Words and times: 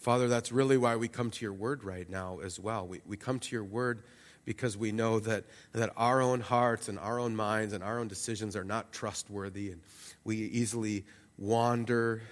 Father, 0.00 0.28
that's 0.28 0.50
really 0.50 0.78
why 0.78 0.96
we 0.96 1.08
come 1.08 1.30
to 1.30 1.44
your 1.44 1.52
word 1.52 1.84
right 1.84 2.08
now 2.08 2.38
as 2.42 2.58
well. 2.58 2.86
We, 2.86 3.02
we 3.06 3.18
come 3.18 3.38
to 3.38 3.54
your 3.54 3.64
word 3.64 4.02
because 4.46 4.74
we 4.74 4.92
know 4.92 5.20
that, 5.20 5.44
that 5.74 5.92
our 5.94 6.22
own 6.22 6.40
hearts 6.40 6.88
and 6.88 6.98
our 6.98 7.20
own 7.20 7.36
minds 7.36 7.74
and 7.74 7.84
our 7.84 7.98
own 7.98 8.08
decisions 8.08 8.56
are 8.56 8.64
not 8.64 8.92
trustworthy 8.92 9.70
and 9.70 9.82
we 10.24 10.36
easily 10.36 11.04
wander. 11.36 12.22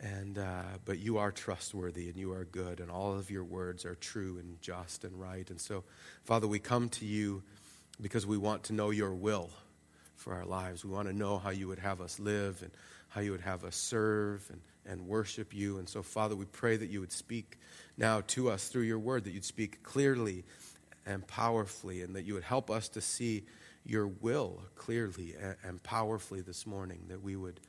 And, 0.00 0.38
uh, 0.38 0.62
but 0.86 0.98
you 0.98 1.18
are 1.18 1.30
trustworthy 1.30 2.08
and 2.08 2.16
you 2.16 2.32
are 2.32 2.44
good, 2.44 2.78
and 2.78 2.88
all 2.88 3.18
of 3.18 3.32
your 3.32 3.42
words 3.42 3.84
are 3.84 3.96
true 3.96 4.38
and 4.38 4.62
just 4.62 5.02
and 5.02 5.20
right. 5.20 5.50
And 5.50 5.60
so, 5.60 5.82
Father, 6.22 6.46
we 6.46 6.60
come 6.60 6.88
to 6.90 7.04
you 7.04 7.42
because 8.00 8.24
we 8.24 8.38
want 8.38 8.62
to 8.64 8.74
know 8.74 8.90
your 8.90 9.12
will 9.12 9.50
for 10.14 10.34
our 10.34 10.44
lives. 10.44 10.84
We 10.84 10.92
want 10.92 11.08
to 11.08 11.12
know 11.12 11.38
how 11.38 11.50
you 11.50 11.66
would 11.66 11.80
have 11.80 12.00
us 12.00 12.20
live 12.20 12.62
and 12.62 12.70
how 13.08 13.22
you 13.22 13.32
would 13.32 13.40
have 13.40 13.64
us 13.64 13.74
serve 13.74 14.46
and, 14.50 14.60
and 14.88 15.06
worship 15.06 15.54
you. 15.54 15.78
And 15.78 15.88
so, 15.88 16.02
Father, 16.02 16.34
we 16.34 16.46
pray 16.46 16.76
that 16.76 16.90
you 16.90 17.00
would 17.00 17.12
speak 17.12 17.58
now 17.96 18.22
to 18.28 18.50
us 18.50 18.68
through 18.68 18.82
your 18.82 18.98
word, 18.98 19.24
that 19.24 19.32
you'd 19.32 19.44
speak 19.44 19.82
clearly 19.82 20.44
and 21.06 21.26
powerfully, 21.26 22.02
and 22.02 22.16
that 22.16 22.24
you 22.24 22.34
would 22.34 22.44
help 22.44 22.70
us 22.70 22.88
to 22.90 23.00
see 23.00 23.44
your 23.84 24.06
will 24.06 24.60
clearly 24.74 25.34
and, 25.64 25.82
powerfully 25.82 26.40
this 26.40 26.66
morning, 26.66 27.00
that 27.08 27.22
we 27.22 27.36
would, 27.36 27.60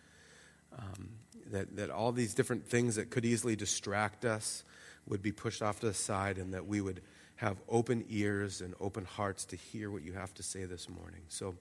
um, 0.77 1.09
that, 1.52 1.75
that 1.75 1.89
all 1.89 2.11
these 2.11 2.34
different 2.34 2.67
things 2.67 2.95
that 2.95 3.09
could 3.09 3.25
easily 3.25 3.55
distract 3.55 4.25
us 4.25 4.63
would 5.08 5.22
be 5.22 5.31
pushed 5.31 5.61
off 5.61 5.80
to 5.80 5.88
the 5.88 5.94
side, 5.94 6.38
and 6.38 6.53
that 6.53 6.67
we 6.67 6.81
would 6.81 7.02
have 7.38 7.58
open 7.70 8.03
ears 8.09 8.59
and 8.59 8.75
open 8.81 9.05
hearts 9.05 9.45
to 9.45 9.55
hear 9.55 9.89
what 9.89 10.03
you 10.03 10.11
have 10.11 10.33
to 10.33 10.44
say 10.44 10.66
this 10.66 10.89
morning. 10.89 11.22
So, 11.30 11.55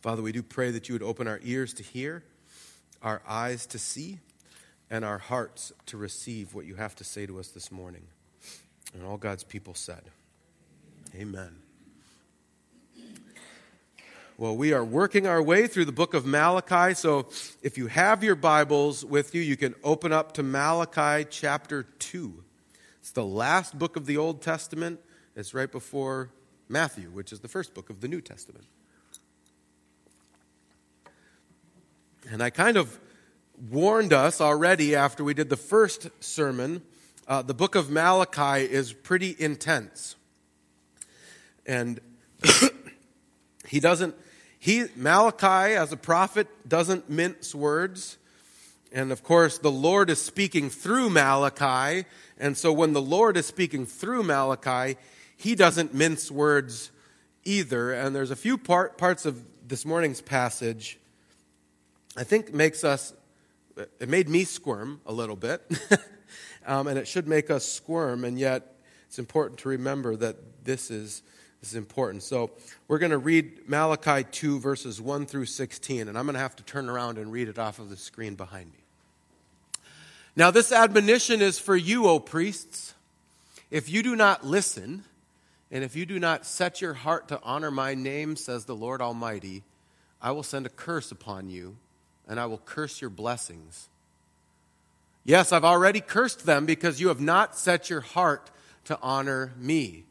Father, 0.00 0.20
we 0.20 0.32
do 0.32 0.42
pray 0.42 0.72
that 0.72 0.88
you 0.88 0.94
would 0.94 1.02
open 1.02 1.28
our 1.28 1.38
ears 1.44 1.72
to 1.74 1.82
hear, 1.82 2.24
our 3.00 3.22
eyes 3.28 3.66
to 3.66 3.78
see, 3.78 4.18
and 4.90 5.04
our 5.04 5.18
hearts 5.18 5.72
to 5.86 5.96
receive 5.96 6.54
what 6.54 6.66
you 6.66 6.74
have 6.74 6.96
to 6.96 7.04
say 7.04 7.26
to 7.26 7.38
us 7.38 7.48
this 7.48 7.70
morning. 7.70 8.02
And 8.92 9.04
all 9.04 9.16
God's 9.16 9.44
people 9.44 9.74
said, 9.74 10.02
Amen. 11.14 11.56
Well, 14.36 14.56
we 14.56 14.72
are 14.72 14.84
working 14.84 15.26
our 15.26 15.42
way 15.42 15.66
through 15.66 15.84
the 15.84 15.92
book 15.92 16.14
of 16.14 16.24
Malachi. 16.24 16.94
So 16.94 17.28
if 17.62 17.76
you 17.76 17.88
have 17.88 18.24
your 18.24 18.34
Bibles 18.34 19.04
with 19.04 19.34
you, 19.34 19.42
you 19.42 19.56
can 19.56 19.74
open 19.84 20.12
up 20.12 20.32
to 20.34 20.42
Malachi 20.42 21.26
chapter 21.28 21.82
2. 21.82 22.42
It's 23.00 23.12
the 23.12 23.24
last 23.24 23.78
book 23.78 23.96
of 23.96 24.06
the 24.06 24.16
Old 24.16 24.40
Testament. 24.40 24.98
It's 25.36 25.52
right 25.52 25.70
before 25.70 26.30
Matthew, 26.70 27.10
which 27.10 27.32
is 27.32 27.40
the 27.40 27.48
first 27.48 27.74
book 27.74 27.90
of 27.90 28.00
the 28.00 28.08
New 28.08 28.22
Testament. 28.22 28.64
And 32.30 32.42
I 32.42 32.48
kind 32.48 32.78
of 32.78 32.98
warned 33.68 34.12
us 34.12 34.40
already 34.40 34.94
after 34.94 35.22
we 35.24 35.34
did 35.34 35.50
the 35.50 35.56
first 35.56 36.08
sermon. 36.20 36.82
Uh, 37.28 37.42
the 37.42 37.54
book 37.54 37.74
of 37.74 37.90
Malachi 37.90 38.64
is 38.64 38.92
pretty 38.92 39.36
intense. 39.38 40.16
And 41.66 42.00
he 43.68 43.80
doesn't, 43.80 44.14
he, 44.58 44.86
Malachi 44.96 45.74
as 45.74 45.92
a 45.92 45.96
prophet 45.96 46.48
doesn't 46.68 47.10
mince 47.10 47.54
words. 47.54 48.18
And 48.92 49.12
of 49.12 49.22
course, 49.22 49.58
the 49.58 49.70
Lord 49.70 50.10
is 50.10 50.20
speaking 50.20 50.70
through 50.70 51.10
Malachi. 51.10 52.06
And 52.38 52.56
so 52.56 52.72
when 52.72 52.92
the 52.92 53.02
Lord 53.02 53.36
is 53.36 53.46
speaking 53.46 53.86
through 53.86 54.22
Malachi, 54.22 54.96
he 55.36 55.54
doesn't 55.54 55.94
mince 55.94 56.30
words 56.30 56.90
either. 57.44 57.92
And 57.92 58.14
there's 58.14 58.30
a 58.30 58.36
few 58.36 58.58
part, 58.58 58.98
parts 58.98 59.26
of 59.26 59.42
this 59.68 59.84
morning's 59.84 60.20
passage 60.20 60.98
I 62.16 62.24
think 62.24 62.52
makes 62.52 62.82
us, 62.82 63.12
it 63.76 64.08
made 64.08 64.28
me 64.28 64.44
squirm 64.44 65.00
a 65.06 65.12
little 65.12 65.36
bit, 65.36 65.62
um, 66.66 66.86
and 66.86 66.98
it 66.98 67.06
should 67.08 67.28
make 67.28 67.50
us 67.50 67.64
squirm, 67.64 68.24
and 68.24 68.38
yet 68.38 68.76
it's 69.06 69.18
important 69.18 69.58
to 69.60 69.68
remember 69.68 70.16
that 70.16 70.64
this 70.64 70.90
is, 70.90 71.22
this 71.60 71.70
is 71.70 71.76
important. 71.76 72.22
So 72.22 72.50
we're 72.88 72.98
going 72.98 73.10
to 73.10 73.18
read 73.18 73.68
Malachi 73.68 74.24
2, 74.30 74.60
verses 74.60 75.00
1 75.00 75.26
through 75.26 75.46
16, 75.46 76.08
and 76.08 76.16
I'm 76.16 76.26
going 76.26 76.34
to 76.34 76.40
have 76.40 76.56
to 76.56 76.62
turn 76.62 76.88
around 76.88 77.18
and 77.18 77.32
read 77.32 77.48
it 77.48 77.58
off 77.58 77.78
of 77.78 77.90
the 77.90 77.96
screen 77.96 78.34
behind 78.34 78.66
me. 78.72 78.78
Now, 80.36 80.50
this 80.50 80.72
admonition 80.72 81.42
is 81.42 81.58
for 81.58 81.76
you, 81.76 82.06
O 82.06 82.20
priests. 82.20 82.94
If 83.70 83.88
you 83.88 84.02
do 84.02 84.14
not 84.14 84.46
listen, 84.46 85.04
and 85.70 85.84
if 85.84 85.96
you 85.96 86.06
do 86.06 86.18
not 86.18 86.46
set 86.46 86.80
your 86.80 86.94
heart 86.94 87.28
to 87.28 87.40
honor 87.42 87.70
my 87.70 87.94
name, 87.94 88.36
says 88.36 88.64
the 88.64 88.76
Lord 88.76 89.00
Almighty, 89.02 89.64
I 90.22 90.32
will 90.32 90.42
send 90.42 90.66
a 90.66 90.70
curse 90.70 91.10
upon 91.10 91.50
you 91.50 91.76
and 92.30 92.38
I 92.38 92.46
will 92.46 92.62
curse 92.64 93.00
your 93.00 93.10
blessings. 93.10 93.88
Yes, 95.24 95.52
I've 95.52 95.64
already 95.64 96.00
cursed 96.00 96.46
them 96.46 96.64
because 96.64 97.00
you 97.00 97.08
have 97.08 97.20
not 97.20 97.58
set 97.58 97.90
your 97.90 98.00
heart 98.00 98.50
to 98.84 98.96
honor 99.02 99.52
me. 99.58 100.04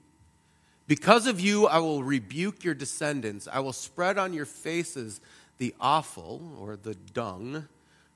Because 0.85 1.27
of 1.27 1.39
you, 1.39 1.65
I 1.65 1.79
will 1.79 2.03
rebuke 2.03 2.63
your 2.63 2.73
descendants. 2.73 3.47
I 3.51 3.61
will 3.61 3.73
spread 3.73 4.17
on 4.17 4.33
your 4.33 4.45
faces 4.45 5.21
the 5.59 5.73
offal, 5.79 6.41
or 6.59 6.75
the 6.75 6.95
dung, 7.13 7.67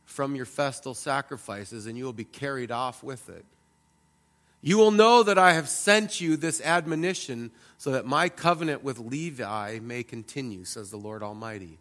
from 0.06 0.36
your 0.36 0.46
festal 0.46 0.94
sacrifices, 0.94 1.88
and 1.88 1.98
you 1.98 2.04
will 2.04 2.14
be 2.14 2.24
carried 2.24 2.72
off 2.72 3.04
with 3.04 3.30
it. 3.30 3.46
You 4.62 4.78
will 4.78 4.92
know 4.92 5.24
that 5.24 5.38
I 5.38 5.54
have 5.54 5.68
sent 5.68 6.22
you 6.22 6.38
this 6.38 6.62
admonition 6.62 7.52
so 7.78 7.92
that 7.92 8.06
my 8.06 8.30
covenant 8.30 8.84
with 8.84 8.98
Levi 8.98 9.80
may 9.82 10.04
continue, 10.04 10.64
says 10.64 10.90
the 10.90 10.98
Lord 10.98 11.22
Almighty. 11.24 11.80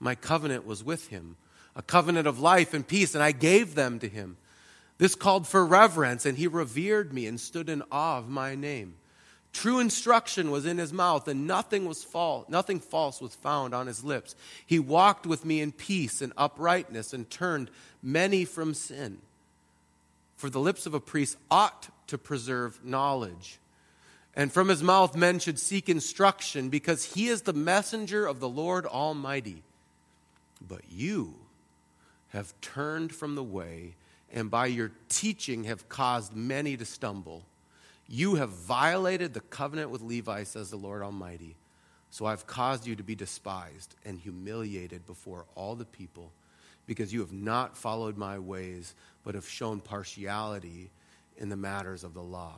My 0.00 0.14
covenant 0.14 0.66
was 0.66 0.82
with 0.82 1.08
him, 1.08 1.36
a 1.76 1.82
covenant 1.82 2.26
of 2.26 2.40
life 2.40 2.74
and 2.74 2.86
peace, 2.86 3.14
and 3.14 3.22
I 3.22 3.32
gave 3.32 3.74
them 3.74 3.98
to 4.00 4.08
him. 4.08 4.38
This 4.98 5.14
called 5.14 5.46
for 5.46 5.64
reverence, 5.64 6.26
and 6.26 6.36
he 6.36 6.46
revered 6.46 7.12
me 7.12 7.26
and 7.26 7.38
stood 7.38 7.68
in 7.68 7.82
awe 7.92 8.18
of 8.18 8.28
my 8.28 8.54
name. 8.54 8.94
True 9.52 9.80
instruction 9.80 10.50
was 10.50 10.64
in 10.64 10.78
his 10.78 10.92
mouth, 10.92 11.26
and 11.26 11.46
nothing 11.46 11.86
was 11.86 12.04
false, 12.04 12.48
nothing 12.48 12.80
false 12.80 13.20
was 13.20 13.34
found 13.34 13.74
on 13.74 13.86
his 13.86 14.04
lips. 14.04 14.34
He 14.64 14.78
walked 14.78 15.26
with 15.26 15.44
me 15.44 15.60
in 15.60 15.72
peace 15.72 16.22
and 16.22 16.32
uprightness 16.36 17.12
and 17.12 17.28
turned 17.28 17.70
many 18.02 18.44
from 18.44 18.74
sin. 18.74 19.18
For 20.36 20.48
the 20.48 20.60
lips 20.60 20.86
of 20.86 20.94
a 20.94 21.00
priest 21.00 21.36
ought 21.50 21.88
to 22.06 22.16
preserve 22.16 22.84
knowledge. 22.84 23.58
And 24.34 24.52
from 24.52 24.68
his 24.68 24.82
mouth 24.82 25.16
men 25.16 25.40
should 25.40 25.58
seek 25.58 25.88
instruction, 25.88 26.68
because 26.68 27.14
he 27.14 27.26
is 27.26 27.42
the 27.42 27.52
messenger 27.52 28.26
of 28.26 28.38
the 28.38 28.48
Lord 28.48 28.86
Almighty. 28.86 29.62
But 30.66 30.82
you 30.90 31.34
have 32.28 32.52
turned 32.60 33.14
from 33.14 33.34
the 33.34 33.42
way, 33.42 33.94
and 34.32 34.50
by 34.50 34.66
your 34.66 34.92
teaching 35.08 35.64
have 35.64 35.88
caused 35.88 36.34
many 36.34 36.76
to 36.76 36.84
stumble. 36.84 37.44
You 38.08 38.36
have 38.36 38.50
violated 38.50 39.34
the 39.34 39.40
covenant 39.40 39.90
with 39.90 40.02
Levi, 40.02 40.44
says 40.44 40.70
the 40.70 40.76
Lord 40.76 41.02
Almighty. 41.02 41.56
So 42.10 42.26
I've 42.26 42.46
caused 42.46 42.86
you 42.86 42.96
to 42.96 43.02
be 43.02 43.14
despised 43.14 43.94
and 44.04 44.18
humiliated 44.18 45.06
before 45.06 45.44
all 45.54 45.76
the 45.76 45.84
people, 45.84 46.32
because 46.86 47.12
you 47.12 47.20
have 47.20 47.32
not 47.32 47.76
followed 47.76 48.16
my 48.16 48.38
ways, 48.38 48.94
but 49.24 49.34
have 49.34 49.48
shown 49.48 49.80
partiality 49.80 50.90
in 51.36 51.48
the 51.48 51.56
matters 51.56 52.04
of 52.04 52.14
the 52.14 52.22
law. 52.22 52.54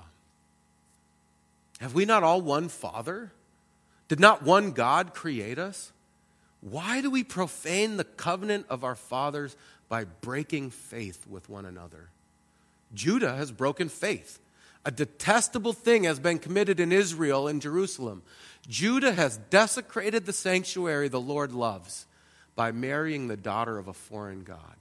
Have 1.81 1.95
we 1.95 2.05
not 2.05 2.23
all 2.23 2.41
one 2.41 2.69
Father? 2.69 3.33
Did 4.09 4.21
not 4.21 4.43
one 4.43 4.73
God 4.73 5.15
create 5.15 5.59
us? 5.59 5.93
Why 6.63 7.01
do 7.01 7.11
we 7.11 7.25
profane 7.25 7.97
the 7.97 8.05
covenant 8.05 8.67
of 8.71 8.85
our 8.85 8.95
fathers 8.95 9.57
by 9.89 10.05
breaking 10.05 10.71
faith 10.71 11.27
with 11.29 11.49
one 11.49 11.67
another? 11.67 12.09
Judah 12.95 13.37
has 13.37 13.51
broken 13.51 13.89
faith. 13.89 14.39
A 14.85 14.91
detestable 14.91 15.73
thing 15.73 16.05
has 16.05 16.19
been 16.19 16.39
committed 16.39 16.79
in 16.79 16.93
Israel 16.93 17.49
and 17.49 17.61
Jerusalem. 17.61 18.23
Judah 18.69 19.13
has 19.13 19.39
desecrated 19.51 20.25
the 20.25 20.33
sanctuary 20.33 21.09
the 21.09 21.21
Lord 21.21 21.53
loves 21.53 22.07
by 22.55 22.71
marrying 22.71 23.27
the 23.27 23.37
daughter 23.37 23.77
of 23.77 23.89
a 23.89 23.93
foreign 23.93 24.45
God. 24.45 24.77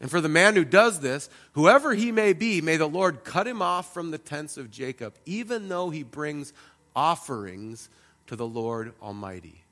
And 0.00 0.10
for 0.10 0.20
the 0.20 0.28
man 0.28 0.54
who 0.54 0.64
does 0.64 1.00
this, 1.00 1.28
whoever 1.52 1.92
he 1.92 2.12
may 2.12 2.32
be, 2.32 2.60
may 2.60 2.76
the 2.76 2.88
Lord 2.88 3.24
cut 3.24 3.46
him 3.46 3.60
off 3.60 3.92
from 3.92 4.10
the 4.10 4.18
tents 4.18 4.56
of 4.56 4.70
Jacob, 4.70 5.14
even 5.26 5.68
though 5.68 5.90
he 5.90 6.02
brings 6.02 6.52
offerings 6.94 7.90
to 8.28 8.36
the 8.36 8.46
Lord 8.46 8.92
Almighty. 9.02 9.64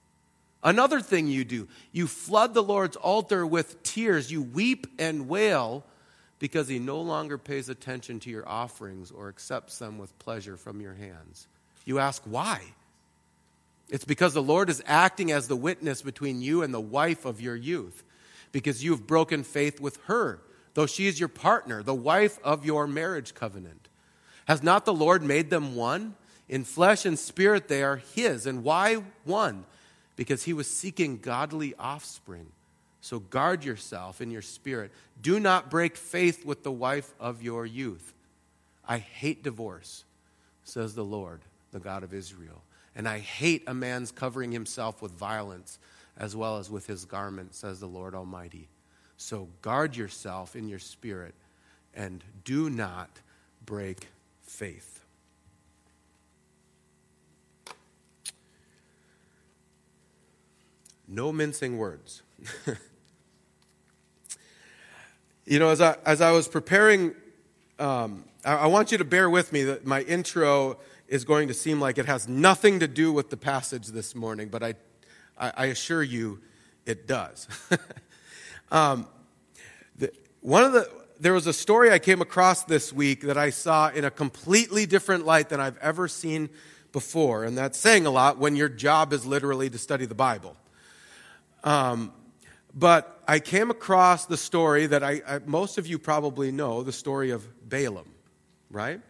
Another 0.62 1.00
thing 1.00 1.28
you 1.28 1.44
do, 1.44 1.68
you 1.92 2.06
flood 2.06 2.54
the 2.54 2.62
Lord's 2.62 2.96
altar 2.96 3.46
with 3.46 3.82
tears. 3.82 4.32
You 4.32 4.42
weep 4.42 4.86
and 4.98 5.28
wail 5.28 5.84
because 6.38 6.68
he 6.68 6.78
no 6.78 7.00
longer 7.00 7.38
pays 7.38 7.68
attention 7.68 8.20
to 8.20 8.30
your 8.30 8.48
offerings 8.48 9.10
or 9.10 9.28
accepts 9.28 9.78
them 9.78 9.98
with 9.98 10.18
pleasure 10.18 10.56
from 10.56 10.80
your 10.80 10.94
hands. 10.94 11.46
You 11.84 11.98
ask, 11.98 12.22
why? 12.24 12.62
It's 13.88 14.04
because 14.04 14.34
the 14.34 14.42
Lord 14.42 14.68
is 14.68 14.82
acting 14.86 15.30
as 15.30 15.46
the 15.46 15.56
witness 15.56 16.02
between 16.02 16.42
you 16.42 16.62
and 16.62 16.74
the 16.74 16.80
wife 16.80 17.24
of 17.24 17.40
your 17.40 17.54
youth, 17.54 18.02
because 18.50 18.82
you 18.82 18.90
have 18.90 19.06
broken 19.06 19.44
faith 19.44 19.80
with 19.80 19.98
her, 20.06 20.40
though 20.74 20.86
she 20.86 21.06
is 21.06 21.20
your 21.20 21.28
partner, 21.28 21.82
the 21.82 21.94
wife 21.94 22.38
of 22.42 22.66
your 22.66 22.86
marriage 22.86 23.34
covenant. 23.34 23.88
Has 24.46 24.62
not 24.62 24.84
the 24.84 24.94
Lord 24.94 25.22
made 25.22 25.50
them 25.50 25.76
one? 25.76 26.16
In 26.48 26.64
flesh 26.64 27.04
and 27.04 27.18
spirit 27.18 27.68
they 27.68 27.82
are 27.82 27.96
his. 27.96 28.46
And 28.46 28.62
why 28.62 29.02
one? 29.24 29.64
Because 30.16 30.42
he 30.42 30.52
was 30.52 30.68
seeking 30.68 31.18
godly 31.18 31.74
offspring. 31.78 32.46
So 33.00 33.20
guard 33.20 33.64
yourself 33.64 34.20
in 34.20 34.30
your 34.30 34.42
spirit. 34.42 34.90
Do 35.20 35.38
not 35.38 35.70
break 35.70 35.96
faith 35.96 36.44
with 36.44 36.64
the 36.64 36.72
wife 36.72 37.14
of 37.20 37.42
your 37.42 37.64
youth. 37.64 38.14
I 38.88 38.98
hate 38.98 39.42
divorce, 39.42 40.04
says 40.64 40.94
the 40.94 41.04
Lord, 41.04 41.40
the 41.70 41.78
God 41.78 42.02
of 42.02 42.14
Israel. 42.14 42.62
And 42.94 43.08
I 43.08 43.18
hate 43.18 43.64
a 43.66 43.74
man's 43.74 44.10
covering 44.10 44.52
himself 44.52 45.02
with 45.02 45.12
violence 45.12 45.78
as 46.16 46.34
well 46.34 46.56
as 46.56 46.70
with 46.70 46.86
his 46.86 47.04
garment, 47.04 47.54
says 47.54 47.78
the 47.78 47.86
Lord 47.86 48.14
Almighty. 48.14 48.68
So 49.18 49.48
guard 49.62 49.96
yourself 49.96 50.56
in 50.56 50.68
your 50.68 50.78
spirit 50.78 51.34
and 51.94 52.22
do 52.44 52.70
not 52.70 53.10
break 53.64 54.08
faith. 54.42 54.95
No 61.08 61.32
mincing 61.32 61.78
words. 61.78 62.22
you 65.46 65.58
know, 65.58 65.70
as 65.70 65.80
I, 65.80 65.96
as 66.04 66.20
I 66.20 66.32
was 66.32 66.48
preparing, 66.48 67.14
um, 67.78 68.24
I, 68.44 68.54
I 68.54 68.66
want 68.66 68.92
you 68.92 68.98
to 68.98 69.04
bear 69.04 69.30
with 69.30 69.52
me 69.52 69.64
that 69.64 69.86
my 69.86 70.02
intro 70.02 70.78
is 71.08 71.24
going 71.24 71.48
to 71.48 71.54
seem 71.54 71.80
like 71.80 71.98
it 71.98 72.06
has 72.06 72.26
nothing 72.26 72.80
to 72.80 72.88
do 72.88 73.12
with 73.12 73.30
the 73.30 73.36
passage 73.36 73.86
this 73.88 74.14
morning, 74.14 74.48
but 74.48 74.62
I, 74.62 74.74
I, 75.38 75.52
I 75.56 75.66
assure 75.66 76.02
you 76.02 76.40
it 76.84 77.06
does. 77.06 77.46
um, 78.72 79.06
the, 79.96 80.12
one 80.40 80.64
of 80.64 80.72
the, 80.72 80.90
there 81.20 81.32
was 81.32 81.46
a 81.46 81.52
story 81.52 81.92
I 81.92 82.00
came 82.00 82.20
across 82.20 82.64
this 82.64 82.92
week 82.92 83.22
that 83.22 83.38
I 83.38 83.50
saw 83.50 83.90
in 83.90 84.04
a 84.04 84.10
completely 84.10 84.86
different 84.86 85.24
light 85.24 85.48
than 85.48 85.60
I've 85.60 85.78
ever 85.78 86.08
seen 86.08 86.50
before, 86.92 87.44
and 87.44 87.56
that's 87.56 87.78
saying 87.78 88.06
a 88.06 88.10
lot 88.10 88.38
when 88.38 88.56
your 88.56 88.68
job 88.68 89.12
is 89.12 89.24
literally 89.24 89.70
to 89.70 89.78
study 89.78 90.06
the 90.06 90.14
Bible. 90.14 90.56
Um, 91.66 92.12
but 92.72 93.20
I 93.26 93.40
came 93.40 93.70
across 93.70 94.26
the 94.26 94.36
story 94.36 94.86
that 94.86 95.02
I, 95.02 95.20
I, 95.26 95.40
most 95.44 95.78
of 95.78 95.86
you 95.86 95.98
probably 95.98 96.52
know 96.52 96.84
the 96.84 96.92
story 96.92 97.30
of 97.30 97.68
Balaam, 97.68 98.08
right? 98.70 99.00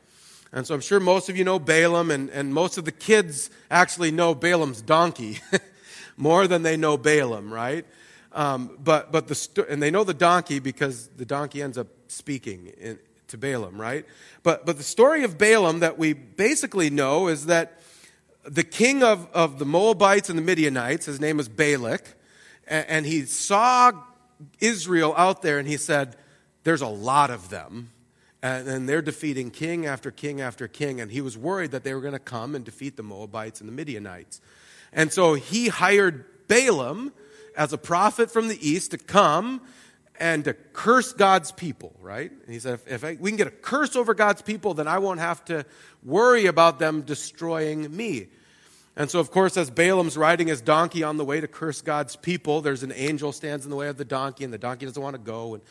And 0.52 0.66
so 0.66 0.74
I'm 0.74 0.80
sure 0.80 0.98
most 0.98 1.28
of 1.28 1.36
you 1.36 1.44
know 1.44 1.58
Balaam, 1.58 2.10
and, 2.10 2.30
and 2.30 2.54
most 2.54 2.78
of 2.78 2.86
the 2.86 2.92
kids 2.92 3.50
actually 3.70 4.10
know 4.10 4.34
Balaam's 4.34 4.80
donkey 4.80 5.40
more 6.16 6.46
than 6.46 6.62
they 6.62 6.78
know 6.78 6.96
Balaam, 6.96 7.52
right? 7.52 7.84
Um, 8.32 8.78
but 8.82 9.12
but 9.12 9.28
the 9.28 9.66
and 9.68 9.82
they 9.82 9.90
know 9.90 10.04
the 10.04 10.14
donkey 10.14 10.58
because 10.58 11.08
the 11.08 11.24
donkey 11.24 11.62
ends 11.62 11.76
up 11.76 11.88
speaking 12.08 12.68
in, 12.78 12.98
to 13.28 13.36
Balaam, 13.38 13.78
right? 13.78 14.06
But 14.42 14.64
but 14.64 14.78
the 14.78 14.82
story 14.82 15.24
of 15.24 15.36
Balaam 15.36 15.80
that 15.80 15.98
we 15.98 16.14
basically 16.14 16.88
know 16.88 17.28
is 17.28 17.46
that 17.46 17.80
the 18.44 18.64
king 18.64 19.02
of, 19.02 19.28
of 19.32 19.58
the 19.58 19.66
Moabites 19.66 20.30
and 20.30 20.38
the 20.38 20.42
Midianites, 20.42 21.06
his 21.06 21.20
name 21.20 21.40
is 21.40 21.48
Balak, 21.48 22.15
and, 22.66 23.06
he 23.06 23.24
saw 23.24 23.92
Israel 24.60 25.14
out 25.16 25.42
there 25.42 25.58
and 25.58 25.68
he 25.68 25.76
said, 25.76 26.16
There's 26.64 26.82
a 26.82 26.88
lot 26.88 27.30
of 27.30 27.48
them. 27.48 27.90
And, 28.42 28.68
and 28.68 28.88
they're 28.88 29.02
defeating 29.02 29.50
king 29.50 29.86
after 29.86 30.10
king 30.10 30.40
after 30.40 30.68
king. 30.68 31.00
And 31.00 31.10
he 31.10 31.20
was 31.20 31.38
worried 31.38 31.70
that 31.70 31.84
they 31.84 31.94
were 31.94 32.00
going 32.00 32.12
to 32.12 32.18
come 32.18 32.54
and 32.54 32.64
defeat 32.64 32.96
the 32.96 33.02
Moabites 33.02 33.60
and 33.60 33.68
the 33.68 33.72
Midianites. 33.72 34.40
And 34.92 35.12
so 35.12 35.34
he 35.34 35.68
hired 35.68 36.24
Balaam 36.48 37.12
as 37.56 37.72
a 37.72 37.78
prophet 37.78 38.30
from 38.30 38.48
the 38.48 38.68
east 38.68 38.90
to 38.92 38.98
come 38.98 39.62
and 40.18 40.44
to 40.44 40.54
curse 40.54 41.12
God's 41.12 41.52
people, 41.52 41.94
right? 42.00 42.30
And 42.30 42.52
he 42.52 42.58
said, 42.58 42.74
if, 42.74 42.88
if 42.88 43.04
I, 43.04 43.16
we 43.20 43.30
can 43.30 43.36
get 43.36 43.46
a 43.46 43.50
curse 43.50 43.96
over 43.96 44.14
God's 44.14 44.42
people, 44.42 44.74
then 44.74 44.88
I 44.88 44.98
won't 44.98 45.20
have 45.20 45.44
to 45.46 45.64
worry 46.02 46.46
about 46.46 46.78
them 46.78 47.02
destroying 47.02 47.94
me. 47.94 48.28
And 48.96 49.10
so, 49.10 49.20
of 49.20 49.30
course, 49.30 49.58
as 49.58 49.70
Balaam's 49.70 50.16
riding 50.16 50.48
his 50.48 50.62
donkey 50.62 51.02
on 51.02 51.18
the 51.18 51.24
way 51.24 51.40
to 51.40 51.46
curse 51.46 51.82
God's 51.82 52.16
people, 52.16 52.62
there's 52.62 52.82
an 52.82 52.92
angel 52.94 53.30
stands 53.30 53.66
in 53.66 53.70
the 53.70 53.76
way 53.76 53.88
of 53.88 53.98
the 53.98 54.06
donkey, 54.06 54.44
and 54.44 54.52
the 54.52 54.58
donkey 54.58 54.86
doesn't 54.86 55.02
want 55.02 55.14
to 55.14 55.20
go. 55.20 55.54
And 55.54 55.62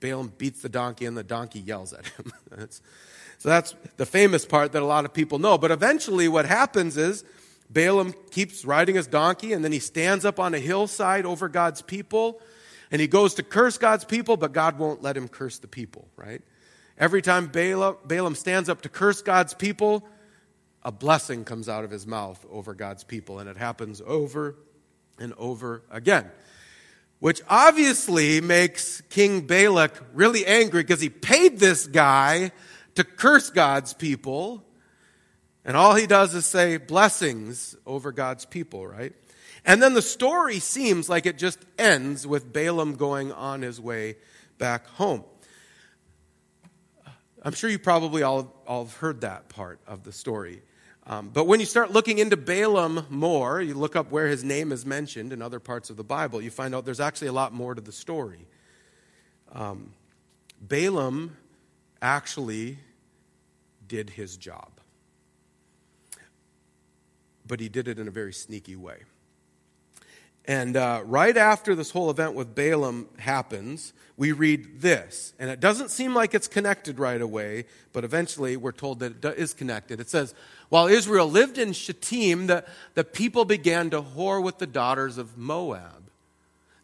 Balaam 0.00 0.32
beats 0.36 0.60
the 0.60 0.68
donkey, 0.68 1.06
and 1.06 1.16
the 1.16 1.22
donkey 1.22 1.60
yells 1.60 1.94
at 1.94 2.06
him. 2.06 2.32
so 2.68 3.48
that's 3.48 3.74
the 3.96 4.04
famous 4.04 4.44
part 4.44 4.72
that 4.72 4.82
a 4.82 4.86
lot 4.86 5.06
of 5.06 5.14
people 5.14 5.38
know. 5.38 5.56
But 5.56 5.70
eventually, 5.70 6.28
what 6.28 6.44
happens 6.44 6.98
is 6.98 7.24
Balaam 7.70 8.14
keeps 8.30 8.66
riding 8.66 8.96
his 8.96 9.06
donkey, 9.06 9.54
and 9.54 9.64
then 9.64 9.72
he 9.72 9.78
stands 9.78 10.26
up 10.26 10.38
on 10.38 10.52
a 10.52 10.58
hillside 10.58 11.24
over 11.24 11.48
God's 11.48 11.80
people, 11.80 12.38
and 12.90 13.00
he 13.00 13.06
goes 13.06 13.34
to 13.34 13.42
curse 13.42 13.78
God's 13.78 14.04
people, 14.04 14.36
but 14.36 14.52
God 14.52 14.78
won't 14.78 15.02
let 15.02 15.16
him 15.16 15.28
curse 15.28 15.58
the 15.58 15.68
people, 15.68 16.06
right? 16.16 16.42
Every 16.98 17.22
time 17.22 17.46
Balaam, 17.46 17.96
Balaam 18.04 18.34
stands 18.34 18.68
up 18.68 18.82
to 18.82 18.90
curse 18.90 19.22
God's 19.22 19.54
people, 19.54 20.06
a 20.84 20.92
blessing 20.92 21.44
comes 21.44 21.68
out 21.68 21.84
of 21.84 21.90
his 21.90 22.06
mouth 22.06 22.44
over 22.50 22.74
God's 22.74 23.04
people, 23.04 23.38
and 23.38 23.48
it 23.48 23.56
happens 23.56 24.02
over 24.04 24.56
and 25.18 25.32
over 25.38 25.82
again. 25.90 26.30
Which 27.20 27.40
obviously 27.48 28.40
makes 28.40 29.00
King 29.02 29.42
Balak 29.42 29.92
really 30.12 30.44
angry 30.44 30.82
because 30.82 31.00
he 31.00 31.08
paid 31.08 31.58
this 31.58 31.86
guy 31.86 32.52
to 32.96 33.04
curse 33.04 33.48
God's 33.50 33.94
people. 33.94 34.62
And 35.64 35.76
all 35.76 35.94
he 35.94 36.06
does 36.06 36.34
is 36.34 36.44
say 36.44 36.76
blessings 36.76 37.74
over 37.86 38.12
God's 38.12 38.44
people, 38.44 38.86
right? 38.86 39.14
And 39.64 39.82
then 39.82 39.94
the 39.94 40.02
story 40.02 40.58
seems 40.58 41.08
like 41.08 41.24
it 41.24 41.38
just 41.38 41.58
ends 41.78 42.26
with 42.26 42.52
Balaam 42.52 42.96
going 42.96 43.32
on 43.32 43.62
his 43.62 43.80
way 43.80 44.16
back 44.58 44.86
home. 44.86 45.24
I'm 47.42 47.54
sure 47.54 47.70
you 47.70 47.78
probably 47.78 48.22
all, 48.22 48.54
all 48.66 48.86
heard 48.86 49.22
that 49.22 49.48
part 49.48 49.80
of 49.86 50.02
the 50.02 50.12
story. 50.12 50.62
Um, 51.06 51.30
but 51.32 51.46
when 51.46 51.60
you 51.60 51.66
start 51.66 51.90
looking 51.90 52.18
into 52.18 52.36
Balaam 52.36 53.06
more, 53.10 53.60
you 53.60 53.74
look 53.74 53.94
up 53.94 54.10
where 54.10 54.26
his 54.26 54.42
name 54.42 54.72
is 54.72 54.86
mentioned 54.86 55.32
in 55.32 55.42
other 55.42 55.60
parts 55.60 55.90
of 55.90 55.96
the 55.96 56.04
Bible, 56.04 56.40
you 56.40 56.50
find 56.50 56.74
out 56.74 56.86
there's 56.86 57.00
actually 57.00 57.28
a 57.28 57.32
lot 57.32 57.52
more 57.52 57.74
to 57.74 57.80
the 57.80 57.92
story. 57.92 58.46
Um, 59.52 59.92
Balaam 60.60 61.36
actually 62.00 62.78
did 63.86 64.10
his 64.10 64.38
job, 64.38 64.70
but 67.46 67.60
he 67.60 67.68
did 67.68 67.86
it 67.86 67.98
in 67.98 68.08
a 68.08 68.10
very 68.10 68.32
sneaky 68.32 68.76
way. 68.76 69.02
And 70.46 70.76
uh, 70.76 71.02
right 71.04 71.36
after 71.36 71.74
this 71.74 71.90
whole 71.90 72.10
event 72.10 72.34
with 72.34 72.54
Balaam 72.54 73.08
happens, 73.18 73.92
we 74.16 74.32
read 74.32 74.80
this. 74.80 75.32
And 75.38 75.50
it 75.50 75.58
doesn't 75.58 75.90
seem 75.90 76.14
like 76.14 76.34
it's 76.34 76.48
connected 76.48 76.98
right 76.98 77.20
away, 77.20 77.64
but 77.92 78.04
eventually 78.04 78.56
we're 78.56 78.72
told 78.72 79.00
that 79.00 79.24
it 79.24 79.38
is 79.38 79.54
connected. 79.54 80.00
It 80.00 80.10
says, 80.10 80.34
While 80.68 80.86
Israel 80.86 81.30
lived 81.30 81.56
in 81.56 81.72
Shittim, 81.72 82.46
the, 82.46 82.64
the 82.94 83.04
people 83.04 83.44
began 83.44 83.90
to 83.90 84.02
whore 84.02 84.42
with 84.42 84.58
the 84.58 84.66
daughters 84.66 85.16
of 85.16 85.38
Moab. 85.38 86.10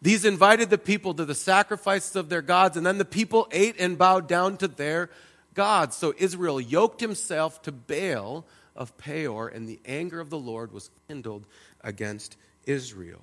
These 0.03 0.25
invited 0.25 0.71
the 0.71 0.79
people 0.79 1.13
to 1.15 1.27
the 1.27 1.35
sacrifices 1.35 2.17
of 2.17 2.31
their 2.31 2.41
gods, 2.41 2.79
and 2.79 2.87
then 2.87 2.97
the 2.97 3.05
people 3.05 3.47
ate 3.53 3.79
and 3.79 3.99
bowed 3.99 4.27
down 4.27 4.57
to 4.59 4.69
their 4.69 5.11
gods. 5.53 5.95
So 5.97 6.15
Israel 6.17 6.59
yoked 6.59 7.03
himself 7.03 7.61
to 7.63 7.73
Baal 7.73 8.47
of 8.75 8.97
Peor, 8.97 9.49
and 9.49 9.69
the 9.69 9.79
anger 9.85 10.19
of 10.19 10.31
the 10.31 10.39
Lord 10.39 10.73
was 10.73 10.91
kindled 11.07 11.45
against 11.83 12.39
Israel. 12.65 13.21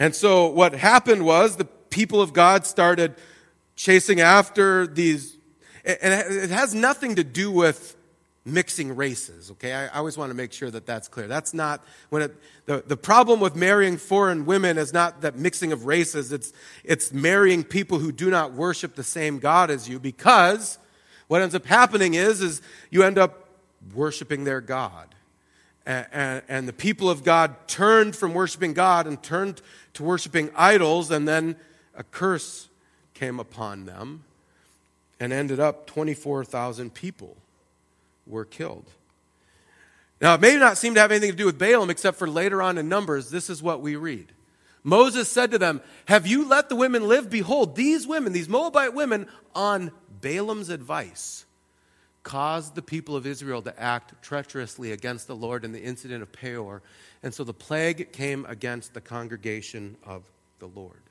And 0.00 0.16
so 0.16 0.46
what 0.46 0.72
happened 0.72 1.26
was 1.26 1.56
the 1.56 1.66
people 1.66 2.22
of 2.22 2.32
God 2.32 2.64
started 2.66 3.14
chasing 3.76 4.20
after 4.20 4.86
these, 4.86 5.36
and 5.84 6.14
it 6.14 6.50
has 6.50 6.74
nothing 6.74 7.16
to 7.16 7.22
do 7.22 7.52
with 7.52 7.96
mixing 8.46 8.96
races, 8.96 9.50
okay? 9.50 9.74
I, 9.74 9.98
always 9.98 10.16
want 10.16 10.30
to 10.30 10.34
make 10.34 10.52
sure 10.54 10.70
that 10.70 10.86
that's 10.86 11.06
clear. 11.06 11.28
That's 11.28 11.52
not, 11.52 11.84
when 12.08 12.22
it, 12.22 12.36
the, 12.64 12.82
the 12.86 12.96
problem 12.96 13.40
with 13.40 13.54
marrying 13.54 13.98
foreign 13.98 14.46
women 14.46 14.78
is 14.78 14.94
not 14.94 15.20
that 15.20 15.36
mixing 15.36 15.70
of 15.70 15.84
races, 15.84 16.32
it's, 16.32 16.54
it's 16.82 17.12
marrying 17.12 17.62
people 17.62 17.98
who 17.98 18.10
do 18.10 18.30
not 18.30 18.54
worship 18.54 18.94
the 18.94 19.04
same 19.04 19.38
God 19.38 19.70
as 19.70 19.86
you 19.86 19.98
because 20.00 20.78
what 21.28 21.42
ends 21.42 21.54
up 21.54 21.66
happening 21.66 22.14
is, 22.14 22.40
is 22.40 22.62
you 22.90 23.02
end 23.02 23.18
up 23.18 23.50
worshiping 23.94 24.44
their 24.44 24.62
God. 24.62 25.14
And, 25.90 26.42
and, 26.48 26.68
the 26.68 26.72
people 26.72 27.10
of 27.10 27.24
God 27.24 27.66
turned 27.66 28.14
from 28.14 28.32
worshiping 28.32 28.74
God 28.74 29.08
and 29.08 29.20
turned 29.20 29.60
to 29.94 30.04
worshiping 30.04 30.50
idols, 30.54 31.10
and 31.10 31.26
then 31.26 31.56
a 31.96 32.04
curse 32.04 32.68
came 33.12 33.40
upon 33.40 33.86
them 33.86 34.22
and 35.18 35.32
ended 35.32 35.58
up 35.58 35.88
24,000 35.88 36.94
people 36.94 37.36
were 38.24 38.44
killed. 38.44 38.86
Now, 40.20 40.34
it 40.34 40.40
may 40.40 40.56
not 40.56 40.78
seem 40.78 40.94
to 40.94 41.00
have 41.00 41.10
anything 41.10 41.32
to 41.32 41.36
do 41.36 41.46
with 41.46 41.58
Balaam, 41.58 41.90
except 41.90 42.18
for 42.18 42.28
later 42.28 42.62
on 42.62 42.78
in 42.78 42.88
Numbers, 42.88 43.30
this 43.30 43.50
is 43.50 43.60
what 43.60 43.80
we 43.80 43.96
read. 43.96 44.32
Moses 44.84 45.28
said 45.28 45.50
to 45.50 45.58
them, 45.58 45.80
Have 46.04 46.24
you 46.24 46.46
let 46.48 46.68
the 46.68 46.76
women 46.76 47.08
live? 47.08 47.30
Behold, 47.30 47.74
these 47.74 48.06
women, 48.06 48.32
these 48.32 48.48
Moabite 48.48 48.94
women, 48.94 49.26
on 49.56 49.90
Balaam's 50.20 50.68
advice, 50.68 51.46
caused 52.22 52.74
the 52.74 52.82
people 52.82 53.16
of 53.16 53.26
Israel 53.26 53.62
to 53.62 53.80
act 53.80 54.22
treacherously 54.22 54.92
against 54.92 55.26
the 55.26 55.36
Lord 55.36 55.64
in 55.64 55.72
the 55.72 55.82
incident 55.82 56.22
of 56.22 56.32
Peor 56.32 56.82
and 57.22 57.34
so 57.34 57.44
the 57.44 57.54
plague 57.54 58.12
came 58.12 58.46
against 58.46 58.94
the 58.94 59.00
congregation 59.00 59.96
of 60.04 60.22
the 60.58 60.66
Lord. 60.66 61.02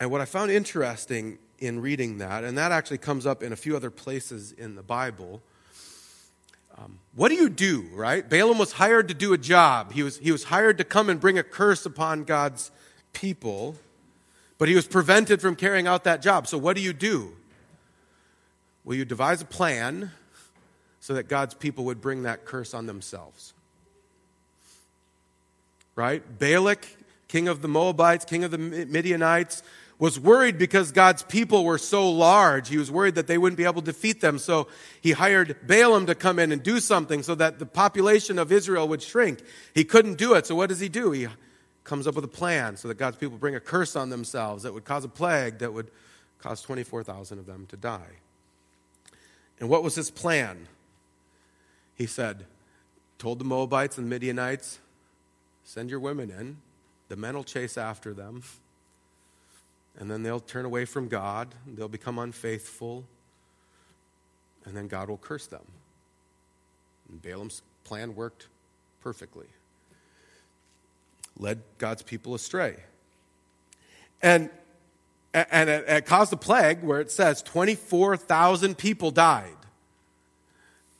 And 0.00 0.10
what 0.10 0.20
I 0.20 0.24
found 0.24 0.50
interesting 0.50 1.38
in 1.58 1.80
reading 1.80 2.18
that, 2.18 2.44
and 2.44 2.58
that 2.58 2.72
actually 2.72 2.98
comes 2.98 3.26
up 3.26 3.42
in 3.42 3.52
a 3.52 3.56
few 3.56 3.76
other 3.76 3.90
places 3.90 4.52
in 4.52 4.74
the 4.74 4.82
Bible, 4.82 5.42
Um, 6.78 6.98
what 7.14 7.28
do 7.28 7.34
you 7.34 7.50
do, 7.50 7.86
right? 7.92 8.26
Balaam 8.26 8.56
was 8.56 8.72
hired 8.72 9.08
to 9.08 9.14
do 9.14 9.34
a 9.34 9.38
job. 9.38 9.92
He 9.92 10.02
was, 10.02 10.16
he 10.16 10.32
was 10.32 10.44
hired 10.44 10.78
to 10.78 10.84
come 10.84 11.10
and 11.10 11.20
bring 11.20 11.38
a 11.38 11.42
curse 11.42 11.84
upon 11.84 12.24
God's 12.24 12.70
people, 13.12 13.76
but 14.56 14.68
he 14.68 14.74
was 14.74 14.86
prevented 14.86 15.42
from 15.42 15.54
carrying 15.54 15.86
out 15.86 16.04
that 16.04 16.22
job. 16.22 16.46
So, 16.46 16.56
what 16.56 16.74
do 16.74 16.82
you 16.82 16.94
do? 16.94 17.36
Will 18.84 18.96
you 18.96 19.04
devise 19.04 19.40
a 19.40 19.46
plan 19.46 20.10
so 21.00 21.14
that 21.14 21.28
God's 21.28 21.54
people 21.54 21.84
would 21.86 22.00
bring 22.00 22.22
that 22.24 22.44
curse 22.44 22.74
on 22.74 22.86
themselves? 22.86 23.54
Right? 25.94 26.22
Balak, 26.38 26.86
king 27.28 27.48
of 27.48 27.62
the 27.62 27.68
Moabites, 27.68 28.24
king 28.24 28.44
of 28.44 28.50
the 28.50 28.58
Midianites, 28.58 29.62
was 29.98 30.18
worried 30.18 30.58
because 30.58 30.90
God's 30.90 31.22
people 31.22 31.64
were 31.64 31.78
so 31.78 32.10
large. 32.10 32.68
He 32.68 32.76
was 32.76 32.90
worried 32.90 33.14
that 33.14 33.28
they 33.28 33.38
wouldn't 33.38 33.56
be 33.56 33.64
able 33.64 33.82
to 33.82 33.86
defeat 33.92 34.20
them. 34.20 34.38
So 34.38 34.66
he 35.00 35.12
hired 35.12 35.56
Balaam 35.64 36.06
to 36.06 36.16
come 36.16 36.40
in 36.40 36.50
and 36.50 36.60
do 36.60 36.80
something 36.80 37.22
so 37.22 37.36
that 37.36 37.60
the 37.60 37.66
population 37.66 38.36
of 38.36 38.50
Israel 38.50 38.88
would 38.88 39.00
shrink. 39.00 39.42
He 39.74 39.84
couldn't 39.84 40.14
do 40.18 40.34
it. 40.34 40.46
So 40.46 40.56
what 40.56 40.70
does 40.70 40.80
he 40.80 40.88
do? 40.88 41.12
He 41.12 41.28
comes 41.84 42.08
up 42.08 42.16
with 42.16 42.24
a 42.24 42.28
plan 42.28 42.76
so 42.76 42.88
that 42.88 42.98
God's 42.98 43.16
people 43.16 43.38
bring 43.38 43.54
a 43.54 43.60
curse 43.60 43.94
on 43.94 44.10
themselves 44.10 44.64
that 44.64 44.74
would 44.74 44.84
cause 44.84 45.04
a 45.04 45.08
plague 45.08 45.58
that 45.58 45.72
would 45.72 45.88
cause 46.40 46.62
24,000 46.62 47.38
of 47.38 47.46
them 47.46 47.66
to 47.66 47.76
die. 47.76 48.18
And 49.60 49.68
what 49.68 49.82
was 49.82 49.94
his 49.94 50.10
plan? 50.10 50.66
He 51.94 52.06
said, 52.06 52.46
told 53.18 53.38
the 53.38 53.44
Moabites 53.44 53.98
and 53.98 54.08
Midianites, 54.08 54.80
send 55.64 55.90
your 55.90 56.00
women 56.00 56.30
in. 56.30 56.56
The 57.08 57.16
men 57.16 57.34
will 57.34 57.44
chase 57.44 57.78
after 57.78 58.12
them. 58.12 58.42
And 59.98 60.10
then 60.10 60.22
they'll 60.22 60.40
turn 60.40 60.64
away 60.64 60.84
from 60.84 61.08
God. 61.08 61.54
They'll 61.66 61.88
become 61.88 62.18
unfaithful. 62.18 63.04
And 64.64 64.76
then 64.76 64.88
God 64.88 65.08
will 65.08 65.18
curse 65.18 65.46
them. 65.46 65.64
And 67.08 67.20
Balaam's 67.20 67.62
plan 67.84 68.14
worked 68.14 68.48
perfectly, 69.02 69.46
led 71.38 71.60
God's 71.78 72.02
people 72.02 72.34
astray. 72.34 72.76
And, 74.22 74.48
and 75.34 75.70
it, 75.70 75.88
it 75.88 76.06
caused 76.06 76.32
a 76.32 76.36
plague 76.36 76.82
where 76.82 77.00
it 77.00 77.10
says 77.10 77.42
24,000 77.42 78.76
people 78.76 79.10
died. 79.10 79.56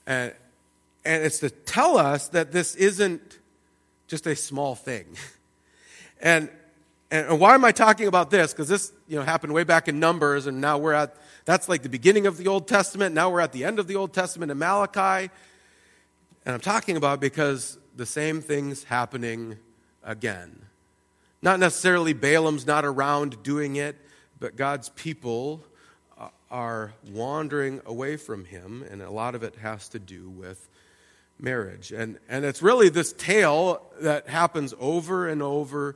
And, 0.06 0.32
and 1.04 1.24
it's 1.24 1.40
to 1.40 1.50
tell 1.50 1.98
us 1.98 2.28
that 2.28 2.52
this 2.52 2.74
isn't 2.76 3.38
just 4.08 4.26
a 4.26 4.36
small 4.36 4.74
thing. 4.74 5.06
And 6.24 6.48
and 7.12 7.38
why 7.38 7.54
am 7.54 7.62
I 7.62 7.72
talking 7.72 8.08
about 8.08 8.30
this? 8.30 8.52
Because 8.52 8.68
this, 8.68 8.90
you 9.06 9.18
know, 9.18 9.22
happened 9.22 9.52
way 9.52 9.64
back 9.64 9.86
in 9.86 10.00
Numbers, 10.00 10.46
and 10.46 10.62
now 10.62 10.78
we're 10.78 10.94
at, 10.94 11.14
that's 11.44 11.68
like 11.68 11.82
the 11.82 11.90
beginning 11.90 12.26
of 12.26 12.38
the 12.38 12.48
Old 12.48 12.66
Testament. 12.66 13.14
Now 13.14 13.28
we're 13.28 13.40
at 13.40 13.52
the 13.52 13.64
end 13.64 13.78
of 13.78 13.86
the 13.86 13.96
Old 13.96 14.14
Testament 14.14 14.50
in 14.50 14.58
Malachi. 14.58 15.30
And 16.46 16.54
I'm 16.54 16.60
talking 16.60 16.96
about 16.96 17.20
because 17.20 17.76
the 17.94 18.06
same 18.06 18.40
thing's 18.40 18.84
happening 18.84 19.58
again. 20.02 20.58
Not 21.42 21.60
necessarily 21.60 22.14
Balaam's 22.14 22.66
not 22.66 22.86
around 22.86 23.42
doing 23.42 23.76
it, 23.76 23.94
but 24.42 24.56
God's 24.56 24.88
people 24.90 25.64
are 26.50 26.92
wandering 27.12 27.80
away 27.87 28.16
from 28.16 28.44
him, 28.44 28.84
and 28.90 29.00
a 29.00 29.08
lot 29.08 29.37
of 29.37 29.44
it 29.44 29.54
has 29.62 29.88
to 29.90 30.00
do 30.00 30.28
with 30.28 30.68
marriage. 31.38 31.92
And, 31.92 32.18
and 32.28 32.44
it's 32.44 32.61
really 32.61 32.88
this 32.88 33.12
tale 33.12 33.87
that 34.00 34.28
happens 34.28 34.75
over 34.80 35.28
and 35.28 35.42
over 35.42 35.94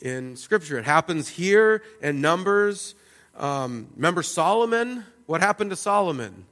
in 0.00 0.36
Scripture. 0.36 0.78
It 0.78 0.84
happens 0.84 1.28
here 1.28 1.82
in 2.00 2.20
Numbers. 2.20 2.94
Um, 3.36 3.88
remember 3.96 4.22
Solomon? 4.22 5.04
What 5.26 5.40
happened 5.40 5.70
to 5.70 5.76
Solomon? 5.76 6.46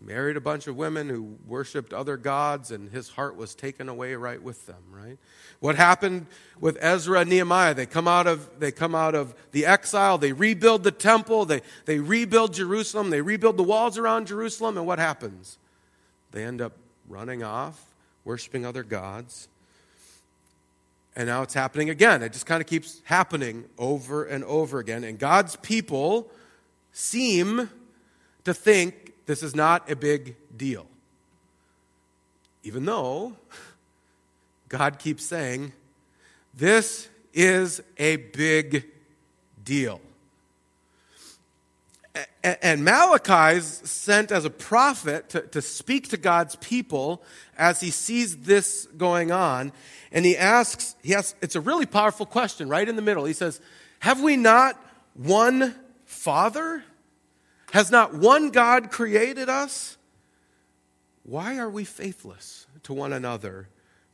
Married 0.00 0.36
a 0.36 0.40
bunch 0.40 0.68
of 0.68 0.76
women 0.76 1.08
who 1.08 1.36
worshiped 1.46 1.92
other 1.92 2.16
gods, 2.16 2.70
and 2.70 2.88
his 2.90 3.08
heart 3.08 3.36
was 3.36 3.54
taken 3.54 3.88
away 3.88 4.14
right 4.14 4.40
with 4.40 4.66
them, 4.66 4.82
right? 4.92 5.18
What 5.58 5.74
happened 5.74 6.26
with 6.60 6.78
Ezra 6.80 7.20
and 7.20 7.30
Nehemiah? 7.30 7.74
They 7.74 7.86
come 7.86 8.06
out 8.06 8.28
of, 8.28 8.48
they 8.60 8.70
come 8.70 8.94
out 8.94 9.16
of 9.16 9.34
the 9.50 9.66
exile, 9.66 10.16
they 10.16 10.32
rebuild 10.32 10.84
the 10.84 10.92
temple, 10.92 11.46
they, 11.46 11.62
they 11.86 11.98
rebuild 11.98 12.54
Jerusalem, 12.54 13.10
they 13.10 13.22
rebuild 13.22 13.56
the 13.56 13.64
walls 13.64 13.98
around 13.98 14.28
Jerusalem, 14.28 14.76
and 14.76 14.86
what 14.86 15.00
happens? 15.00 15.58
They 16.30 16.44
end 16.44 16.60
up 16.60 16.74
running 17.08 17.42
off, 17.42 17.84
worshiping 18.24 18.64
other 18.64 18.84
gods. 18.84 19.48
And 21.16 21.26
now 21.26 21.42
it's 21.42 21.54
happening 21.54 21.90
again. 21.90 22.22
It 22.22 22.32
just 22.32 22.46
kind 22.46 22.60
of 22.60 22.68
keeps 22.68 23.00
happening 23.04 23.64
over 23.76 24.24
and 24.24 24.44
over 24.44 24.78
again. 24.78 25.02
And 25.02 25.18
God's 25.18 25.56
people 25.56 26.30
seem 26.92 27.68
to 28.44 28.54
think 28.54 29.07
this 29.28 29.42
is 29.42 29.54
not 29.54 29.90
a 29.90 29.94
big 29.94 30.36
deal. 30.56 30.86
Even 32.62 32.86
though 32.86 33.36
God 34.70 34.98
keeps 34.98 35.22
saying, 35.22 35.74
this 36.54 37.10
is 37.34 37.82
a 37.98 38.16
big 38.16 38.86
deal. 39.62 40.00
And 42.42 42.82
Malachi's 42.82 43.66
sent 43.66 44.32
as 44.32 44.46
a 44.46 44.50
prophet 44.50 45.28
to, 45.28 45.42
to 45.42 45.60
speak 45.60 46.08
to 46.08 46.16
God's 46.16 46.56
people 46.56 47.22
as 47.58 47.80
he 47.82 47.90
sees 47.90 48.34
this 48.38 48.88
going 48.96 49.30
on. 49.30 49.72
And 50.10 50.24
he 50.24 50.38
asks, 50.38 50.96
he 51.02 51.14
asks, 51.14 51.34
it's 51.42 51.54
a 51.54 51.60
really 51.60 51.84
powerful 51.84 52.24
question 52.24 52.70
right 52.70 52.88
in 52.88 52.96
the 52.96 53.02
middle. 53.02 53.26
He 53.26 53.34
says, 53.34 53.60
Have 53.98 54.22
we 54.22 54.38
not 54.38 54.82
one 55.12 55.74
Father? 56.06 56.82
Has 57.72 57.90
not 57.90 58.14
one 58.14 58.50
God 58.50 58.90
created 58.90 59.48
us? 59.48 59.96
Why 61.22 61.58
are 61.58 61.68
we 61.68 61.84
faithless 61.84 62.66
to 62.84 62.94
one 62.94 63.12
another, 63.12 63.68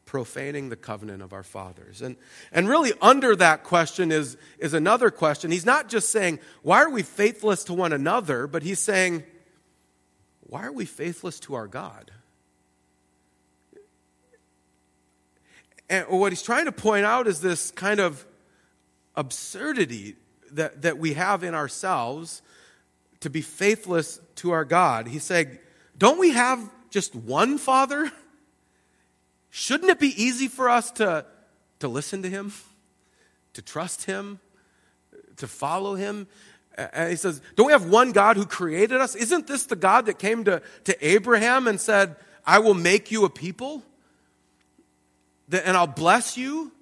profaning 0.04 0.68
the 0.68 0.76
covenant 0.76 1.22
of 1.22 1.32
our 1.32 1.44
fathers? 1.44 2.02
And, 2.02 2.16
and 2.50 2.68
really, 2.68 2.92
under 3.00 3.36
that 3.36 3.62
question 3.62 4.10
is, 4.10 4.36
is 4.58 4.74
another 4.74 5.10
question. 5.10 5.52
He's 5.52 5.66
not 5.66 5.88
just 5.88 6.08
saying, 6.08 6.40
Why 6.62 6.82
are 6.82 6.90
we 6.90 7.02
faithless 7.02 7.62
to 7.64 7.74
one 7.74 7.92
another? 7.92 8.48
but 8.48 8.64
he's 8.64 8.80
saying, 8.80 9.22
Why 10.40 10.64
are 10.64 10.72
we 10.72 10.86
faithless 10.86 11.38
to 11.40 11.54
our 11.54 11.68
God? 11.68 12.10
And 15.88 16.08
what 16.08 16.32
he's 16.32 16.42
trying 16.42 16.64
to 16.64 16.72
point 16.72 17.04
out 17.04 17.28
is 17.28 17.40
this 17.40 17.70
kind 17.70 18.00
of 18.00 18.26
absurdity 19.14 20.16
that, 20.50 20.82
that 20.82 20.98
we 20.98 21.12
have 21.14 21.44
in 21.44 21.54
ourselves 21.54 22.42
to 23.24 23.30
be 23.30 23.40
faithless 23.40 24.20
to 24.34 24.50
our 24.50 24.66
God. 24.66 25.08
He's 25.08 25.24
saying, 25.24 25.58
Don't 25.96 26.18
we 26.18 26.32
have 26.32 26.60
just 26.90 27.14
one 27.14 27.56
Father? 27.56 28.12
Shouldn't 29.48 29.88
it 29.88 29.98
be 29.98 30.12
easy 30.22 30.46
for 30.46 30.68
us 30.68 30.90
to, 30.92 31.24
to 31.78 31.88
listen 31.88 32.22
to 32.22 32.28
Him, 32.28 32.52
to 33.54 33.62
trust 33.62 34.04
Him, 34.04 34.40
to 35.38 35.46
follow 35.46 35.94
Him? 35.94 36.26
And 36.76 37.08
he 37.08 37.16
says, 37.16 37.40
Don't 37.56 37.68
we 37.68 37.72
have 37.72 37.88
one 37.88 38.12
God 38.12 38.36
who 38.36 38.44
created 38.44 39.00
us? 39.00 39.14
Isn't 39.14 39.46
this 39.46 39.64
the 39.64 39.76
God 39.76 40.04
that 40.04 40.18
came 40.18 40.44
to, 40.44 40.60
to 40.84 41.06
Abraham 41.06 41.66
and 41.66 41.80
said, 41.80 42.16
I 42.46 42.58
will 42.58 42.74
make 42.74 43.10
you 43.10 43.24
a 43.24 43.30
people? 43.30 43.82
and 45.50 45.76
I'll 45.78 45.86
bless 45.86 46.36
you 46.36 46.72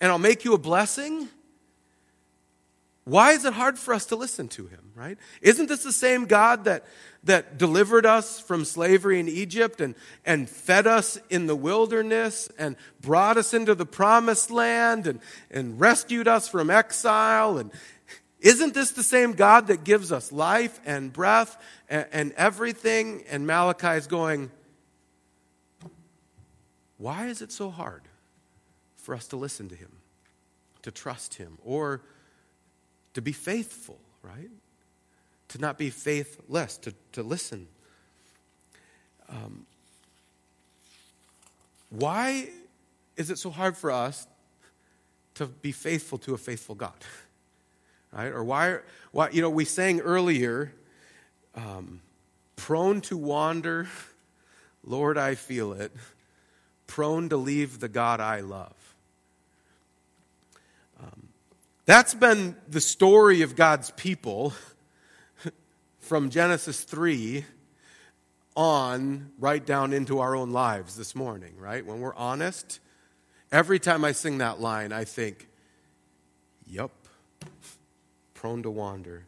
and 0.00 0.12
I'll 0.12 0.18
make 0.18 0.44
you 0.44 0.54
a 0.54 0.58
blessing. 0.58 1.28
Why 3.06 3.32
is 3.34 3.44
it 3.44 3.52
hard 3.52 3.78
for 3.78 3.94
us 3.94 4.06
to 4.06 4.16
listen 4.16 4.48
to 4.48 4.66
him, 4.66 4.90
right? 4.96 5.16
Isn't 5.40 5.68
this 5.68 5.84
the 5.84 5.92
same 5.92 6.24
God 6.24 6.64
that, 6.64 6.84
that 7.22 7.56
delivered 7.56 8.04
us 8.04 8.40
from 8.40 8.64
slavery 8.64 9.20
in 9.20 9.28
Egypt 9.28 9.80
and, 9.80 9.94
and 10.24 10.50
fed 10.50 10.88
us 10.88 11.16
in 11.30 11.46
the 11.46 11.54
wilderness 11.54 12.48
and 12.58 12.74
brought 13.00 13.36
us 13.36 13.54
into 13.54 13.76
the 13.76 13.86
promised 13.86 14.50
land 14.50 15.06
and, 15.06 15.20
and 15.52 15.78
rescued 15.78 16.26
us 16.26 16.48
from 16.48 16.68
exile? 16.68 17.58
And 17.58 17.70
isn't 18.40 18.74
this 18.74 18.90
the 18.90 19.04
same 19.04 19.34
God 19.34 19.68
that 19.68 19.84
gives 19.84 20.10
us 20.10 20.32
life 20.32 20.80
and 20.84 21.12
breath 21.12 21.56
and, 21.88 22.06
and 22.10 22.32
everything? 22.32 23.22
And 23.30 23.46
Malachi 23.46 23.98
is 23.98 24.08
going, 24.08 24.50
why 26.98 27.28
is 27.28 27.40
it 27.40 27.52
so 27.52 27.70
hard 27.70 28.02
for 28.96 29.14
us 29.14 29.28
to 29.28 29.36
listen 29.36 29.68
to 29.68 29.76
him, 29.76 29.92
to 30.82 30.90
trust 30.90 31.34
him, 31.34 31.58
or 31.64 32.02
to 33.16 33.22
be 33.22 33.32
faithful, 33.32 33.98
right? 34.22 34.50
To 35.48 35.58
not 35.58 35.78
be 35.78 35.88
faithless, 35.88 36.76
to, 36.76 36.92
to 37.12 37.22
listen. 37.22 37.66
Um, 39.30 39.64
why 41.88 42.50
is 43.16 43.30
it 43.30 43.38
so 43.38 43.48
hard 43.48 43.74
for 43.74 43.90
us 43.90 44.26
to 45.36 45.46
be 45.46 45.72
faithful 45.72 46.18
to 46.18 46.34
a 46.34 46.38
faithful 46.38 46.74
God? 46.74 46.92
Right? 48.12 48.32
Or 48.32 48.44
why, 48.44 48.78
why 49.12 49.28
you 49.30 49.42
know, 49.42 49.50
we 49.50 49.66
sang 49.66 50.00
earlier, 50.00 50.72
um, 51.54 52.00
prone 52.54 53.02
to 53.02 53.16
wander, 53.16 53.88
Lord, 54.84 55.18
I 55.18 55.34
feel 55.34 55.72
it 55.72 55.92
prone 56.86 57.28
to 57.30 57.36
leave 57.36 57.80
the 57.80 57.88
God 57.88 58.20
I 58.20 58.40
love. 58.40 58.94
Um, 61.02 61.28
that's 61.86 62.14
been 62.14 62.56
the 62.68 62.80
story 62.80 63.42
of 63.42 63.54
God's 63.54 63.92
people 63.92 64.52
from 66.00 66.30
Genesis 66.30 66.82
3 66.82 67.44
on 68.56 69.30
right 69.38 69.64
down 69.64 69.92
into 69.92 70.18
our 70.18 70.34
own 70.34 70.50
lives 70.50 70.96
this 70.96 71.14
morning, 71.14 71.54
right? 71.58 71.86
When 71.86 72.00
we're 72.00 72.14
honest, 72.16 72.80
every 73.52 73.78
time 73.78 74.04
I 74.04 74.12
sing 74.12 74.38
that 74.38 74.60
line, 74.60 74.92
I 74.92 75.04
think, 75.04 75.48
yep, 76.66 76.90
prone 78.34 78.64
to 78.64 78.70
wander. 78.70 79.24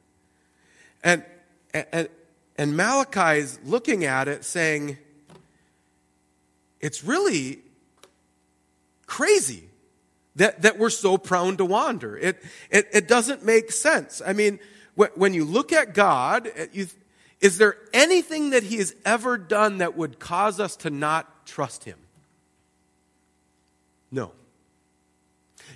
And, 1.04 1.24
and, 1.72 2.08
and 2.56 2.76
Malachi 2.76 3.38
is 3.38 3.60
looking 3.64 4.04
at 4.04 4.26
it 4.26 4.44
saying, 4.44 4.98
it's 6.80 7.04
really 7.04 7.60
crazy 9.06 9.68
that, 10.38 10.62
that 10.62 10.78
we're 10.78 10.90
so 10.90 11.18
prone 11.18 11.56
to 11.56 11.64
wander. 11.64 12.16
It, 12.16 12.42
it, 12.70 12.88
it 12.92 13.08
doesn't 13.08 13.44
make 13.44 13.70
sense. 13.72 14.22
I 14.24 14.32
mean, 14.32 14.60
when 14.94 15.34
you 15.34 15.44
look 15.44 15.72
at 15.72 15.94
God, 15.94 16.48
uh, 16.48 16.66
you, 16.72 16.86
is 17.40 17.58
there 17.58 17.76
anything 17.92 18.50
that 18.50 18.62
He 18.62 18.78
has 18.78 18.94
ever 19.04 19.36
done 19.36 19.78
that 19.78 19.96
would 19.96 20.18
cause 20.18 20.58
us 20.60 20.76
to 20.76 20.90
not 20.90 21.46
trust 21.46 21.84
Him? 21.84 21.98
No. 24.10 24.32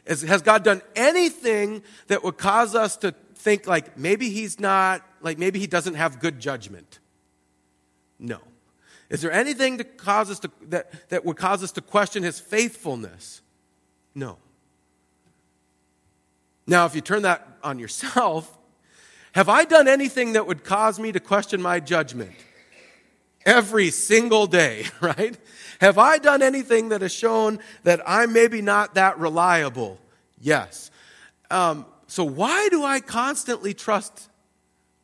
Has 0.06 0.42
God 0.42 0.64
done 0.64 0.82
anything 0.96 1.82
that 2.08 2.24
would 2.24 2.38
cause 2.38 2.74
us 2.74 2.96
to 2.98 3.14
think 3.34 3.66
like 3.66 3.96
maybe 3.98 4.30
He's 4.30 4.58
not, 4.58 5.04
like 5.20 5.38
maybe 5.38 5.58
He 5.58 5.66
doesn't 5.66 5.94
have 5.94 6.20
good 6.20 6.40
judgment? 6.40 7.00
No. 8.18 8.38
Is 9.10 9.22
there 9.22 9.32
anything 9.32 9.78
to 9.78 9.84
cause 9.84 10.30
us 10.30 10.38
to, 10.40 10.50
that, 10.68 11.08
that 11.10 11.24
would 11.24 11.36
cause 11.36 11.62
us 11.64 11.72
to 11.72 11.80
question 11.80 12.22
His 12.22 12.38
faithfulness? 12.38 13.42
No. 14.14 14.38
Now, 16.66 16.86
if 16.86 16.94
you 16.94 17.00
turn 17.00 17.22
that 17.22 17.46
on 17.62 17.78
yourself, 17.78 18.58
have 19.32 19.48
I 19.48 19.64
done 19.64 19.88
anything 19.88 20.34
that 20.34 20.46
would 20.46 20.64
cause 20.64 20.98
me 20.98 21.12
to 21.12 21.20
question 21.20 21.60
my 21.60 21.80
judgment? 21.80 22.32
Every 23.44 23.90
single 23.90 24.46
day, 24.46 24.84
right? 25.00 25.36
Have 25.80 25.98
I 25.98 26.18
done 26.18 26.42
anything 26.42 26.90
that 26.90 27.00
has 27.00 27.12
shown 27.12 27.58
that 27.82 28.00
I'm 28.06 28.32
maybe 28.32 28.62
not 28.62 28.94
that 28.94 29.18
reliable? 29.18 29.98
Yes. 30.40 30.90
Um, 31.50 31.86
so, 32.06 32.24
why 32.24 32.68
do 32.68 32.84
I 32.84 33.00
constantly 33.00 33.74
trust 33.74 34.28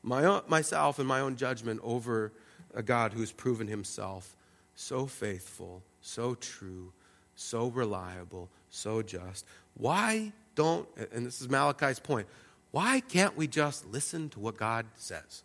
my 0.03 0.25
own, 0.25 0.43
myself 0.47 0.99
and 0.99 1.09
my 1.09 1.21
own 1.21 1.37
judgment 1.37 1.81
over 1.83 2.33
a 2.75 2.83
God 2.83 3.13
who's 3.13 3.33
proven 3.33 3.67
himself 3.67 4.37
so 4.75 5.07
faithful, 5.07 5.83
so 6.01 6.35
true, 6.35 6.93
so 7.35 7.69
reliable, 7.69 8.49
so 8.71 9.03
just? 9.03 9.47
Why 9.75 10.33
don't, 10.59 10.89
and 11.13 11.25
this 11.25 11.41
is 11.41 11.49
Malachi's 11.49 12.01
point, 12.01 12.27
why 12.73 12.99
can't 12.99 13.37
we 13.37 13.47
just 13.47 13.87
listen 13.87 14.29
to 14.31 14.41
what 14.41 14.57
God 14.57 14.87
says? 14.97 15.45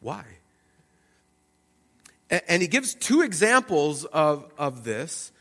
Why? 0.00 0.22
And 2.28 2.60
he 2.60 2.68
gives 2.68 2.94
two 2.94 3.22
examples 3.22 4.04
of, 4.04 4.52
of 4.58 4.84
this, 4.84 5.32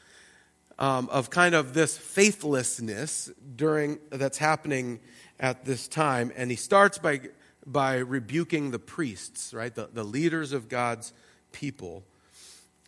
um, 0.79 1.09
of 1.11 1.29
kind 1.29 1.53
of 1.53 1.73
this 1.73 1.97
faithlessness 1.97 3.29
during 3.57 3.99
that's 4.09 4.37
happening 4.37 5.01
at 5.37 5.65
this 5.65 5.89
time. 5.89 6.31
And 6.37 6.49
he 6.49 6.55
starts 6.55 6.97
by, 6.97 7.19
by 7.65 7.97
rebuking 7.97 8.71
the 8.71 8.79
priests, 8.79 9.53
right? 9.53 9.75
The, 9.75 9.89
the 9.93 10.05
leaders 10.05 10.53
of 10.53 10.69
God's 10.69 11.11
people. 11.51 12.05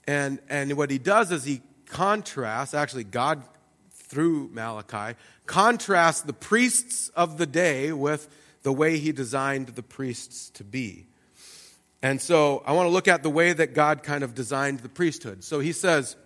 And, 0.08 0.39
and 0.50 0.77
what 0.77 0.89
he 0.89 0.98
does 0.98 1.29
is 1.29 1.43
he 1.43 1.62
contrasts, 1.88 2.74
actually, 2.74 3.03
God 3.03 3.43
through 4.12 4.50
Malachi, 4.51 5.18
contrasts 5.46 6.22
the 6.22 6.34
priests 6.34 7.10
of 7.15 7.38
the 7.38 7.46
day 7.46 7.94
with 7.94 8.27
the 8.62 8.74
way 8.74 8.98
he 8.98 9.13
designed 9.13 9.68
the 9.68 9.82
priests 9.82 10.50
to 10.50 10.65
be. 10.65 11.08
And 12.01 12.22
so 12.22 12.62
I 12.65 12.74
want 12.74 12.88
to 12.88 12.91
look 12.91 13.08
at 13.08 13.24
the 13.24 13.30
way 13.30 13.53
that 13.53 13.74
God 13.74 14.03
kind 14.03 14.24
of 14.24 14.36
designed 14.36 14.82
the 14.82 14.89
priesthood. 14.89 15.46
So 15.46 15.60
he 15.60 15.72
says, 15.72 16.18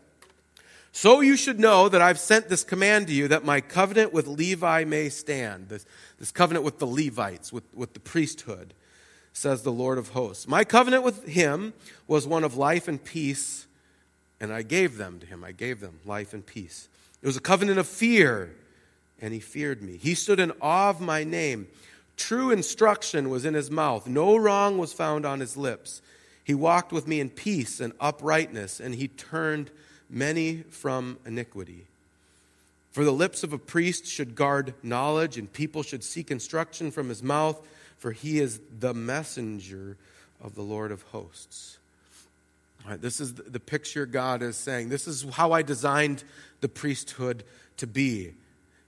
So 0.92 1.22
you 1.22 1.38
should 1.38 1.60
know 1.60 1.88
that 1.88 2.01
I've 2.01 2.20
sent 2.20 2.50
this 2.50 2.63
command 2.63 3.08
to 3.08 3.13
you 3.13 3.27
that 3.27 3.46
my 3.46 3.62
covenant 3.62 4.13
with 4.13 4.25
Levi 4.25 4.84
may 4.86 5.10
stand. 5.10 5.70
This, 5.70 5.86
this 6.18 6.32
covenant 6.32 6.65
with 6.65 6.80
the 6.80 6.88
Levites, 6.88 7.54
with, 7.54 7.65
with 7.74 7.94
the 7.94 8.00
priesthood, 8.00 8.74
says 9.32 9.62
the 9.62 9.72
Lord 9.72 10.00
of 10.00 10.10
hosts. 10.10 10.48
My 10.48 10.63
covenant 10.63 11.04
with 11.04 11.27
him 11.27 11.74
was 12.07 12.25
one 12.25 12.44
of 12.44 12.55
life 12.55 12.88
and 12.88 13.03
peace, 13.03 13.68
and 14.40 14.51
I 14.51 14.64
gave 14.64 14.98
them 14.98 15.20
to 15.20 15.25
him. 15.25 15.44
I 15.44 15.51
gave 15.51 15.81
them 15.81 16.00
life 16.03 16.33
and 16.33 16.44
peace. 16.44 16.88
It 17.25 17.29
was 17.29 17.38
a 17.38 17.42
covenant 17.42 17.79
of 17.79 17.88
fear, 17.88 18.55
and 19.20 19.33
he 19.33 19.40
feared 19.40 19.81
me. 19.81 19.98
He 19.98 20.14
stood 20.14 20.40
in 20.40 20.51
awe 20.61 20.92
of 20.92 21.01
my 21.01 21.24
name. 21.24 21.68
True 22.18 22.51
instruction 22.51 23.31
was 23.31 23.46
in 23.46 23.55
his 23.55 23.72
mouth, 23.72 24.05
no 24.05 24.38
wrong 24.38 24.77
was 24.77 24.94
found 24.94 25.25
on 25.25 25.40
his 25.40 25.57
lips. 25.57 26.03
He 26.44 26.53
walked 26.53 26.94
with 26.94 27.07
me 27.07 27.20
in 27.20 27.31
peace 27.31 27.79
and 27.79 27.94
uprightness, 28.00 28.79
and 28.79 28.94
he 28.94 29.07
turned 29.07 29.72
many 30.07 30.66
from 30.70 31.18
iniquity. 31.25 31.88
For 32.92 33.03
the 33.03 33.11
lips 33.11 33.44
of 33.44 33.53
a 33.53 33.57
priest 33.57 34.05
should 34.05 34.35
guard 34.35 34.75
knowledge, 34.83 35.40
and 35.40 35.51
people 35.51 35.81
should 35.81 36.03
seek 36.03 36.29
instruction 36.29 36.92
from 36.92 37.09
his 37.09 37.24
mouth, 37.24 37.59
for 37.98 38.11
he 38.11 38.40
is 38.40 38.59
the 38.79 38.94
messenger 38.94 39.98
of 40.40 40.53
the 40.53 40.61
Lord 40.61 40.92
of 40.92 41.01
hosts. 41.01 41.79
Right, 42.87 43.01
this 43.01 43.19
is 43.19 43.33
the 43.33 43.59
picture 43.59 44.05
God 44.05 44.43
is 44.43 44.55
saying. 44.55 44.89
This 44.89 45.07
is 45.07 45.24
how 45.31 45.53
I 45.53 45.63
designed 45.63 46.24
the 46.61 46.69
priesthood 46.69 47.43
to 47.77 47.87
be. 47.87 48.33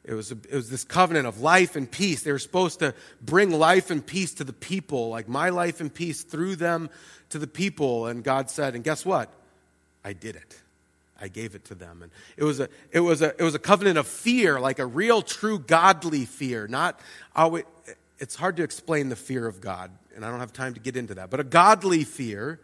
It 0.03 0.13
was, 0.13 0.31
a, 0.31 0.37
it 0.49 0.53
was 0.53 0.69
this 0.69 0.83
covenant 0.83 1.27
of 1.27 1.41
life 1.41 1.75
and 1.75 1.89
peace. 1.89 2.21
They 2.21 2.31
were 2.31 2.39
supposed 2.39 2.79
to 2.79 2.93
bring 3.21 3.51
life 3.51 3.89
and 3.89 4.05
peace 4.05 4.35
to 4.35 4.43
the 4.43 4.53
people, 4.53 5.09
like 5.09 5.27
my 5.27 5.49
life 5.49 5.81
and 5.81 5.93
peace 5.93 6.21
through 6.21 6.57
them 6.57 6.89
to 7.29 7.39
the 7.39 7.47
people. 7.47 8.05
And 8.05 8.23
God 8.23 8.49
said, 8.49 8.75
and 8.75 8.83
guess 8.83 9.03
what? 9.05 9.29
I 10.05 10.13
did 10.13 10.35
it. 10.35 10.61
I 11.19 11.27
gave 11.27 11.55
it 11.55 11.65
to 11.65 11.75
them. 11.75 12.03
And 12.03 12.11
it 12.37 12.43
was 12.43 12.59
a, 12.59 12.69
it 12.91 12.99
was 12.99 13.21
a, 13.21 13.29
it 13.37 13.41
was 13.43 13.55
a 13.55 13.59
covenant 13.59 13.97
of 13.97 14.07
fear, 14.07 14.59
like 14.59 14.79
a 14.79 14.85
real, 14.85 15.21
true, 15.21 15.59
godly 15.59 16.25
fear. 16.25 16.67
Not 16.67 16.99
always, 17.35 17.63
it's 18.19 18.35
hard 18.35 18.57
to 18.57 18.63
explain 18.63 19.09
the 19.09 19.15
fear 19.15 19.47
of 19.47 19.59
God, 19.59 19.91
and 20.15 20.23
I 20.23 20.29
don't 20.29 20.39
have 20.39 20.53
time 20.53 20.75
to 20.75 20.79
get 20.79 20.95
into 20.95 21.15
that, 21.15 21.29
but 21.29 21.39
a 21.39 21.43
godly 21.43 22.03
fear 22.03 22.59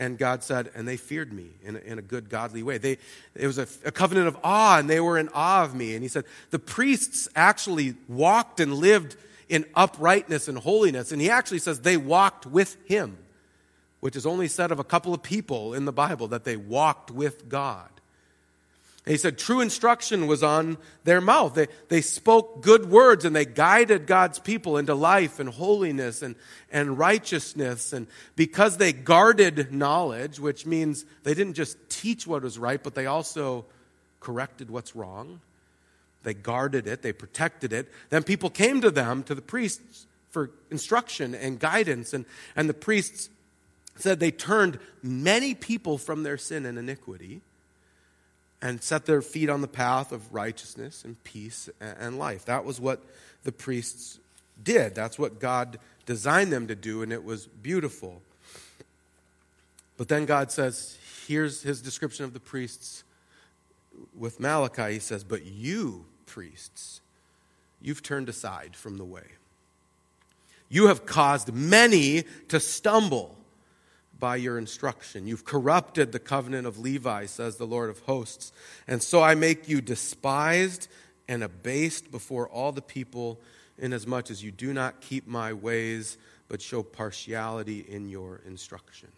and 0.00 0.16
God 0.16 0.42
said, 0.42 0.70
and 0.74 0.88
they 0.88 0.96
feared 0.96 1.30
me 1.30 1.50
in 1.62 1.76
a, 1.76 1.78
in 1.80 1.98
a 1.98 2.02
good, 2.02 2.30
godly 2.30 2.62
way. 2.62 2.78
They, 2.78 2.96
it 3.34 3.46
was 3.46 3.58
a, 3.58 3.68
a 3.84 3.92
covenant 3.92 4.28
of 4.28 4.38
awe, 4.42 4.78
and 4.78 4.88
they 4.88 4.98
were 4.98 5.18
in 5.18 5.28
awe 5.34 5.62
of 5.62 5.74
me. 5.74 5.94
And 5.94 6.02
he 6.02 6.08
said, 6.08 6.24
the 6.50 6.58
priests 6.58 7.28
actually 7.36 7.94
walked 8.08 8.60
and 8.60 8.72
lived 8.72 9.16
in 9.50 9.66
uprightness 9.74 10.48
and 10.48 10.56
holiness. 10.56 11.12
And 11.12 11.20
he 11.20 11.28
actually 11.28 11.58
says 11.58 11.82
they 11.82 11.98
walked 11.98 12.46
with 12.46 12.78
him, 12.86 13.18
which 14.00 14.16
is 14.16 14.24
only 14.24 14.48
said 14.48 14.72
of 14.72 14.78
a 14.78 14.84
couple 14.84 15.12
of 15.12 15.22
people 15.22 15.74
in 15.74 15.84
the 15.84 15.92
Bible 15.92 16.28
that 16.28 16.44
they 16.44 16.56
walked 16.56 17.10
with 17.10 17.50
God. 17.50 17.90
He 19.06 19.16
said, 19.16 19.38
true 19.38 19.60
instruction 19.60 20.26
was 20.26 20.42
on 20.42 20.76
their 21.04 21.22
mouth. 21.22 21.54
They, 21.54 21.68
they 21.88 22.02
spoke 22.02 22.62
good 22.62 22.90
words 22.90 23.24
and 23.24 23.34
they 23.34 23.46
guided 23.46 24.06
God's 24.06 24.38
people 24.38 24.76
into 24.76 24.94
life 24.94 25.40
and 25.40 25.48
holiness 25.48 26.20
and, 26.20 26.36
and 26.70 26.98
righteousness. 26.98 27.94
And 27.94 28.06
because 28.36 28.76
they 28.76 28.92
guarded 28.92 29.72
knowledge, 29.72 30.38
which 30.38 30.66
means 30.66 31.06
they 31.22 31.32
didn't 31.32 31.54
just 31.54 31.78
teach 31.88 32.26
what 32.26 32.42
was 32.42 32.58
right, 32.58 32.82
but 32.82 32.94
they 32.94 33.06
also 33.06 33.64
corrected 34.20 34.70
what's 34.70 34.94
wrong. 34.94 35.40
They 36.22 36.34
guarded 36.34 36.86
it, 36.86 37.00
they 37.00 37.14
protected 37.14 37.72
it. 37.72 37.90
Then 38.10 38.22
people 38.22 38.50
came 38.50 38.82
to 38.82 38.90
them, 38.90 39.22
to 39.22 39.34
the 39.34 39.42
priests, 39.42 40.06
for 40.28 40.50
instruction 40.70 41.34
and 41.34 41.58
guidance. 41.58 42.12
And, 42.12 42.26
and 42.54 42.68
the 42.68 42.74
priests 42.74 43.30
said 43.96 44.20
they 44.20 44.30
turned 44.30 44.78
many 45.02 45.54
people 45.54 45.96
from 45.96 46.22
their 46.22 46.36
sin 46.36 46.66
and 46.66 46.78
iniquity 46.78 47.40
and 48.62 48.82
set 48.82 49.06
their 49.06 49.22
feet 49.22 49.48
on 49.48 49.60
the 49.60 49.68
path 49.68 50.12
of 50.12 50.32
righteousness 50.32 51.04
and 51.04 51.22
peace 51.24 51.68
and 51.80 52.18
life. 52.18 52.44
That 52.44 52.64
was 52.64 52.80
what 52.80 53.02
the 53.44 53.52
priests 53.52 54.18
did. 54.62 54.94
That's 54.94 55.18
what 55.18 55.40
God 55.40 55.78
designed 56.06 56.52
them 56.52 56.66
to 56.66 56.74
do, 56.74 57.02
and 57.02 57.12
it 57.12 57.24
was 57.24 57.46
beautiful. 57.46 58.20
But 59.96 60.08
then 60.08 60.26
God 60.26 60.50
says, 60.50 60.98
here's 61.26 61.62
his 61.62 61.80
description 61.80 62.24
of 62.24 62.32
the 62.32 62.40
priests 62.40 63.04
with 64.16 64.40
Malachi. 64.40 64.94
He 64.94 64.98
says, 64.98 65.24
But 65.24 65.44
you, 65.44 66.06
priests, 66.26 67.00
you've 67.80 68.02
turned 68.02 68.28
aside 68.28 68.76
from 68.76 68.98
the 68.98 69.04
way. 69.04 69.24
You 70.68 70.86
have 70.86 71.06
caused 71.06 71.52
many 71.52 72.24
to 72.48 72.60
stumble 72.60 73.36
by 74.20 74.36
your 74.36 74.58
instruction. 74.58 75.26
You've 75.26 75.44
corrupted 75.44 76.12
the 76.12 76.18
covenant 76.18 76.66
of 76.66 76.78
Levi, 76.78 77.26
says 77.26 77.56
the 77.56 77.66
Lord 77.66 77.90
of 77.90 78.00
hosts. 78.00 78.52
And 78.86 79.02
so 79.02 79.22
I 79.22 79.34
make 79.34 79.68
you 79.68 79.80
despised 79.80 80.88
and 81.26 81.42
abased 81.42 82.10
before 82.10 82.48
all 82.48 82.72
the 82.72 82.82
people, 82.82 83.40
inasmuch 83.78 84.30
as 84.30 84.44
you 84.44 84.52
do 84.52 84.72
not 84.72 85.00
keep 85.00 85.26
my 85.26 85.52
ways, 85.52 86.18
but 86.48 86.60
show 86.60 86.82
partiality 86.82 87.80
in 87.88 88.08
your 88.08 88.40
instruction. 88.46 89.08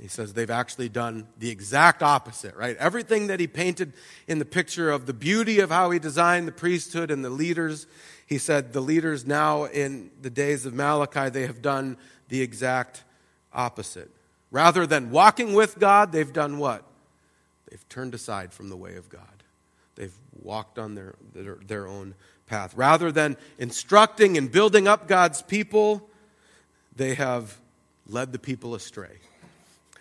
He 0.00 0.08
says 0.08 0.32
they've 0.32 0.48
actually 0.48 0.88
done 0.88 1.26
the 1.38 1.50
exact 1.50 2.02
opposite, 2.02 2.54
right? 2.54 2.76
Everything 2.76 3.26
that 3.26 3.40
he 3.40 3.48
painted 3.48 3.92
in 4.28 4.38
the 4.38 4.44
picture 4.44 4.90
of 4.90 5.06
the 5.06 5.12
beauty 5.12 5.58
of 5.58 5.70
how 5.70 5.90
he 5.90 5.98
designed 5.98 6.46
the 6.46 6.52
priesthood 6.52 7.10
and 7.10 7.24
the 7.24 7.30
leaders, 7.30 7.86
he 8.24 8.38
said 8.38 8.72
the 8.72 8.80
leaders 8.80 9.26
now 9.26 9.64
in 9.64 10.10
the 10.22 10.30
days 10.30 10.66
of 10.66 10.74
Malachi, 10.74 11.30
they 11.30 11.46
have 11.46 11.60
done 11.60 11.96
the 12.28 12.42
exact 12.42 13.02
opposite. 13.52 14.10
Rather 14.50 14.86
than 14.86 15.10
walking 15.10 15.52
with 15.54 15.78
God, 15.78 16.12
they've 16.12 16.32
done 16.32 16.58
what? 16.58 16.84
They've 17.68 17.88
turned 17.88 18.14
aside 18.14 18.52
from 18.52 18.68
the 18.70 18.76
way 18.76 18.96
of 18.96 19.08
God. 19.08 19.22
They've 19.94 20.14
walked 20.42 20.78
on 20.78 20.94
their, 20.94 21.14
their, 21.34 21.58
their 21.66 21.86
own 21.86 22.14
path. 22.46 22.74
Rather 22.76 23.12
than 23.12 23.36
instructing 23.58 24.38
and 24.38 24.50
building 24.50 24.88
up 24.88 25.06
God's 25.06 25.42
people, 25.42 26.08
they 26.96 27.14
have 27.14 27.58
led 28.06 28.32
the 28.32 28.38
people 28.38 28.74
astray. 28.74 29.18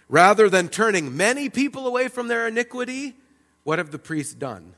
Rather 0.07 0.49
than 0.49 0.69
turning 0.69 1.17
many 1.17 1.49
people 1.49 1.85
away 1.85 2.07
from 2.07 2.29
their 2.29 2.47
iniquity, 2.47 3.15
what 3.63 3.79
have 3.79 3.91
the 3.91 3.99
priests 3.99 4.33
done? 4.33 4.73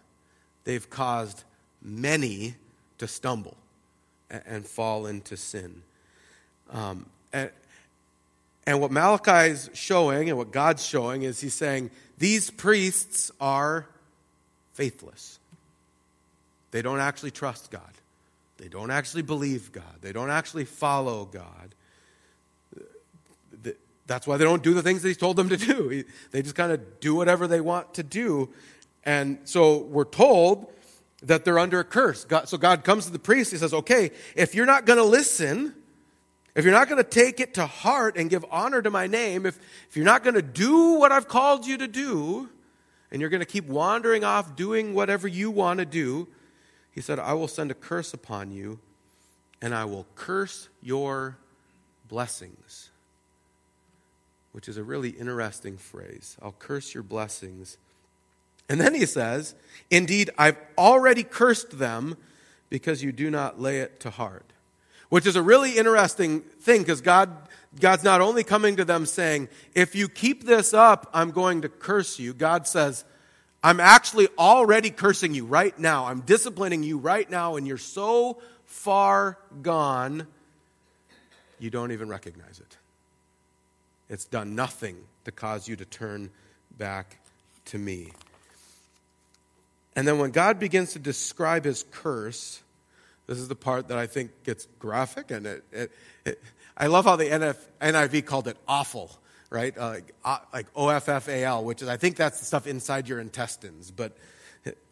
They've 0.63 0.89
caused 0.89 1.43
many 1.81 2.55
to 2.97 3.07
stumble 3.07 3.57
and 4.29 4.65
fall 4.65 5.05
into 5.05 5.37
sin. 5.37 5.83
Um, 6.71 7.05
and, 7.31 7.51
and 8.69 8.79
what 8.79 8.91
Malachi 8.91 9.49
is 9.49 9.67
showing 9.73 10.29
and 10.29 10.37
what 10.37 10.51
God's 10.51 10.85
showing 10.85 11.23
is 11.23 11.41
he's 11.41 11.55
saying 11.55 11.89
these 12.19 12.51
priests 12.51 13.31
are 13.41 13.87
faithless. 14.73 15.39
They 16.69 16.83
don't 16.83 16.99
actually 16.99 17.31
trust 17.31 17.71
God. 17.71 17.81
They 18.57 18.67
don't 18.67 18.91
actually 18.91 19.23
believe 19.23 19.71
God. 19.71 19.95
They 20.01 20.11
don't 20.11 20.29
actually 20.29 20.65
follow 20.65 21.25
God. 21.25 21.73
That's 24.05 24.27
why 24.27 24.37
they 24.37 24.43
don't 24.43 24.61
do 24.61 24.75
the 24.75 24.83
things 24.83 25.01
that 25.01 25.07
He's 25.07 25.17
told 25.17 25.35
them 25.35 25.49
to 25.49 25.57
do. 25.57 26.03
They 26.29 26.43
just 26.43 26.55
kind 26.55 26.71
of 26.71 26.99
do 26.99 27.15
whatever 27.15 27.47
they 27.47 27.61
want 27.61 27.95
to 27.95 28.03
do. 28.03 28.49
And 29.03 29.39
so 29.45 29.79
we're 29.79 30.03
told 30.03 30.71
that 31.23 31.43
they're 31.43 31.57
under 31.57 31.79
a 31.79 31.83
curse. 31.83 32.23
God, 32.23 32.47
so 32.47 32.57
God 32.59 32.83
comes 32.83 33.07
to 33.07 33.11
the 33.11 33.17
priest. 33.17 33.49
He 33.49 33.57
says, 33.57 33.73
okay, 33.73 34.11
if 34.35 34.53
you're 34.53 34.67
not 34.67 34.85
going 34.85 34.97
to 34.97 35.03
listen, 35.03 35.73
if 36.59 36.65
you're 36.65 36.73
not 36.73 36.89
going 36.89 37.01
to 37.01 37.09
take 37.09 37.39
it 37.39 37.53
to 37.53 37.65
heart 37.65 38.17
and 38.17 38.29
give 38.29 38.43
honor 38.51 38.81
to 38.81 38.89
my 38.89 39.07
name, 39.07 39.45
if, 39.45 39.57
if 39.89 39.95
you're 39.95 40.03
not 40.03 40.25
going 40.25 40.33
to 40.33 40.41
do 40.41 40.95
what 40.95 41.09
I've 41.09 41.29
called 41.29 41.65
you 41.65 41.77
to 41.77 41.87
do, 41.87 42.49
and 43.09 43.21
you're 43.21 43.29
going 43.29 43.39
to 43.39 43.45
keep 43.45 43.65
wandering 43.65 44.25
off 44.25 44.57
doing 44.57 44.93
whatever 44.93 45.25
you 45.25 45.51
want 45.51 45.79
to 45.79 45.85
do, 45.85 46.27
he 46.91 46.99
said, 46.99 47.17
I 47.17 47.31
will 47.31 47.47
send 47.47 47.71
a 47.71 47.73
curse 47.73 48.13
upon 48.13 48.51
you, 48.51 48.77
and 49.61 49.73
I 49.73 49.85
will 49.85 50.05
curse 50.15 50.67
your 50.81 51.37
blessings. 52.09 52.89
Which 54.51 54.67
is 54.67 54.75
a 54.75 54.83
really 54.83 55.11
interesting 55.11 55.77
phrase. 55.77 56.35
I'll 56.41 56.51
curse 56.59 56.93
your 56.93 57.03
blessings. 57.03 57.77
And 58.67 58.81
then 58.81 58.93
he 58.95 59.05
says, 59.05 59.55
Indeed, 59.89 60.29
I've 60.37 60.57
already 60.77 61.23
cursed 61.23 61.79
them 61.79 62.17
because 62.69 63.01
you 63.01 63.13
do 63.13 63.31
not 63.31 63.61
lay 63.61 63.79
it 63.79 64.01
to 64.01 64.09
heart 64.09 64.51
which 65.09 65.25
is 65.25 65.35
a 65.35 65.41
really 65.41 65.77
interesting 65.77 66.41
thing 66.41 66.81
because 66.81 67.01
God, 67.01 67.35
God's 67.79 68.03
not 68.03 68.21
only 68.21 68.43
coming 68.43 68.77
to 68.77 68.85
them 68.85 69.05
saying, 69.05 69.49
if 69.75 69.95
you 69.95 70.07
keep 70.07 70.45
this 70.45 70.73
up, 70.73 71.09
I'm 71.13 71.31
going 71.31 71.61
to 71.63 71.69
curse 71.69 72.19
you. 72.19 72.33
God 72.33 72.67
says, 72.67 73.03
I'm 73.63 73.79
actually 73.79 74.27
already 74.37 74.89
cursing 74.89 75.33
you 75.33 75.45
right 75.45 75.77
now. 75.77 76.05
I'm 76.05 76.21
disciplining 76.21 76.83
you 76.83 76.97
right 76.97 77.29
now, 77.29 77.57
and 77.57 77.67
you're 77.67 77.77
so 77.77 78.41
far 78.65 79.37
gone, 79.61 80.27
you 81.59 81.69
don't 81.69 81.91
even 81.91 82.07
recognize 82.07 82.59
it. 82.59 82.77
It's 84.09 84.25
done 84.25 84.55
nothing 84.55 84.95
to 85.25 85.31
cause 85.31 85.67
you 85.67 85.75
to 85.75 85.85
turn 85.85 86.29
back 86.77 87.19
to 87.65 87.77
me. 87.77 88.11
And 89.95 90.07
then 90.07 90.19
when 90.19 90.31
God 90.31 90.59
begins 90.59 90.93
to 90.93 90.99
describe 90.99 91.65
his 91.65 91.83
curse, 91.91 92.61
this 93.29 93.37
is 93.37 93.47
the 93.47 93.55
part 93.55 93.89
that 93.89 93.97
I 93.99 94.07
think 94.07 94.31
gets 94.43 94.67
graphic, 94.79 95.29
and 95.29 95.45
it, 95.45 95.63
it, 95.71 95.91
it 96.25 96.41
I 96.75 96.87
love 96.87 97.05
how 97.05 97.15
the 97.15 97.25
NF, 97.25 97.57
NIV 97.79 98.25
called 98.25 98.47
it 98.47 98.57
offal, 98.67 99.11
right? 99.51 99.77
Uh, 99.77 99.89
like, 99.89 100.15
uh, 100.25 100.39
like 100.51 100.65
O-F-F-A-L, 100.75 101.63
which 101.63 101.83
is, 101.83 101.87
I 101.87 101.97
think 101.97 102.15
that's 102.15 102.39
the 102.39 102.45
stuff 102.45 102.65
inside 102.65 103.07
your 103.07 103.19
intestines. 103.19 103.91
But 103.91 104.17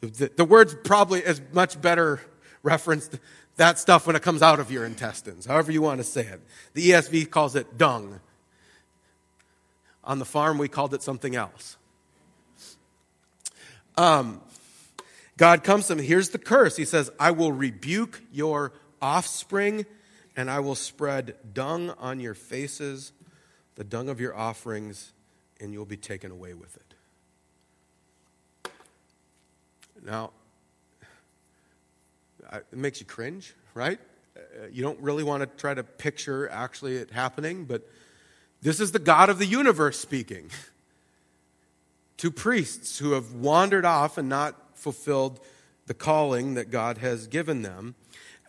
the, 0.01 0.31
the 0.35 0.45
word's 0.45 0.75
probably 0.83 1.21
is 1.21 1.41
much 1.51 1.81
better 1.81 2.21
referenced 2.61 3.17
that 3.55 3.79
stuff 3.79 4.05
when 4.05 4.15
it 4.15 4.21
comes 4.21 4.43
out 4.43 4.59
of 4.59 4.69
your 4.69 4.85
intestines, 4.85 5.47
however 5.47 5.71
you 5.71 5.81
want 5.81 5.99
to 5.99 6.03
say 6.03 6.21
it. 6.21 6.41
The 6.75 6.91
ESV 6.91 7.31
calls 7.31 7.55
it 7.55 7.75
dung. 7.75 8.19
On 10.03 10.19
the 10.19 10.25
farm, 10.25 10.59
we 10.59 10.67
called 10.67 10.93
it 10.93 11.01
something 11.01 11.35
else. 11.35 11.75
Um, 13.97 14.41
God 15.37 15.63
comes 15.63 15.87
to 15.87 15.93
him. 15.93 15.99
Here's 15.99 16.29
the 16.29 16.39
curse. 16.39 16.75
He 16.75 16.85
says, 16.85 17.11
I 17.19 17.31
will 17.31 17.51
rebuke 17.51 18.21
your 18.33 18.73
offspring 19.01 19.85
and 20.35 20.49
I 20.51 20.59
will 20.59 20.75
spread 20.75 21.35
dung 21.53 21.91
on 21.91 22.19
your 22.19 22.33
faces, 22.33 23.13
the 23.75 23.83
dung 23.83 24.09
of 24.09 24.19
your 24.19 24.35
offerings, 24.35 25.13
and 25.59 25.71
you'll 25.73 25.85
be 25.85 25.97
taken 25.97 26.31
away 26.31 26.53
with 26.53 26.75
it. 26.75 26.83
Now, 30.03 30.31
it 32.53 32.65
makes 32.71 32.99
you 32.99 33.05
cringe, 33.05 33.53
right? 33.73 33.99
Uh, 34.35 34.67
you 34.71 34.83
don't 34.83 34.99
really 34.99 35.23
want 35.23 35.41
to 35.41 35.47
try 35.57 35.73
to 35.73 35.83
picture 35.83 36.49
actually 36.49 36.97
it 36.97 37.11
happening, 37.11 37.65
but 37.65 37.87
this 38.61 38.79
is 38.79 38.91
the 38.91 38.99
God 38.99 39.29
of 39.29 39.39
the 39.39 39.45
universe 39.45 39.99
speaking 39.99 40.49
to 42.17 42.31
priests 42.31 42.99
who 42.99 43.11
have 43.11 43.33
wandered 43.33 43.85
off 43.85 44.17
and 44.17 44.29
not 44.29 44.55
fulfilled 44.77 45.39
the 45.87 45.93
calling 45.93 46.53
that 46.55 46.69
God 46.69 46.99
has 46.99 47.27
given 47.27 47.61
them. 47.61 47.95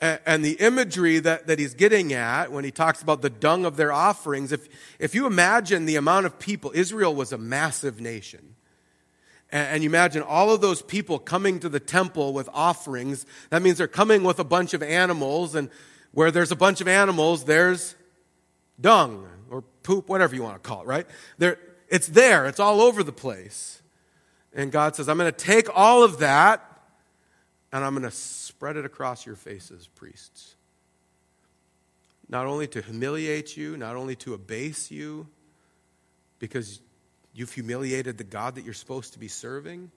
And 0.00 0.44
the 0.44 0.52
imagery 0.52 1.18
that, 1.18 1.48
that 1.48 1.58
he's 1.58 1.74
getting 1.74 2.12
at 2.12 2.52
when 2.52 2.62
he 2.62 2.70
talks 2.70 3.02
about 3.02 3.20
the 3.20 3.30
dung 3.30 3.64
of 3.64 3.76
their 3.76 3.92
offerings, 3.92 4.52
if, 4.52 4.68
if 5.00 5.14
you 5.14 5.26
imagine 5.26 5.86
the 5.86 5.96
amount 5.96 6.26
of 6.26 6.38
people, 6.38 6.70
Israel 6.72 7.14
was 7.14 7.32
a 7.32 7.38
massive 7.38 8.00
nation. 8.00 8.54
And 9.50 9.82
you 9.82 9.88
imagine 9.88 10.22
all 10.22 10.52
of 10.52 10.60
those 10.60 10.82
people 10.82 11.18
coming 11.18 11.58
to 11.60 11.68
the 11.68 11.80
temple 11.80 12.32
with 12.32 12.48
offerings. 12.52 13.26
That 13.50 13.62
means 13.62 13.78
they're 13.78 13.88
coming 13.88 14.22
with 14.22 14.38
a 14.38 14.44
bunch 14.44 14.74
of 14.74 14.82
animals, 14.82 15.54
and 15.54 15.70
where 16.12 16.30
there's 16.30 16.52
a 16.52 16.56
bunch 16.56 16.80
of 16.80 16.88
animals, 16.88 17.44
there's 17.44 17.94
dung 18.80 19.26
or 19.50 19.62
poop, 19.82 20.08
whatever 20.08 20.34
you 20.34 20.42
want 20.42 20.62
to 20.62 20.68
call 20.68 20.82
it, 20.82 20.86
right? 20.86 21.06
There, 21.38 21.58
it's 21.88 22.08
there, 22.08 22.46
it's 22.46 22.60
all 22.60 22.80
over 22.80 23.02
the 23.02 23.12
place. 23.12 23.80
And 24.54 24.72
God 24.72 24.96
says, 24.96 25.08
I'm 25.08 25.18
going 25.18 25.30
to 25.30 25.36
take 25.36 25.68
all 25.74 26.02
of 26.02 26.18
that 26.20 26.64
and 27.72 27.84
I'm 27.84 27.92
going 27.92 28.04
to 28.04 28.10
spread 28.10 28.76
it 28.76 28.84
across 28.84 29.26
your 29.26 29.36
faces, 29.36 29.88
priests. 29.94 30.54
Not 32.28 32.46
only 32.46 32.66
to 32.68 32.82
humiliate 32.82 33.56
you, 33.56 33.76
not 33.76 33.96
only 33.96 34.16
to 34.16 34.34
abase 34.34 34.90
you, 34.90 35.26
because 36.38 36.80
you've 37.34 37.52
humiliated 37.52 38.18
the 38.18 38.24
God 38.24 38.54
that 38.54 38.64
you're 38.64 38.74
supposed 38.74 39.14
to 39.14 39.18
be 39.18 39.28
serving, 39.28 39.90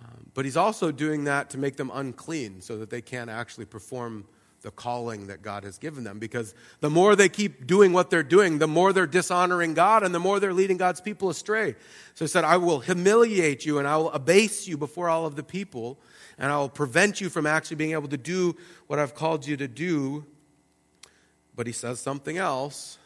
um, 0.00 0.30
but 0.34 0.44
He's 0.44 0.56
also 0.56 0.90
doing 0.90 1.24
that 1.24 1.50
to 1.50 1.58
make 1.58 1.76
them 1.76 1.90
unclean 1.92 2.60
so 2.60 2.78
that 2.78 2.90
they 2.90 3.00
can't 3.00 3.30
actually 3.30 3.64
perform 3.66 4.24
the 4.64 4.70
calling 4.70 5.26
that 5.26 5.42
God 5.42 5.62
has 5.62 5.76
given 5.76 6.04
them. 6.04 6.18
Because 6.18 6.54
the 6.80 6.88
more 6.88 7.14
they 7.14 7.28
keep 7.28 7.66
doing 7.66 7.92
what 7.92 8.08
they're 8.08 8.22
doing, 8.22 8.58
the 8.58 8.66
more 8.66 8.94
they're 8.94 9.06
dishonoring 9.06 9.74
God 9.74 10.02
and 10.02 10.14
the 10.14 10.18
more 10.18 10.40
they're 10.40 10.54
leading 10.54 10.78
God's 10.78 11.02
people 11.02 11.28
astray. 11.28 11.76
So 12.14 12.24
he 12.24 12.28
said, 12.28 12.44
I 12.44 12.56
will 12.56 12.80
humiliate 12.80 13.66
you 13.66 13.78
and 13.78 13.86
I 13.86 13.98
will 13.98 14.10
abase 14.10 14.66
you 14.66 14.78
before 14.78 15.10
all 15.10 15.26
of 15.26 15.36
the 15.36 15.42
people, 15.42 15.98
and 16.38 16.50
I 16.50 16.56
will 16.56 16.70
prevent 16.70 17.20
you 17.20 17.28
from 17.28 17.46
actually 17.46 17.76
being 17.76 17.92
able 17.92 18.08
to 18.08 18.16
do 18.16 18.56
what 18.86 18.98
I've 18.98 19.14
called 19.14 19.46
you 19.46 19.56
to 19.58 19.68
do. 19.68 20.24
But 21.54 21.66
he 21.66 21.72
says 21.72 22.00
something 22.00 22.38
else. 22.38 22.98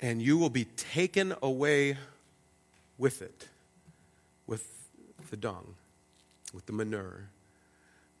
And 0.00 0.20
you 0.20 0.38
will 0.38 0.50
be 0.50 0.64
taken 0.64 1.34
away 1.42 1.98
with 2.98 3.22
it, 3.22 3.48
with 4.46 4.88
the 5.30 5.36
dung, 5.36 5.74
with 6.54 6.66
the 6.66 6.72
manure 6.72 7.28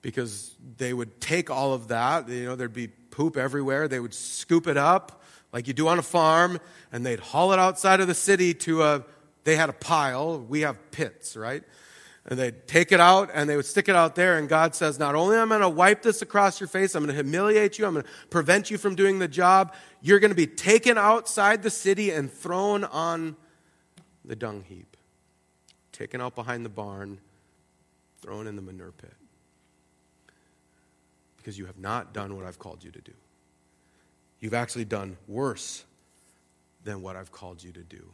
because 0.06 0.54
they 0.76 0.94
would 0.94 1.20
take 1.20 1.50
all 1.50 1.72
of 1.72 1.88
that. 1.88 2.28
You 2.28 2.44
know, 2.44 2.54
there'd 2.54 2.72
be 2.72 2.86
poop 2.86 3.36
everywhere. 3.36 3.88
They 3.88 3.98
would 3.98 4.14
scoop 4.14 4.68
it 4.68 4.76
up 4.76 5.20
like 5.52 5.66
you 5.66 5.74
do 5.74 5.88
on 5.88 5.98
a 5.98 6.02
farm, 6.02 6.60
and 6.92 7.04
they'd 7.04 7.18
haul 7.18 7.52
it 7.52 7.58
outside 7.58 7.98
of 7.98 8.06
the 8.06 8.14
city 8.14 8.54
to 8.54 8.84
a. 8.84 9.04
They 9.42 9.56
had 9.56 9.68
a 9.68 9.72
pile. 9.72 10.38
We 10.38 10.60
have 10.60 10.92
pits, 10.92 11.36
right? 11.36 11.64
And 12.24 12.38
they'd 12.38 12.68
take 12.68 12.92
it 12.92 13.00
out 13.00 13.30
and 13.34 13.50
they 13.50 13.56
would 13.56 13.66
stick 13.66 13.88
it 13.88 13.96
out 13.96 14.14
there. 14.14 14.38
And 14.38 14.48
God 14.48 14.76
says, 14.76 14.96
Not 14.96 15.16
only 15.16 15.36
am 15.36 15.50
I 15.50 15.58
going 15.58 15.70
to 15.72 15.76
wipe 15.76 16.02
this 16.02 16.22
across 16.22 16.60
your 16.60 16.68
face, 16.68 16.94
I'm 16.94 17.04
going 17.04 17.16
to 17.16 17.22
humiliate 17.22 17.76
you, 17.78 17.86
I'm 17.86 17.94
going 17.94 18.04
to 18.04 18.10
prevent 18.30 18.70
you 18.70 18.78
from 18.78 18.94
doing 18.94 19.18
the 19.18 19.28
job, 19.28 19.74
you're 20.02 20.20
going 20.20 20.32
to 20.32 20.36
be 20.36 20.46
taken 20.46 20.98
outside 20.98 21.64
the 21.64 21.70
city 21.70 22.10
and 22.10 22.30
thrown 22.30 22.84
on 22.84 23.36
the 24.24 24.36
dung 24.36 24.64
heap, 24.68 24.96
taken 25.90 26.20
out 26.20 26.36
behind 26.36 26.64
the 26.64 26.70
barn, 26.70 27.18
thrown 28.20 28.46
in 28.46 28.54
the 28.54 28.62
manure 28.62 28.92
pit 28.92 29.14
because 31.46 31.56
you 31.56 31.66
have 31.66 31.78
not 31.78 32.12
done 32.12 32.34
what 32.34 32.44
I've 32.44 32.58
called 32.58 32.82
you 32.82 32.90
to 32.90 33.00
do. 33.00 33.12
You've 34.40 34.52
actually 34.52 34.84
done 34.84 35.16
worse 35.28 35.84
than 36.82 37.02
what 37.02 37.14
I've 37.14 37.30
called 37.30 37.62
you 37.62 37.70
to 37.70 37.84
do. 37.84 38.04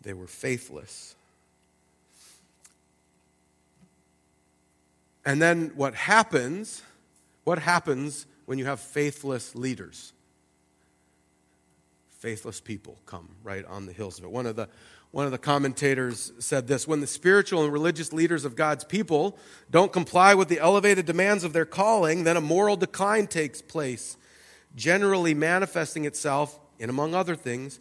They 0.00 0.14
were 0.14 0.26
faithless. 0.26 1.14
And 5.24 5.40
then 5.40 5.70
what 5.76 5.94
happens? 5.94 6.82
What 7.44 7.60
happens 7.60 8.26
when 8.46 8.58
you 8.58 8.64
have 8.64 8.80
faithless 8.80 9.54
leaders? 9.54 10.12
faithless 12.22 12.60
people 12.60 12.96
come 13.04 13.28
right 13.42 13.64
on 13.64 13.84
the 13.84 13.92
hills 13.92 14.16
of 14.20 14.24
it. 14.24 14.30
One 14.30 14.46
of 14.46 14.54
the 14.54 14.68
one 15.12 15.26
of 15.26 15.30
the 15.30 15.38
commentators 15.38 16.32
said 16.38 16.66
this 16.66 16.88
When 16.88 17.00
the 17.00 17.06
spiritual 17.06 17.62
and 17.62 17.72
religious 17.72 18.12
leaders 18.12 18.44
of 18.44 18.56
God's 18.56 18.82
people 18.82 19.38
don't 19.70 19.92
comply 19.92 20.34
with 20.34 20.48
the 20.48 20.58
elevated 20.58 21.06
demands 21.06 21.44
of 21.44 21.52
their 21.52 21.66
calling, 21.66 22.24
then 22.24 22.36
a 22.36 22.40
moral 22.40 22.76
decline 22.76 23.26
takes 23.26 23.62
place, 23.62 24.16
generally 24.74 25.34
manifesting 25.34 26.06
itself 26.06 26.58
in, 26.78 26.90
among 26.90 27.14
other 27.14 27.36
things, 27.36 27.78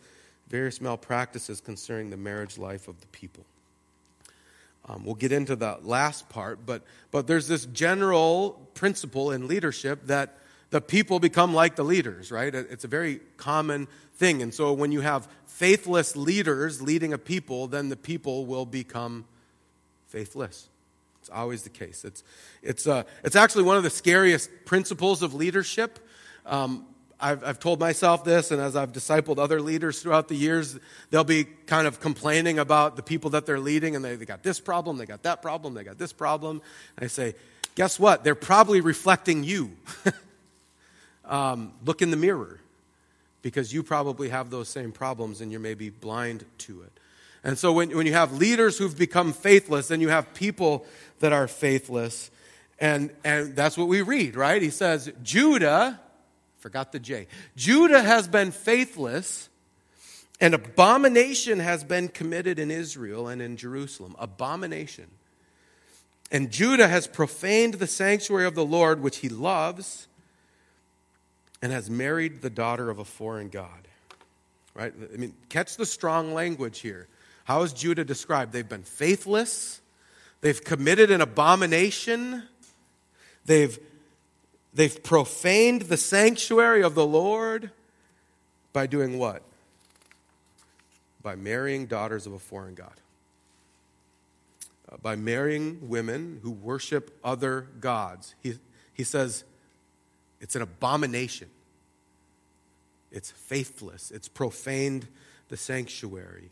various 0.50 0.82
malpractices 0.82 1.62
concerning 1.62 2.10
the 2.10 2.18
marriage 2.18 2.58
life 2.58 2.90
of 2.90 3.00
the 3.00 3.08
people. 3.08 3.46
Um, 4.90 5.06
we'll 5.06 5.16
get 5.16 5.32
into 5.32 5.56
the 5.56 5.78
last 5.82 6.28
part, 6.28 6.66
but, 6.66 6.84
but 7.12 7.28
there's 7.28 7.48
this 7.48 7.66
general 7.68 8.70
principle 8.74 9.32
in 9.32 9.48
leadership 9.48 10.08
that 10.08 10.38
the 10.72 10.82
people 10.82 11.20
become 11.20 11.54
like 11.54 11.76
the 11.76 11.84
leaders, 11.84 12.32
right? 12.32 12.54
It's 12.54 12.86
a 12.86 12.88
very 12.88 13.20
common 13.38 13.88
thing. 14.16 14.42
And 14.42 14.54
so 14.54 14.74
when 14.74 14.92
you 14.92 15.02
have 15.02 15.28
faithless 15.46 16.16
leaders 16.16 16.82
leading 16.82 17.14
a 17.14 17.18
people, 17.18 17.68
then 17.68 17.90
the 17.90 17.98
people 17.98 18.46
will 18.46 18.66
become 18.66 19.26
faithless. 20.08 20.70
It's 21.20 21.30
always 21.30 21.64
the 21.64 21.70
case. 21.70 22.04
It's, 22.06 22.24
it's, 22.64 22.88
uh, 22.88 23.04
it's 23.24 23.36
actually 23.36 23.64
one 23.64 23.78
of 23.78 23.84
the 23.84 23.90
scariest 23.90 24.50
principles 24.66 25.22
of 25.22 25.34
leadership. 25.34 26.00
Um, 26.46 26.88
I've, 27.20 27.44
I've 27.44 27.60
told 27.60 27.80
myself 27.80 28.24
this, 28.24 28.50
and 28.50 28.60
as 28.60 28.76
I've 28.76 28.94
discipled 28.94 29.38
other 29.38 29.62
leaders 29.62 30.02
throughout 30.02 30.30
the 30.30 30.36
years, 30.36 30.80
they'll 31.12 31.24
be 31.24 31.44
kind 31.44 31.86
of 31.86 32.00
complaining 32.00 32.58
about 32.58 32.96
the 32.96 33.04
people 33.04 33.32
that 33.32 33.46
they're 33.46 33.60
leading, 33.60 33.96
and 33.96 34.04
they, 34.04 34.16
they 34.16 34.26
got 34.26 34.42
this 34.42 34.60
problem, 34.60 34.98
they 34.98 35.06
got 35.06 35.22
that 35.24 35.42
problem, 35.42 35.76
they 35.76 35.84
got 35.84 36.00
this 36.00 36.14
problem. 36.14 36.62
And 36.98 37.04
I 37.04 37.08
say, 37.08 37.36
guess 37.76 38.00
what? 38.00 38.24
They're 38.24 38.34
probably 38.34 38.82
reflecting 38.82 39.44
you. 39.44 39.72
um, 41.26 41.74
look 41.86 42.02
in 42.02 42.12
the 42.12 42.18
mirror, 42.18 42.60
because 43.42 43.74
you 43.74 43.84
probably 43.84 44.30
have 44.30 44.50
those 44.50 44.70
same 44.70 44.92
problems, 44.92 45.42
and 45.42 45.52
you're 45.52 45.62
maybe 45.62 45.90
blind 45.90 46.46
to 46.60 46.82
it. 46.82 46.92
And 47.44 47.58
so 47.58 47.74
when, 47.74 47.96
when 47.96 48.06
you 48.06 48.14
have 48.14 48.34
leaders 48.34 48.78
who've 48.78 48.98
become 48.98 49.34
faithless, 49.34 49.88
then 49.88 50.02
you 50.02 50.10
have 50.10 50.34
people 50.34 50.86
that 51.20 51.34
are 51.34 51.48
faithless. 51.48 52.30
And, 52.80 53.10
and 53.24 53.56
that's 53.56 53.78
what 53.78 53.88
we 53.88 54.02
read, 54.02 54.36
right? 54.36 54.62
He 54.62 54.70
says, 54.70 55.12
Judah 55.24 56.00
Forgot 56.62 56.92
the 56.92 57.00
J. 57.00 57.26
Judah 57.56 58.04
has 58.04 58.28
been 58.28 58.52
faithless, 58.52 59.50
and 60.40 60.54
abomination 60.54 61.58
has 61.58 61.84
been 61.84 62.08
committed 62.08 62.60
in 62.60 62.70
Israel 62.70 63.28
and 63.28 63.42
in 63.42 63.58
Jerusalem. 63.58 64.16
Abomination. 64.20 65.08
And 66.32 66.52
Judah 66.52 66.88
has 66.88 67.08
profaned 67.08 67.76
the 67.76 67.88
sanctuary 67.88 68.46
of 68.46 68.54
the 68.54 68.64
Lord, 68.64 69.02
which 69.02 69.18
he 69.18 69.28
loves, 69.28 70.08
and 71.62 71.72
has 71.72 71.90
married 71.90 72.42
the 72.42 72.50
daughter 72.50 72.90
of 72.90 73.00
a 73.00 73.06
foreign 73.06 73.50
God. 73.50 73.88
Right? 74.74 74.94
I 75.14 75.18
mean, 75.18 75.34
catch 75.50 75.78
the 75.78 75.86
strong 75.86 76.34
language 76.34 76.80
here. 76.80 77.08
How 77.44 77.64
is 77.64 77.74
Judah 77.74 78.06
described? 78.06 78.54
They've 78.54 78.68
been 78.68 78.84
faithless, 78.84 79.82
they've 80.42 80.64
committed 80.64 81.12
an 81.12 81.22
abomination, 81.22 82.44
they've 83.46 83.78
They've 84.74 85.04
profaned 85.04 85.84
the 85.84 85.98
sanctuary 85.98 86.82
of 86.82 86.96
the 86.96 87.06
Lord 87.06 87.72
by 88.72 88.88
doing 88.88 89.18
what? 89.18 89.44
By 91.22 91.36
marrying 91.36 91.88
daughters 91.88 92.26
of 92.26 92.34
a 92.34 92.40
foreign 92.40 92.76
God. 92.76 92.94
Uh, 94.90 94.96
by 95.02 95.16
marrying 95.16 95.90
women 95.90 96.40
who 96.42 96.52
worship 96.52 97.18
other 97.24 97.68
gods. 97.82 98.34
He, 98.42 98.60
he 98.94 99.04
says 99.04 99.44
it's 100.42 100.56
an 100.56 100.62
abomination. 100.62 101.48
It's 103.12 103.32
faithless. 103.32 104.12
It's 104.12 104.28
profaned 104.28 105.08
the 105.48 105.58
sanctuary. 105.58 106.50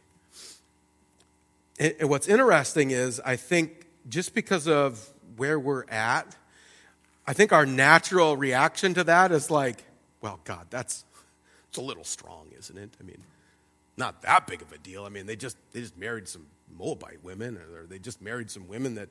And, 1.80 2.10
what's 2.10 2.28
interesting 2.28 2.92
is, 2.92 3.20
I 3.26 3.36
think, 3.36 3.88
just 4.08 4.34
because 4.34 4.68
of 4.68 5.10
where 5.36 5.60
we're 5.60 5.86
at 5.90 6.36
I 7.30 7.34
think 7.34 7.54
our 7.54 7.68
natural 7.68 8.36
reaction 8.36 8.96
to 8.96 9.04
that 9.04 9.32
is 9.32 9.52
like, 9.52 9.84
well, 10.20 10.40
God, 10.46 10.66
that's 10.72 11.06
it's 11.68 11.78
a 11.78 11.82
little 11.82 12.04
strong, 12.04 12.48
isn't 12.58 12.76
it? 12.76 12.90
I 13.00 13.04
mean, 13.04 13.22
not 14.00 14.22
that 14.24 14.48
big 14.48 14.62
of 14.62 14.72
a 14.72 14.78
deal. 14.78 15.06
I 15.06 15.10
mean, 15.10 15.26
they 15.26 15.36
just 15.36 15.58
they 15.74 15.82
just 15.82 15.98
married 15.98 16.28
some 16.28 16.48
Moabite 16.78 17.24
women, 17.24 17.58
or 17.58 17.86
they 17.86 18.00
just 18.00 18.22
married 18.22 18.50
some 18.50 18.68
women 18.68 18.96
that 18.96 19.10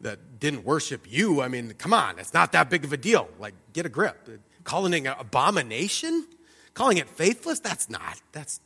that 0.00 0.40
didn't 0.40 0.64
worship 0.64 1.06
you. 1.08 1.40
I 1.40 1.48
mean, 1.48 1.72
come 1.78 1.92
on, 1.94 2.18
it's 2.18 2.34
not 2.34 2.52
that 2.52 2.68
big 2.68 2.84
of 2.84 2.92
a 2.92 2.96
deal. 2.96 3.28
Like, 3.38 3.54
get 3.72 3.86
a 3.86 3.88
grip. 3.88 4.28
Calling 4.64 4.92
it 4.92 5.06
an 5.06 5.14
abomination, 5.18 6.26
calling 6.74 6.98
it 6.98 7.08
faithless, 7.08 7.60
that's 7.60 7.88
not. 7.88 8.20
That's 8.32 8.60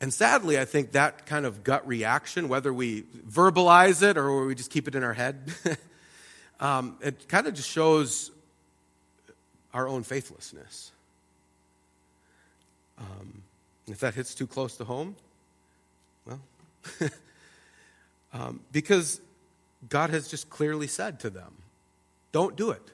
And 0.00 0.14
sadly, 0.14 0.58
I 0.58 0.64
think 0.64 0.92
that 0.92 1.26
kind 1.26 1.44
of 1.44 1.62
gut 1.62 1.86
reaction, 1.86 2.48
whether 2.48 2.72
we 2.72 3.02
verbalize 3.02 4.02
it 4.02 4.16
or 4.16 4.46
we 4.46 4.54
just 4.54 4.70
keep 4.70 4.88
it 4.88 4.94
in 4.94 5.04
our 5.04 5.12
head, 5.12 5.52
um, 6.60 6.96
it 7.02 7.28
kind 7.28 7.46
of 7.46 7.52
just 7.52 7.68
shows 7.68 8.30
our 9.74 9.86
own 9.86 10.02
faithlessness. 10.02 10.92
Um, 13.00 13.42
if 13.88 14.00
that 14.00 14.14
hits 14.14 14.34
too 14.34 14.46
close 14.46 14.76
to 14.76 14.84
home, 14.84 15.16
well, 16.26 16.40
um, 18.32 18.60
because 18.72 19.20
God 19.88 20.10
has 20.10 20.28
just 20.28 20.50
clearly 20.50 20.86
said 20.86 21.20
to 21.20 21.30
them, 21.30 21.54
don't 22.32 22.56
do 22.56 22.70
it. 22.70 22.90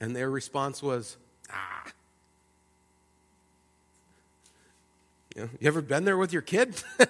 And 0.00 0.14
their 0.14 0.30
response 0.30 0.82
was, 0.82 1.16
ah, 1.50 1.92
You, 5.36 5.42
know, 5.42 5.48
you 5.60 5.68
ever 5.68 5.80
been 5.80 6.04
there 6.04 6.16
with 6.16 6.32
your 6.32 6.42
kid? 6.42 6.82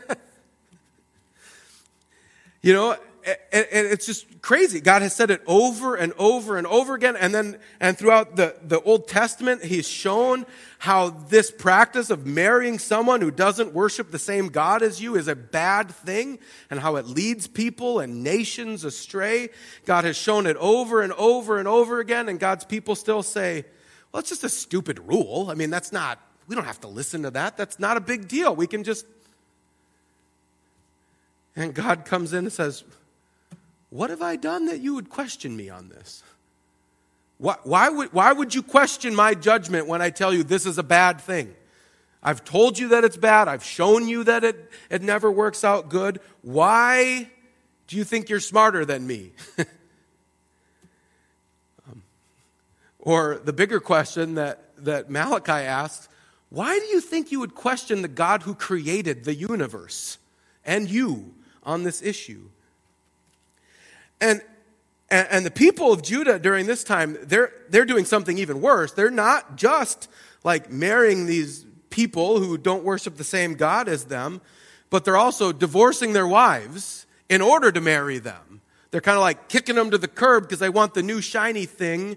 you 2.62 2.74
know, 2.74 2.96
and, 3.24 3.66
it's 3.72 4.06
just 4.06 4.42
crazy. 4.42 4.80
God 4.80 5.02
has 5.02 5.14
said 5.14 5.30
it 5.30 5.42
over 5.46 5.94
and 5.94 6.12
over 6.18 6.56
and 6.56 6.66
over 6.66 6.94
again. 6.94 7.16
And 7.16 7.34
then, 7.34 7.58
and 7.80 7.96
throughout 7.96 8.36
the, 8.36 8.56
the 8.62 8.80
Old 8.82 9.08
Testament, 9.08 9.64
He's 9.64 9.88
shown 9.88 10.46
how 10.78 11.10
this 11.10 11.50
practice 11.50 12.10
of 12.10 12.26
marrying 12.26 12.78
someone 12.78 13.20
who 13.20 13.30
doesn't 13.30 13.72
worship 13.72 14.10
the 14.10 14.18
same 14.18 14.48
God 14.48 14.82
as 14.82 15.00
you 15.00 15.16
is 15.16 15.28
a 15.28 15.36
bad 15.36 15.90
thing 15.90 16.38
and 16.70 16.80
how 16.80 16.96
it 16.96 17.06
leads 17.06 17.46
people 17.46 18.00
and 18.00 18.22
nations 18.22 18.84
astray. 18.84 19.50
God 19.84 20.04
has 20.04 20.16
shown 20.16 20.46
it 20.46 20.56
over 20.56 21.02
and 21.02 21.12
over 21.14 21.58
and 21.58 21.68
over 21.68 22.00
again. 22.00 22.28
And 22.28 22.40
God's 22.40 22.64
people 22.64 22.94
still 22.94 23.22
say, 23.22 23.64
well, 24.12 24.20
it's 24.20 24.30
just 24.30 24.44
a 24.44 24.48
stupid 24.48 24.98
rule. 24.98 25.48
I 25.50 25.54
mean, 25.54 25.70
that's 25.70 25.92
not 25.92 26.18
we 26.50 26.56
don't 26.56 26.64
have 26.64 26.80
to 26.80 26.88
listen 26.88 27.22
to 27.22 27.30
that. 27.30 27.56
That's 27.56 27.78
not 27.78 27.96
a 27.96 28.00
big 28.00 28.26
deal. 28.26 28.56
We 28.56 28.66
can 28.66 28.82
just. 28.82 29.06
And 31.54 31.72
God 31.72 32.04
comes 32.04 32.32
in 32.32 32.40
and 32.40 32.52
says, 32.52 32.82
What 33.90 34.10
have 34.10 34.22
I 34.22 34.36
done 34.36 34.66
that 34.66 34.80
you 34.80 34.94
would 34.94 35.10
question 35.10 35.56
me 35.56 35.68
on 35.68 35.88
this? 35.88 36.22
Why, 37.38 37.56
why, 37.64 37.88
would, 37.88 38.12
why 38.12 38.32
would 38.32 38.54
you 38.54 38.62
question 38.62 39.14
my 39.14 39.34
judgment 39.34 39.86
when 39.86 40.00
I 40.00 40.10
tell 40.10 40.32
you 40.32 40.44
this 40.44 40.66
is 40.66 40.78
a 40.78 40.82
bad 40.82 41.20
thing? 41.20 41.54
I've 42.22 42.44
told 42.44 42.78
you 42.78 42.88
that 42.88 43.02
it's 43.02 43.16
bad. 43.16 43.48
I've 43.48 43.64
shown 43.64 44.06
you 44.06 44.24
that 44.24 44.44
it, 44.44 44.70
it 44.90 45.02
never 45.02 45.32
works 45.32 45.64
out 45.64 45.88
good. 45.88 46.20
Why 46.42 47.30
do 47.86 47.96
you 47.96 48.04
think 48.04 48.28
you're 48.28 48.40
smarter 48.40 48.84
than 48.84 49.06
me? 49.06 49.32
um, 49.58 49.66
or 52.98 53.40
the 53.42 53.54
bigger 53.54 53.80
question 53.80 54.34
that, 54.34 54.84
that 54.84 55.10
Malachi 55.10 55.52
asks 55.52 56.10
why 56.50 56.80
do 56.80 56.86
you 56.86 57.00
think 57.00 57.30
you 57.30 57.38
would 57.40 57.54
question 57.54 58.02
the 58.02 58.08
God 58.08 58.42
who 58.42 58.56
created 58.56 59.24
the 59.24 59.34
universe 59.34 60.18
and 60.64 60.90
you 60.90 61.32
on 61.62 61.84
this 61.84 62.02
issue? 62.02 62.50
And, 64.20 64.42
and, 65.10 65.28
and, 65.30 65.46
the 65.46 65.50
people 65.50 65.92
of 65.92 66.02
Judah 66.02 66.38
during 66.38 66.66
this 66.66 66.84
time, 66.84 67.16
they're, 67.22 67.52
they're 67.70 67.86
doing 67.86 68.04
something 68.04 68.38
even 68.38 68.60
worse. 68.60 68.92
They're 68.92 69.10
not 69.10 69.56
just 69.56 70.08
like 70.44 70.70
marrying 70.70 71.26
these 71.26 71.64
people 71.88 72.38
who 72.38 72.56
don't 72.58 72.84
worship 72.84 73.16
the 73.16 73.24
same 73.24 73.54
God 73.54 73.88
as 73.88 74.04
them, 74.04 74.40
but 74.90 75.04
they're 75.04 75.16
also 75.16 75.52
divorcing 75.52 76.12
their 76.12 76.26
wives 76.26 77.06
in 77.28 77.40
order 77.40 77.72
to 77.72 77.80
marry 77.80 78.18
them. 78.18 78.60
They're 78.90 79.00
kind 79.00 79.16
of 79.16 79.22
like 79.22 79.48
kicking 79.48 79.76
them 79.76 79.90
to 79.90 79.98
the 79.98 80.08
curb 80.08 80.44
because 80.44 80.58
they 80.58 80.68
want 80.68 80.94
the 80.94 81.02
new 81.02 81.20
shiny 81.20 81.66
thing 81.66 82.16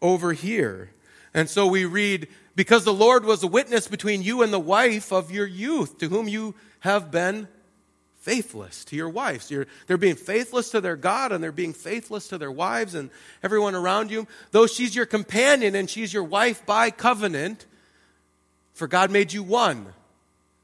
over 0.00 0.32
here. 0.32 0.90
And 1.34 1.48
so 1.48 1.66
we 1.66 1.84
read 1.84 2.28
because 2.54 2.84
the 2.84 2.92
Lord 2.92 3.24
was 3.24 3.42
a 3.42 3.46
witness 3.46 3.88
between 3.88 4.22
you 4.22 4.42
and 4.42 4.52
the 4.52 4.60
wife 4.60 5.12
of 5.12 5.30
your 5.30 5.46
youth, 5.46 5.98
to 5.98 6.08
whom 6.08 6.28
you 6.28 6.54
have 6.80 7.10
been 7.10 7.48
faithless 8.22 8.84
to 8.84 8.96
your 8.96 9.08
wives. 9.08 9.46
So 9.46 9.64
they're 9.88 9.96
being 9.96 10.14
faithless 10.14 10.70
to 10.70 10.80
their 10.80 10.96
God 10.96 11.32
and 11.32 11.42
they're 11.42 11.50
being 11.50 11.72
faithless 11.72 12.28
to 12.28 12.38
their 12.38 12.52
wives 12.52 12.94
and 12.94 13.10
everyone 13.42 13.74
around 13.74 14.12
you. 14.12 14.28
Though 14.52 14.68
she's 14.68 14.94
your 14.94 15.06
companion 15.06 15.74
and 15.74 15.90
she's 15.90 16.14
your 16.14 16.22
wife 16.22 16.64
by 16.64 16.90
covenant, 16.90 17.66
for 18.74 18.86
God 18.86 19.10
made 19.10 19.32
you 19.32 19.42
one. 19.42 19.86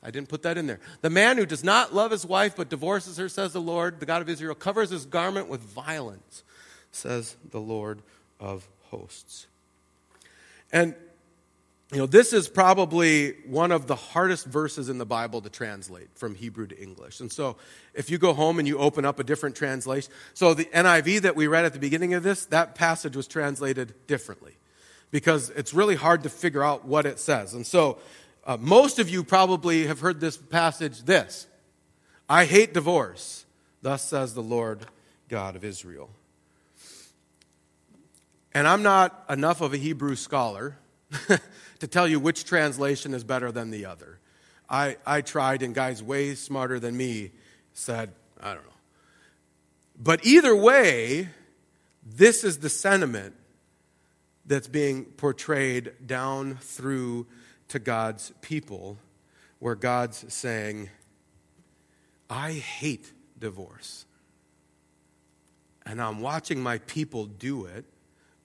I 0.04 0.12
didn't 0.12 0.28
put 0.28 0.42
that 0.42 0.56
in 0.56 0.68
there. 0.68 0.78
The 1.00 1.10
man 1.10 1.36
who 1.36 1.44
does 1.44 1.64
not 1.64 1.92
love 1.92 2.12
his 2.12 2.24
wife 2.24 2.54
but 2.56 2.68
divorces 2.68 3.16
her, 3.16 3.28
says 3.28 3.52
the 3.52 3.60
Lord, 3.60 3.98
the 3.98 4.06
God 4.06 4.22
of 4.22 4.28
Israel, 4.28 4.54
covers 4.54 4.90
his 4.90 5.04
garment 5.04 5.48
with 5.48 5.60
violence, 5.60 6.44
says 6.92 7.36
the 7.50 7.60
Lord 7.60 8.02
of 8.38 8.68
hosts. 8.90 9.48
And, 10.70 10.94
you 11.92 11.98
know, 11.98 12.06
this 12.06 12.34
is 12.34 12.48
probably 12.48 13.32
one 13.46 13.72
of 13.72 13.86
the 13.86 13.96
hardest 13.96 14.44
verses 14.44 14.90
in 14.90 14.98
the 14.98 15.06
Bible 15.06 15.40
to 15.40 15.48
translate 15.48 16.08
from 16.14 16.34
Hebrew 16.34 16.66
to 16.66 16.78
English. 16.78 17.20
And 17.20 17.32
so 17.32 17.56
if 17.94 18.10
you 18.10 18.18
go 18.18 18.34
home 18.34 18.58
and 18.58 18.68
you 18.68 18.76
open 18.78 19.06
up 19.06 19.18
a 19.18 19.24
different 19.24 19.56
translation, 19.56 20.12
so 20.34 20.52
the 20.52 20.66
NIV 20.66 21.22
that 21.22 21.34
we 21.34 21.46
read 21.46 21.64
at 21.64 21.72
the 21.72 21.78
beginning 21.78 22.12
of 22.12 22.22
this, 22.22 22.44
that 22.46 22.74
passage 22.74 23.16
was 23.16 23.26
translated 23.26 23.94
differently 24.06 24.58
because 25.10 25.48
it's 25.50 25.72
really 25.72 25.94
hard 25.94 26.24
to 26.24 26.28
figure 26.28 26.62
out 26.62 26.84
what 26.84 27.06
it 27.06 27.18
says. 27.18 27.54
And 27.54 27.66
so 27.66 27.96
uh, 28.44 28.58
most 28.60 28.98
of 28.98 29.08
you 29.08 29.24
probably 29.24 29.86
have 29.86 30.00
heard 30.00 30.20
this 30.20 30.36
passage 30.36 31.02
this 31.04 31.46
I 32.28 32.44
hate 32.44 32.74
divorce. 32.74 33.46
Thus 33.80 34.02
says 34.02 34.34
the 34.34 34.42
Lord 34.42 34.84
God 35.28 35.56
of 35.56 35.64
Israel. 35.64 36.10
And 38.52 38.66
I'm 38.66 38.82
not 38.82 39.24
enough 39.30 39.60
of 39.62 39.72
a 39.72 39.76
Hebrew 39.78 40.16
scholar 40.16 40.76
to 41.80 41.86
tell 41.86 42.08
you 42.08 42.20
which 42.20 42.44
translation 42.44 43.14
is 43.14 43.24
better 43.24 43.52
than 43.52 43.70
the 43.70 43.86
other. 43.86 44.18
I, 44.68 44.96
I 45.06 45.20
tried, 45.22 45.62
and 45.62 45.74
guys 45.74 46.02
way 46.02 46.34
smarter 46.34 46.78
than 46.78 46.96
me 46.96 47.30
said, 47.72 48.12
I 48.40 48.54
don't 48.54 48.64
know. 48.64 48.72
But 49.98 50.24
either 50.24 50.54
way, 50.54 51.28
this 52.04 52.44
is 52.44 52.58
the 52.58 52.68
sentiment 52.68 53.34
that's 54.46 54.68
being 54.68 55.04
portrayed 55.04 55.92
down 56.06 56.56
through 56.56 57.26
to 57.68 57.78
God's 57.78 58.32
people, 58.40 58.98
where 59.58 59.74
God's 59.74 60.32
saying, 60.32 60.88
I 62.30 62.52
hate 62.52 63.12
divorce. 63.38 64.04
And 65.84 66.00
I'm 66.02 66.20
watching 66.20 66.62
my 66.62 66.78
people 66.78 67.26
do 67.26 67.64
it 67.64 67.84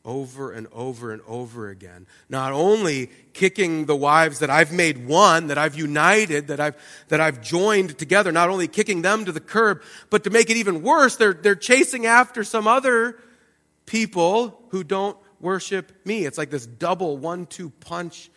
over 0.06 0.52
and 0.52 0.68
over 0.74 1.12
and 1.14 1.22
over 1.28 1.70
again. 1.70 2.06
Not 2.28 2.52
only 2.52 3.10
kicking 3.32 3.86
the 3.86 3.96
wives 3.96 4.40
that 4.40 4.50
I've 4.50 4.72
made 4.72 5.08
one, 5.08 5.48
that 5.48 5.58
I've 5.58 5.76
united, 5.76 6.48
that 6.48 6.60
I've, 6.60 6.76
that 7.08 7.22
I've 7.22 7.42
joined 7.42 7.98
together, 7.98 8.32
not 8.32 8.50
only 8.50 8.68
kicking 8.68 9.02
them 9.02 9.26
to 9.26 9.32
the 9.32 9.40
curb, 9.40 9.82
but 10.10 10.26
to 10.26 10.30
make 10.30 10.50
it 10.50 10.58
even 10.58 10.82
worse, 10.82 11.16
they're, 11.16 11.34
they're 11.34 11.56
chasing 11.56 12.06
after 12.06 12.44
some 12.44 12.68
other 12.68 13.18
people 13.86 14.60
who 14.70 14.84
don't 14.84 15.18
worship 15.40 15.92
me. 16.06 16.26
It's 16.26 16.38
like 16.38 16.50
this 16.50 16.66
double 16.66 17.18
one 17.18 17.46
two 17.46 17.70
punch 17.70 18.30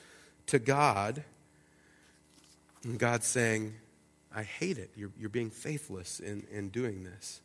to 0.46 0.58
God. 0.58 1.24
And 2.84 2.98
God's 2.98 3.26
saying, 3.26 3.74
I 4.34 4.44
hate 4.44 4.78
it. 4.78 4.90
You're, 4.96 5.10
you're 5.18 5.28
being 5.28 5.50
faithless 5.50 6.20
in, 6.20 6.46
in 6.52 6.68
doing 6.68 7.02
this. 7.02 7.40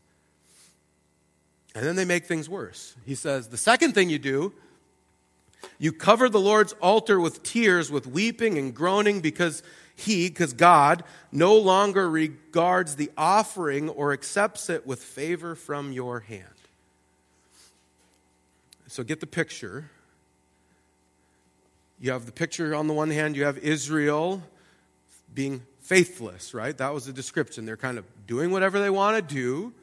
And 1.74 1.86
then 1.86 1.96
they 1.96 2.06
make 2.06 2.26
things 2.26 2.50
worse. 2.50 2.96
He 3.06 3.16
says, 3.16 3.48
The 3.48 3.58
second 3.58 3.94
thing 3.94 4.10
you 4.10 4.20
do, 4.20 4.54
you 5.80 5.92
cover 5.92 6.28
the 6.28 6.40
Lord's 6.40 6.74
altar 6.74 7.20
with 7.20 7.44
tears, 7.44 7.90
with 7.90 8.08
weeping 8.08 8.58
and 8.58 8.74
groaning, 8.74 9.22
because 9.22 9.64
He, 9.96 10.28
because 10.28 10.54
God, 10.54 11.04
no 11.32 11.56
longer 11.56 12.10
regards 12.10 12.96
the 12.96 13.12
offering 13.18 13.90
or 13.90 14.12
accepts 14.12 14.70
it 14.70 14.86
with 14.86 15.02
favor 15.02 15.56
from 15.56 15.92
your 15.92 16.22
hand. 16.22 16.46
So 18.88 19.04
get 19.04 19.22
the 19.22 19.28
picture. 19.28 19.90
You 22.02 22.12
have 22.12 22.26
the 22.26 22.34
picture 22.34 22.76
on 22.76 22.88
the 22.88 22.94
one 22.94 23.10
hand, 23.10 23.38
you 23.38 23.46
have 23.46 23.58
Israel 23.60 24.44
being 25.34 25.62
faithless, 25.80 26.54
right? 26.54 26.78
That 26.78 26.94
was 26.94 27.06
the 27.06 27.14
description. 27.14 27.66
They're 27.66 27.78
kind 27.78 27.98
of 27.98 28.06
doing 28.28 28.52
whatever 28.52 28.80
they 28.80 28.90
want 28.90 29.16
to 29.16 29.34
do, 29.34 29.74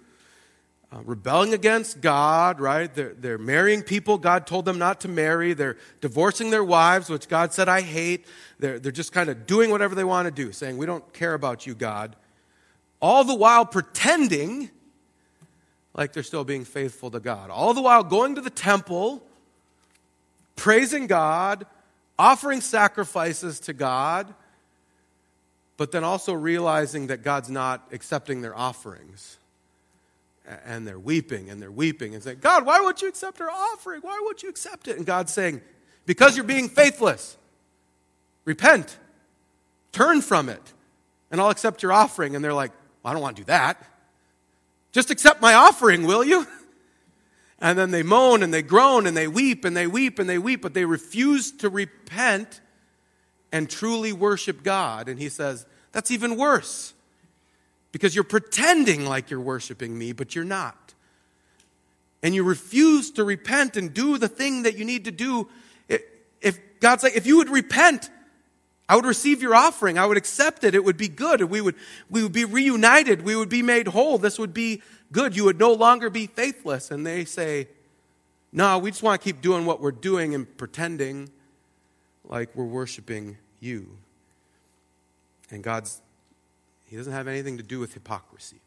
uh, 0.91 1.01
rebelling 1.05 1.53
against 1.53 2.01
God, 2.01 2.61
right? 2.61 2.93
They're, 2.95 3.15
they're 3.15 3.39
marrying 3.39 3.83
people 3.83 4.17
God 4.17 4.47
told 4.47 4.65
them 4.65 4.79
not 4.79 5.01
to 5.03 5.09
marry. 5.09 5.53
They're 5.53 5.77
divorcing 6.01 6.51
their 6.51 6.65
wives, 6.65 7.11
which 7.11 7.29
God 7.29 7.53
said, 7.53 7.69
I 7.69 7.83
hate. 7.83 8.25
They're, 8.59 8.79
they're 8.79 8.93
just 8.93 9.13
kind 9.13 9.29
of 9.29 9.47
doing 9.47 9.71
whatever 9.71 9.95
they 9.95 10.05
want 10.05 10.27
to 10.27 10.31
do, 10.33 10.51
saying, 10.53 10.79
We 10.79 10.87
don't 10.87 11.13
care 11.13 11.35
about 11.35 11.67
you, 11.67 11.75
God. 11.75 12.17
All 13.01 13.23
the 13.23 13.35
while 13.35 13.67
pretending 13.67 14.71
like 15.95 16.13
they're 16.13 16.23
still 16.23 16.45
being 16.45 16.65
faithful 16.65 17.11
to 17.11 17.21
God. 17.21 17.51
All 17.51 17.75
the 17.75 17.83
while 17.83 18.05
going 18.05 18.37
to 18.37 18.41
the 18.41 18.51
temple, 18.51 19.23
praising 20.57 21.07
God, 21.07 21.67
offering 22.19 22.61
sacrifices 22.61 23.61
to 23.61 23.73
God, 23.73 24.33
but 25.77 25.93
then 25.93 26.03
also 26.03 26.33
realizing 26.33 27.09
that 27.09 27.23
God's 27.23 27.51
not 27.51 27.89
accepting 27.93 28.43
their 28.43 28.57
offerings. 28.57 29.39
And 30.65 30.87
they're 30.87 30.99
weeping 30.99 31.51
and 31.51 31.61
they're 31.61 31.71
weeping 31.71 32.15
and 32.15 32.23
saying, 32.23 32.39
God, 32.41 32.65
why 32.65 32.81
won't 32.81 33.03
you 33.03 33.09
accept 33.09 33.41
our 33.41 33.51
offering? 33.51 34.01
Why 34.01 34.19
won't 34.23 34.43
you 34.43 34.49
accept 34.49 34.89
it? 34.89 34.97
And 34.97 35.05
God's 35.05 35.33
saying, 35.33 35.61
Because 36.07 36.37
you're 36.37 36.45
being 36.45 36.69
faithless. 36.69 37.37
Repent, 38.47 38.97
turn 39.93 40.23
from 40.23 40.49
it, 40.49 40.73
and 41.31 41.39
I'll 41.39 41.51
accept 41.51 41.83
your 41.83 41.93
offering. 41.93 42.35
And 42.35 42.43
they're 42.43 42.55
like, 42.55 42.73
well, 43.03 43.11
I 43.11 43.15
don't 43.15 43.23
want 43.23 43.37
to 43.37 43.43
do 43.43 43.47
that. 43.47 43.85
Just 44.91 45.11
accept 45.11 45.43
my 45.43 45.53
offering, 45.55 46.05
will 46.05 46.25
you? 46.25 46.47
And 47.61 47.77
then 47.77 47.91
they 47.91 48.05
moan 48.05 48.45
and 48.45 48.55
they 48.55 48.63
groan 48.63 49.05
and 49.05 49.17
they 49.17 49.27
weep 49.27 49.65
and 49.65 49.77
they 49.77 49.89
weep 49.89 50.21
and 50.21 50.31
they 50.31 50.39
weep, 50.39 50.63
but 50.63 50.75
they 50.75 50.85
refuse 50.85 51.51
to 51.57 51.69
repent 51.69 52.61
and 53.51 53.69
truly 53.69 54.13
worship 54.13 54.63
God. 54.63 55.09
And 55.09 55.19
he 55.19 55.29
says, 55.29 55.67
That's 55.91 56.13
even 56.13 56.37
worse 56.37 56.95
because 57.93 58.15
you're 58.15 58.25
pretending 58.25 59.07
like 59.07 59.31
you're 59.31 59.41
worshiping 59.41 59.97
me, 59.97 60.13
but 60.13 60.35
you're 60.35 60.45
not. 60.45 60.95
And 62.23 62.35
you 62.35 62.43
refuse 62.43 63.11
to 63.13 63.25
repent 63.25 63.77
and 63.77 63.95
do 63.95 64.19
the 64.19 64.29
thing 64.29 64.65
that 64.65 64.77
you 64.77 64.85
need 64.85 65.05
to 65.05 65.11
do. 65.11 65.49
If 66.41 66.59
God's 66.81 67.03
like, 67.03 67.17
if 67.17 67.27
you 67.27 67.39
would 67.39 67.49
repent, 67.49 68.11
I 68.89 68.97
would 68.97 69.05
receive 69.05 69.43
your 69.43 69.55
offering. 69.55 69.99
I 69.99 70.07
would 70.07 70.17
accept 70.17 70.65
it. 70.65 70.75
It 70.75 70.83
would 70.83 70.97
be 70.97 71.09
good. 71.09 71.43
We 71.43 71.61
would, 71.61 71.75
we 72.11 72.23
would 72.23 72.33
be 72.33 72.45
reunited. 72.45 73.23
We 73.23 73.37
would 73.37 73.49
be 73.51 73.63
made 73.63 73.89
whole. 73.89 74.19
This 74.19 74.39
would 74.39 74.55
be 74.55 74.83
good. 75.13 75.37
You 75.37 75.45
would 75.45 75.59
no 75.59 75.73
longer 75.73 76.09
be 76.09 76.27
faithless. 76.27 76.91
And 76.91 77.07
they 77.07 77.25
say, 77.25 77.69
No, 78.51 78.79
we 78.79 78.91
just 78.91 79.03
want 79.03 79.21
to 79.21 79.25
keep 79.25 79.43
doing 79.43 79.67
what 79.67 79.81
we're 79.81 79.93
doing 79.93 80.35
and 80.35 80.57
pretending 80.57 81.31
like 82.25 82.55
we're 82.55 82.65
worshiping 82.65 83.37
you. 83.61 83.99
And 85.51 85.63
God's, 85.63 86.01
He 86.89 86.97
doesn't 86.97 87.13
have 87.13 87.29
anything 87.29 87.59
to 87.59 87.63
do 87.63 87.79
with 87.79 87.95
hypocrisy. 87.95 88.61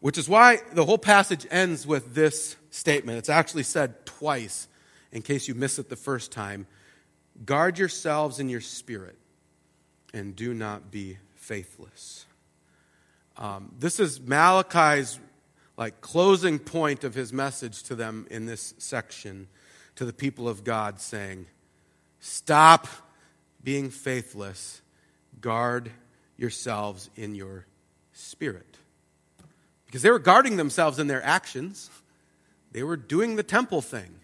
Which 0.00 0.18
is 0.18 0.28
why 0.28 0.58
the 0.72 0.84
whole 0.84 0.98
passage 0.98 1.46
ends 1.50 1.86
with 1.86 2.14
this 2.14 2.56
statement. 2.70 3.18
It's 3.18 3.28
actually 3.28 3.62
said 3.62 4.04
twice 4.04 4.68
in 5.12 5.22
case 5.22 5.46
you 5.46 5.54
miss 5.54 5.78
it 5.78 5.88
the 5.88 5.96
first 5.96 6.32
time. 6.32 6.66
Guard 7.44 7.78
yourselves 7.78 8.40
in 8.40 8.48
your 8.48 8.60
spirit 8.60 9.16
and 10.12 10.34
do 10.34 10.54
not 10.54 10.90
be 10.90 11.18
faithless. 11.34 12.26
Um, 13.36 13.72
this 13.78 13.98
is 13.98 14.20
Malachi's 14.20 15.18
like 15.76 16.00
closing 16.00 16.58
point 16.58 17.02
of 17.04 17.14
his 17.14 17.32
message 17.32 17.82
to 17.84 17.94
them 17.94 18.26
in 18.30 18.46
this 18.46 18.74
section 18.78 19.48
to 19.96 20.04
the 20.04 20.12
people 20.12 20.48
of 20.48 20.64
God 20.64 21.00
saying, 21.00 21.46
Stop 22.20 22.86
being 23.64 23.90
faithless. 23.90 24.81
Guard 25.42 25.90
yourselves 26.38 27.10
in 27.14 27.34
your 27.34 27.66
spirit. 28.14 28.78
Because 29.84 30.00
they 30.00 30.10
were 30.10 30.18
guarding 30.18 30.56
themselves 30.56 30.98
in 30.98 31.06
their 31.06 31.22
actions. 31.22 31.90
They 32.72 32.82
were 32.82 32.96
doing 32.96 33.36
the 33.36 33.42
temple 33.42 33.82
thing 33.82 34.14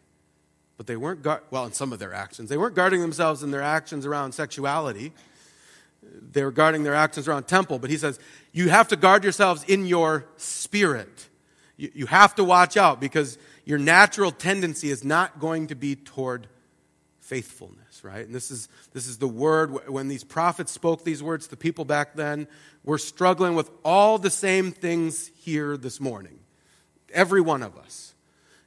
but 0.78 0.86
they 0.86 0.96
weren't, 0.96 1.26
well, 1.50 1.66
in 1.66 1.72
some 1.72 1.92
of 1.92 1.98
their 1.98 2.14
actions, 2.14 2.48
they 2.48 2.56
weren't 2.56 2.76
guarding 2.76 3.00
themselves 3.00 3.42
in 3.42 3.50
their 3.50 3.62
actions 3.62 4.06
around 4.06 4.32
sexuality. 4.32 5.12
They 6.02 6.44
were 6.44 6.52
guarding 6.52 6.84
their 6.84 6.94
actions 6.94 7.26
around 7.26 7.48
temple. 7.48 7.80
But 7.80 7.90
he 7.90 7.98
says, 7.98 8.18
you 8.52 8.68
have 8.68 8.86
to 8.88 8.96
guard 8.96 9.24
yourselves 9.24 9.64
in 9.64 9.86
your 9.86 10.24
spirit. 10.36 11.28
You, 11.76 11.90
you 11.94 12.06
have 12.06 12.36
to 12.36 12.44
watch 12.44 12.76
out 12.76 13.00
because 13.00 13.38
your 13.64 13.78
natural 13.78 14.30
tendency 14.30 14.88
is 14.88 15.02
not 15.02 15.40
going 15.40 15.66
to 15.66 15.74
be 15.74 15.96
toward 15.96 16.46
faithfulness, 17.28 18.02
right? 18.02 18.24
And 18.24 18.34
this 18.34 18.50
is, 18.50 18.68
this 18.94 19.06
is 19.06 19.18
the 19.18 19.28
word, 19.28 19.86
when 19.88 20.08
these 20.08 20.24
prophets 20.24 20.72
spoke 20.72 21.04
these 21.04 21.22
words 21.22 21.44
to 21.44 21.50
the 21.50 21.58
people 21.58 21.84
back 21.84 22.14
then, 22.14 22.48
we're 22.84 22.96
struggling 22.96 23.54
with 23.54 23.70
all 23.84 24.16
the 24.16 24.30
same 24.30 24.72
things 24.72 25.30
here 25.36 25.76
this 25.76 26.00
morning. 26.00 26.38
Every 27.12 27.42
one 27.42 27.62
of 27.62 27.76
us 27.76 28.14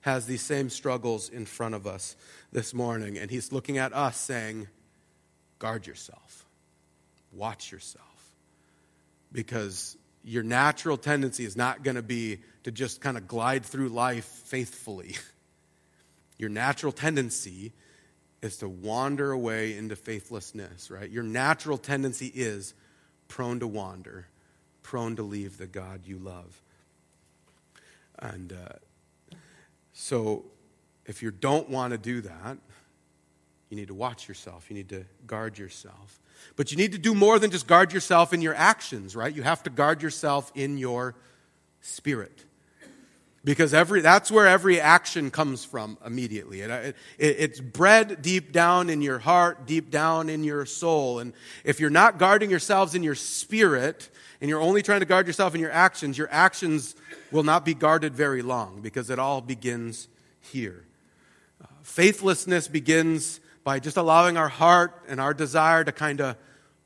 has 0.02 0.28
these 0.28 0.44
same 0.44 0.70
struggles 0.70 1.28
in 1.28 1.46
front 1.46 1.74
of 1.74 1.88
us 1.88 2.16
this 2.52 2.72
morning. 2.72 3.18
And 3.18 3.32
he's 3.32 3.52
looking 3.52 3.80
at 3.80 3.94
us 3.94 4.16
saying, 4.18 4.68
guard 5.58 5.88
yourself, 5.88 6.46
watch 7.32 7.72
yourself. 7.72 8.06
Because 9.32 9.98
your 10.24 10.44
natural 10.44 10.98
tendency 10.98 11.46
is 11.46 11.58
not 11.58 11.82
going 11.82 11.96
to 11.96 12.04
be 12.04 12.42
to 12.64 12.72
just 12.72 13.02
kind 13.02 13.18
of 13.18 13.28
glide 13.28 13.66
through 13.66 13.90
life 13.90 14.26
faithfully. 14.26 15.16
Your 16.38 16.50
natural 16.50 16.92
tendency 16.92 17.72
is 18.42 18.58
to 18.58 18.68
wander 18.68 19.32
away 19.32 19.78
into 19.78 19.96
faithlessness, 19.96 20.90
right? 20.90 21.10
Your 21.10 21.24
natural 21.24 21.78
tendency 21.78 22.32
is 22.34 22.74
prone 23.28 23.60
to 23.60 23.68
wander, 23.68 24.28
prone 24.82 25.16
to 25.16 25.24
leave 25.24 25.58
the 25.58 25.68
God 25.68 26.02
you 26.06 26.18
love. 26.18 26.62
And 28.20 28.54
uh, 28.54 29.36
so 29.94 30.46
if 31.06 31.22
you 31.22 31.32
don't 31.32 31.70
want 31.70 31.92
to 31.92 31.98
do 31.98 32.22
that, 32.22 32.58
you 33.70 33.78
need 33.78 33.88
to 33.88 33.94
watch 33.94 34.28
yourself. 34.28 34.70
You 34.70 34.76
need 34.76 34.90
to 34.90 35.06
guard 35.26 35.58
yourself. 35.58 36.20
But 36.56 36.72
you 36.72 36.78
need 36.78 36.92
to 36.92 36.98
do 36.98 37.16
more 37.16 37.40
than 37.40 37.52
just 37.52 37.68
guard 37.68 37.94
yourself 37.94 38.34
in 38.34 38.42
your 38.42 38.56
actions, 38.56 39.16
right? 39.16 39.34
You 39.34 39.44
have 39.44 39.64
to 39.64 39.70
guard 39.70 40.02
yourself 40.02 40.52
in 40.56 40.78
your 40.78 41.16
spirit. 41.80 42.44
Because 43.44 43.74
every, 43.74 44.02
that's 44.02 44.30
where 44.30 44.46
every 44.46 44.80
action 44.80 45.32
comes 45.32 45.66
from 45.66 45.98
immediately. 46.06 46.62
It, 46.62 46.70
it, 46.70 46.96
it's 47.18 47.60
bred 47.60 48.22
deep 48.22 48.52
down 48.52 48.90
in 48.90 49.02
your 49.02 49.18
heart, 49.18 49.66
deep 49.66 49.90
down 49.90 50.30
in 50.30 50.44
your 50.44 50.66
soul. 50.68 51.18
And 51.18 51.34
if 51.64 51.80
you're 51.80 51.90
not 51.90 52.20
guarding 52.20 52.52
yourselves 52.52 52.94
in 52.94 53.02
your 53.02 53.16
spirit, 53.16 54.10
and 54.42 54.50
you're 54.50 54.62
only 54.62 54.82
trying 54.82 55.00
to 55.02 55.06
guard 55.06 55.28
yourself 55.28 55.54
in 55.54 55.62
your 55.62 55.72
actions, 55.72 56.18
your 56.18 56.28
actions 56.32 56.96
will 57.32 57.44
not 57.44 57.64
be 57.64 57.76
guarded 57.76 58.16
very 58.16 58.42
long 58.42 58.82
because 58.82 59.10
it 59.10 59.20
all 59.20 59.40
begins 59.40 60.08
here. 60.40 60.84
Uh, 61.62 61.68
faithlessness 61.84 62.68
begins 62.68 63.40
by 63.64 63.80
just 63.80 63.98
allowing 63.98 64.38
our 64.38 64.50
heart 64.50 65.04
and 65.08 65.22
our 65.22 65.34
desire 65.34 65.84
to 65.84 65.92
kind 65.92 66.22
of 66.22 66.36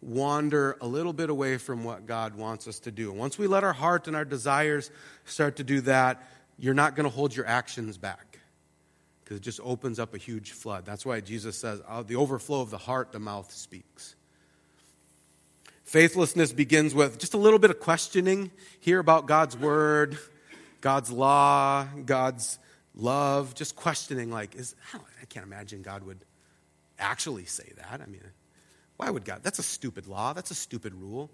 wander 0.01 0.78
a 0.82 0.88
little 0.88 1.14
bit 1.14 1.30
away 1.30 1.58
from 1.58 1.86
what 1.86 2.06
God 2.06 2.36
wants 2.36 2.68
us 2.68 2.80
to 2.80 2.91
do. 2.91 3.12
Once 3.12 3.38
we 3.38 3.47
let 3.47 3.64
our 3.64 3.74
heart 3.74 4.08
and 4.08 4.16
our 4.16 4.26
desires 4.26 4.91
start 5.24 5.56
to 5.56 5.64
do 5.64 5.82
that, 5.82 6.22
you're 6.58 6.74
not 6.74 6.95
going 6.95 7.03
to 7.03 7.10
hold 7.10 7.36
your 7.36 7.45
actions 7.45 7.97
back 7.97 8.39
because 9.24 9.38
it 9.38 9.43
just 9.43 9.60
opens 9.64 9.99
up 9.99 10.14
a 10.14 10.18
huge 10.18 10.51
flood. 10.51 10.86
That's 10.86 11.06
why 11.06 11.20
Jesus 11.20 11.58
says, 11.58 11.82
the 12.08 12.16
overflow 12.16 12.62
of 12.62 12.70
the 12.70 12.78
heart, 12.78 13.12
the 13.12 13.20
mouth 13.20 13.51
speaks. 13.51 14.16
Faithlessness 15.84 16.51
begins 16.51 16.95
with 16.95 17.20
just 17.20 17.34
a 17.34 17.38
little 17.38 17.60
bit 17.60 17.70
of 17.70 17.80
questioning 17.80 18.51
here 18.80 18.99
about 18.99 19.28
God's 19.28 19.58
word, 19.58 20.18
God's 20.82 21.12
law, 21.12 21.86
God's 22.06 22.58
love, 22.95 23.53
just 23.53 23.76
questioning, 23.76 24.32
like, 24.32 24.56
is, 24.56 24.76
I 24.93 25.26
can't 25.26 25.45
imagine 25.45 25.82
God 25.82 26.03
would 26.03 26.20
actually 26.97 27.45
say 27.45 27.72
that. 27.78 28.01
I 28.01 28.06
mean, 28.06 28.22
why 28.97 29.10
would 29.10 29.26
God? 29.26 29.41
That's 29.43 29.60
a 29.60 29.64
stupid 29.64 30.08
law. 30.08 30.34
That's 30.34 30.51
a 30.51 30.56
stupid 30.56 30.93
rule. 30.93 31.30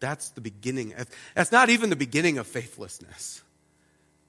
That's 0.00 0.30
the 0.30 0.40
beginning. 0.40 0.94
That's 1.34 1.52
not 1.52 1.70
even 1.70 1.90
the 1.90 1.96
beginning 1.96 2.38
of 2.38 2.46
faithlessness. 2.46 3.42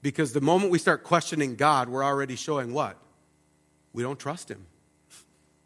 Because 0.04 0.34
the 0.34 0.42
moment 0.42 0.70
we 0.70 0.78
start 0.78 1.02
questioning 1.02 1.56
God, 1.56 1.88
we're 1.88 2.04
already 2.04 2.36
showing 2.36 2.74
what? 2.74 2.98
We 3.94 4.02
don't 4.02 4.18
trust 4.18 4.50
Him. 4.50 4.66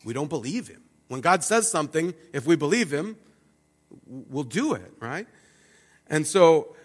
We 0.05 0.13
don't 0.13 0.29
believe 0.29 0.69
Him. 0.69 0.81
When 1.09 1.21
God 1.21 1.43
says 1.43 1.69
something, 1.69 2.15
if 2.33 2.47
we 2.47 2.55
believe 2.55 2.93
Him, 2.93 3.17
we'll 4.07 4.45
do 4.45 4.75
it, 4.75 4.93
right? 5.01 5.27
And 6.07 6.25
so 6.25 6.77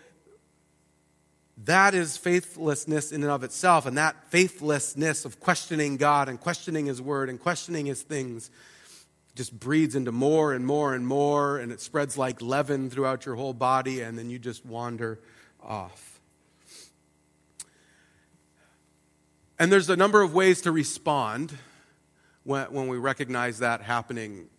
that 1.66 1.94
is 1.94 2.18
faithlessness 2.18 3.12
in 3.12 3.22
and 3.22 3.32
of 3.32 3.44
itself. 3.44 3.86
And 3.86 4.00
that 4.00 4.32
faithlessness 4.32 5.24
of 5.24 5.40
questioning 5.40 5.98
God 5.98 6.30
and 6.30 6.40
questioning 6.40 6.88
His 6.88 7.04
Word 7.04 7.30
and 7.30 7.40
questioning 7.40 7.86
His 7.86 8.02
things 8.02 8.50
just 9.36 9.60
breeds 9.60 9.94
into 9.94 10.12
more 10.12 10.54
and 10.54 10.66
more 10.66 10.96
and 10.96 11.06
more, 11.06 11.60
and 11.60 11.72
it 11.72 11.82
spreads 11.82 12.18
like 12.18 12.42
leaven 12.42 12.90
throughout 12.90 13.28
your 13.28 13.36
whole 13.36 13.54
body, 13.54 14.02
and 14.02 14.18
then 14.18 14.32
you 14.32 14.40
just 14.40 14.66
wander 14.66 15.20
off. 15.62 16.20
And 19.64 19.72
there's 19.72 19.90
a 19.90 19.96
number 19.96 20.22
of 20.22 20.34
ways 20.34 20.60
to 20.64 20.74
respond 20.74 21.54
when, 22.44 22.66
when 22.66 22.90
we 22.90 22.98
recognize 22.98 23.60
that 23.60 23.80
happening 23.80 24.50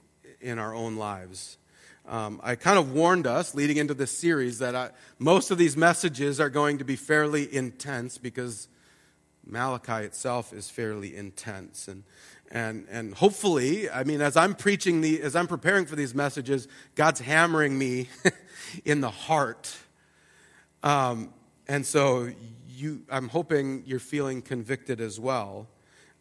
in 0.40 0.58
our 0.58 0.74
own 0.74 0.96
lives. 0.96 1.58
Um, 2.08 2.40
I 2.42 2.54
kind 2.54 2.78
of 2.78 2.92
warned 2.92 3.26
us 3.26 3.54
leading 3.54 3.76
into 3.76 3.92
this 3.92 4.16
series 4.16 4.60
that 4.60 4.74
I, 4.74 4.92
most 5.18 5.50
of 5.50 5.58
these 5.58 5.76
messages 5.76 6.40
are 6.40 6.48
going 6.48 6.78
to 6.78 6.84
be 6.84 6.96
fairly 6.96 7.54
intense 7.54 8.16
because 8.16 8.66
Malachi 9.46 10.06
itself 10.06 10.54
is 10.54 10.70
fairly 10.70 11.14
intense. 11.14 11.86
And, 11.86 12.04
and, 12.50 12.86
and 12.90 13.12
hopefully, 13.12 13.90
I 13.90 14.04
mean, 14.04 14.22
as 14.22 14.38
I'm 14.38 14.54
preaching, 14.54 15.02
the, 15.02 15.20
as 15.20 15.36
I'm 15.36 15.48
preparing 15.48 15.84
for 15.84 15.96
these 15.96 16.14
messages, 16.14 16.66
God's 16.94 17.20
hammering 17.20 17.76
me 17.76 18.08
in 18.86 19.02
the 19.02 19.10
heart. 19.10 19.76
Um, 20.82 21.34
and 21.68 21.84
so 21.84 22.30
you, 22.74 23.02
I'm 23.10 23.28
hoping 23.28 23.84
you're 23.86 23.98
feeling 23.98 24.42
convicted 24.42 25.00
as 25.00 25.18
well. 25.20 25.68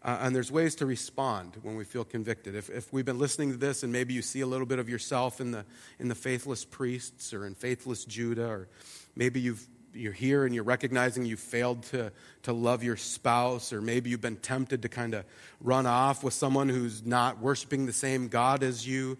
Uh, 0.01 0.17
and 0.21 0.35
there's 0.35 0.51
ways 0.51 0.75
to 0.75 0.85
respond 0.85 1.57
when 1.61 1.77
we 1.77 1.85
feel 1.85 2.03
convicted. 2.03 2.55
If, 2.55 2.69
if 2.69 2.91
we've 2.91 3.05
been 3.05 3.19
listening 3.19 3.51
to 3.51 3.57
this 3.57 3.83
and 3.83 3.93
maybe 3.93 4.13
you 4.13 4.21
see 4.21 4.41
a 4.41 4.47
little 4.47 4.65
bit 4.65 4.79
of 4.79 4.89
yourself 4.89 5.39
in 5.39 5.51
the, 5.51 5.63
in 5.97 6.09
the 6.09 6.15
faithless 6.15 6.65
priests 6.65 7.33
or 7.33 7.45
in 7.45 7.55
faithless 7.55 8.03
Judah, 8.03 8.47
or 8.47 8.67
maybe 9.15 9.39
you've, 9.39 9.65
you're 9.93 10.11
here 10.11 10.45
and 10.45 10.53
you're 10.53 10.65
recognizing 10.65 11.23
you 11.23 11.37
failed 11.37 11.83
to, 11.83 12.11
to 12.41 12.51
love 12.51 12.83
your 12.83 12.97
spouse, 12.97 13.71
or 13.71 13.79
maybe 13.79 14.09
you've 14.09 14.19
been 14.19 14.35
tempted 14.35 14.81
to 14.81 14.89
kind 14.89 15.13
of 15.13 15.23
run 15.61 15.85
off 15.85 16.21
with 16.21 16.33
someone 16.33 16.67
who's 16.67 17.05
not 17.05 17.39
worshiping 17.39 17.85
the 17.85 17.93
same 17.93 18.27
God 18.27 18.61
as 18.61 18.85
you, 18.85 19.17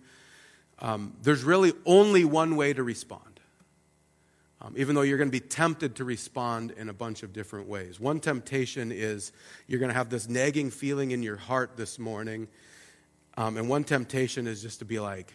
um, 0.79 1.13
there's 1.21 1.43
really 1.43 1.71
only 1.85 2.25
one 2.25 2.57
way 2.57 2.73
to 2.73 2.83
respond 2.83 3.32
um, 4.63 4.73
even 4.77 4.95
though 4.95 5.01
you're 5.01 5.17
going 5.17 5.29
to 5.29 5.31
be 5.31 5.41
tempted 5.41 5.95
to 5.95 6.05
respond 6.05 6.71
in 6.71 6.87
a 6.87 6.93
bunch 6.93 7.21
of 7.21 7.33
different 7.33 7.67
ways. 7.67 7.99
One 7.99 8.21
temptation 8.21 8.91
is 8.93 9.33
you're 9.67 9.79
going 9.79 9.91
to 9.91 9.95
have 9.95 10.09
this 10.09 10.29
nagging 10.29 10.71
feeling 10.71 11.11
in 11.11 11.21
your 11.21 11.35
heart 11.35 11.75
this 11.75 11.99
morning. 11.99 12.47
Um, 13.35 13.57
and 13.57 13.67
one 13.67 13.83
temptation 13.83 14.47
is 14.47 14.61
just 14.61 14.79
to 14.79 14.85
be 14.85 14.99
like, 14.99 15.33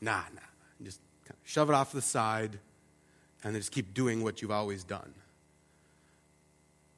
nah, 0.00 0.22
nah. 0.34 0.40
Just 0.82 1.00
kind 1.24 1.38
of 1.40 1.48
shove 1.48 1.70
it 1.70 1.74
off 1.74 1.92
the 1.92 2.02
side 2.02 2.58
and 3.44 3.54
just 3.54 3.70
keep 3.70 3.94
doing 3.94 4.24
what 4.24 4.42
you've 4.42 4.50
always 4.50 4.82
done. 4.82 5.14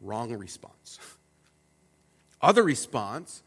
Wrong 0.00 0.32
response. 0.32 0.98
Other 2.40 2.62
response 2.62 3.42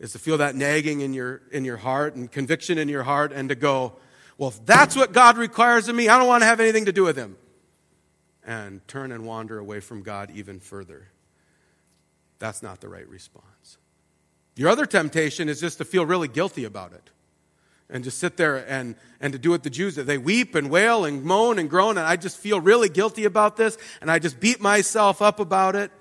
is 0.00 0.12
to 0.12 0.18
feel 0.18 0.38
that 0.38 0.56
nagging 0.56 1.00
in 1.00 1.14
your, 1.14 1.42
in 1.52 1.64
your 1.64 1.76
heart 1.76 2.16
and 2.16 2.30
conviction 2.30 2.76
in 2.76 2.88
your 2.88 3.04
heart 3.04 3.32
and 3.32 3.48
to 3.50 3.54
go, 3.54 3.94
well, 4.36 4.48
if 4.48 4.66
that's 4.66 4.96
what 4.96 5.12
God 5.12 5.36
requires 5.36 5.88
of 5.88 5.94
me, 5.94 6.08
I 6.08 6.18
don't 6.18 6.26
want 6.26 6.42
to 6.42 6.46
have 6.46 6.58
anything 6.58 6.86
to 6.86 6.92
do 6.92 7.04
with 7.04 7.16
Him 7.16 7.36
and 8.48 8.80
turn 8.88 9.12
and 9.12 9.26
wander 9.26 9.58
away 9.58 9.78
from 9.78 10.02
God 10.02 10.30
even 10.34 10.58
further. 10.58 11.08
That's 12.38 12.62
not 12.62 12.80
the 12.80 12.88
right 12.88 13.06
response. 13.06 13.76
Your 14.56 14.70
other 14.70 14.86
temptation 14.86 15.50
is 15.50 15.60
just 15.60 15.76
to 15.78 15.84
feel 15.84 16.06
really 16.06 16.28
guilty 16.28 16.64
about 16.64 16.94
it 16.94 17.10
and 17.90 18.02
just 18.02 18.18
sit 18.18 18.38
there 18.38 18.66
and, 18.66 18.96
and 19.20 19.34
to 19.34 19.38
do 19.38 19.50
what 19.50 19.64
the 19.64 19.70
Jews 19.70 19.96
did. 19.96 20.06
They 20.06 20.16
weep 20.16 20.54
and 20.54 20.70
wail 20.70 21.04
and 21.04 21.22
moan 21.24 21.58
and 21.58 21.68
groan, 21.68 21.98
and 21.98 22.06
I 22.06 22.16
just 22.16 22.38
feel 22.38 22.58
really 22.58 22.88
guilty 22.88 23.26
about 23.26 23.58
this, 23.58 23.76
and 24.00 24.10
I 24.10 24.18
just 24.18 24.40
beat 24.40 24.62
myself 24.62 25.20
up 25.20 25.40
about 25.40 25.76
it 25.76 25.92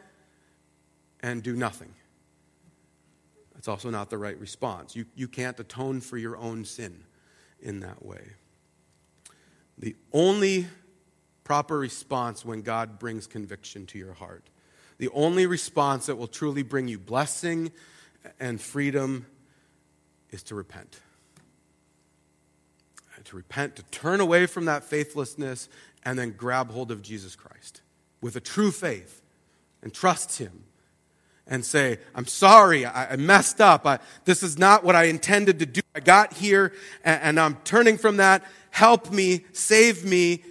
and 1.20 1.44
do 1.44 1.54
nothing. 1.54 1.94
That's 3.56 3.68
also 3.68 3.90
not 3.90 4.10
the 4.10 4.18
right 4.18 4.40
response. 4.40 4.96
You, 4.96 5.06
you 5.16 5.28
can't 5.28 5.60
atone 5.60 6.00
for 6.00 6.18
your 6.18 6.38
own 6.38 6.64
sin 6.64 7.04
in 7.60 7.82
that 7.82 8.06
way. 8.06 8.24
The 9.78 9.98
only 10.14 10.68
proper 11.48 11.80
response 11.80 12.44
when 12.44 12.62
God 12.62 13.00
brings 13.00 13.26
conviction 13.26 13.86
to 13.86 13.98
your 13.98 14.12
heart. 14.12 14.44
The 14.98 15.08
only 15.14 15.46
response 15.46 16.08
that 16.08 16.18
will 16.18 16.28
truly 16.28 16.62
bring 16.62 16.90
you 16.90 17.00
blessing 17.00 17.72
and 18.38 18.60
freedom 18.60 19.28
is 20.30 20.44
to 20.44 20.56
repent. 20.56 21.00
To 23.24 23.36
repent, 23.38 23.78
to 23.78 23.84
turn 23.84 24.20
away 24.20 24.46
from 24.46 24.66
that 24.66 24.84
faithlessness, 24.84 25.70
and 26.04 26.20
then 26.20 26.32
grab 26.32 26.70
hold 26.70 26.92
of 26.92 27.02
Jesus 27.02 27.38
Christ 27.38 27.80
with 28.20 28.36
a 28.36 28.42
true 28.42 28.72
faith 28.72 29.22
and 29.82 29.94
trust 29.94 30.40
Him 30.40 30.66
and 31.48 31.64
say, 31.64 32.00
I'm 32.14 32.28
sorry, 32.28 32.86
I, 32.86 33.16
messed 33.16 33.62
up. 33.62 33.86
I, 33.86 34.00
this 34.26 34.44
is 34.44 34.58
not 34.58 34.84
what 34.84 34.98
I 34.98 35.06
intended 35.06 35.60
to 35.60 35.66
do. 35.66 35.82
I 35.96 36.02
got 36.02 36.34
here 36.34 36.74
and, 37.06 37.22
and 37.22 37.40
I'm 37.40 37.56
turning 37.64 37.98
from 37.98 38.18
that. 38.18 38.44
Help 38.70 39.14
me, 39.14 39.46
save 39.54 40.04
me, 40.04 40.44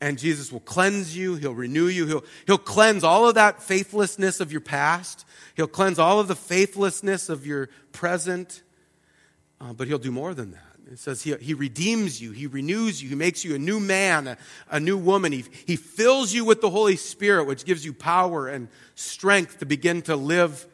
and 0.00 0.18
Jesus 0.18 0.52
will 0.52 0.60
cleanse 0.60 1.16
you. 1.16 1.36
He'll 1.36 1.54
renew 1.54 1.86
you. 1.86 2.06
He'll, 2.06 2.24
he'll 2.46 2.58
cleanse 2.58 3.02
all 3.02 3.28
of 3.28 3.34
that 3.36 3.62
faithlessness 3.62 4.40
of 4.40 4.52
your 4.52 4.60
past. 4.60 5.24
He'll 5.54 5.66
cleanse 5.66 5.98
all 5.98 6.20
of 6.20 6.28
the 6.28 6.36
faithlessness 6.36 7.28
of 7.28 7.46
your 7.46 7.68
present. 7.92 8.62
Uh, 9.60 9.72
but 9.72 9.88
he'll 9.88 9.98
do 9.98 10.12
more 10.12 10.34
than 10.34 10.52
that. 10.52 10.62
It 10.92 10.98
says 10.98 11.22
he, 11.22 11.34
he 11.36 11.54
redeems 11.54 12.22
you, 12.22 12.30
he 12.30 12.46
renews 12.46 13.02
you, 13.02 13.08
he 13.08 13.14
makes 13.16 13.44
you 13.44 13.56
a 13.56 13.58
new 13.58 13.80
man, 13.80 14.28
a, 14.28 14.38
a 14.70 14.78
new 14.78 14.96
woman. 14.96 15.32
He, 15.32 15.44
he 15.66 15.74
fills 15.74 16.32
you 16.32 16.44
with 16.44 16.60
the 16.60 16.70
Holy 16.70 16.94
Spirit, 16.94 17.46
which 17.46 17.64
gives 17.64 17.84
you 17.84 17.92
power 17.92 18.46
and 18.46 18.68
strength 18.94 19.58
to 19.58 19.66
begin 19.66 20.02
to 20.02 20.14
live 20.14 20.66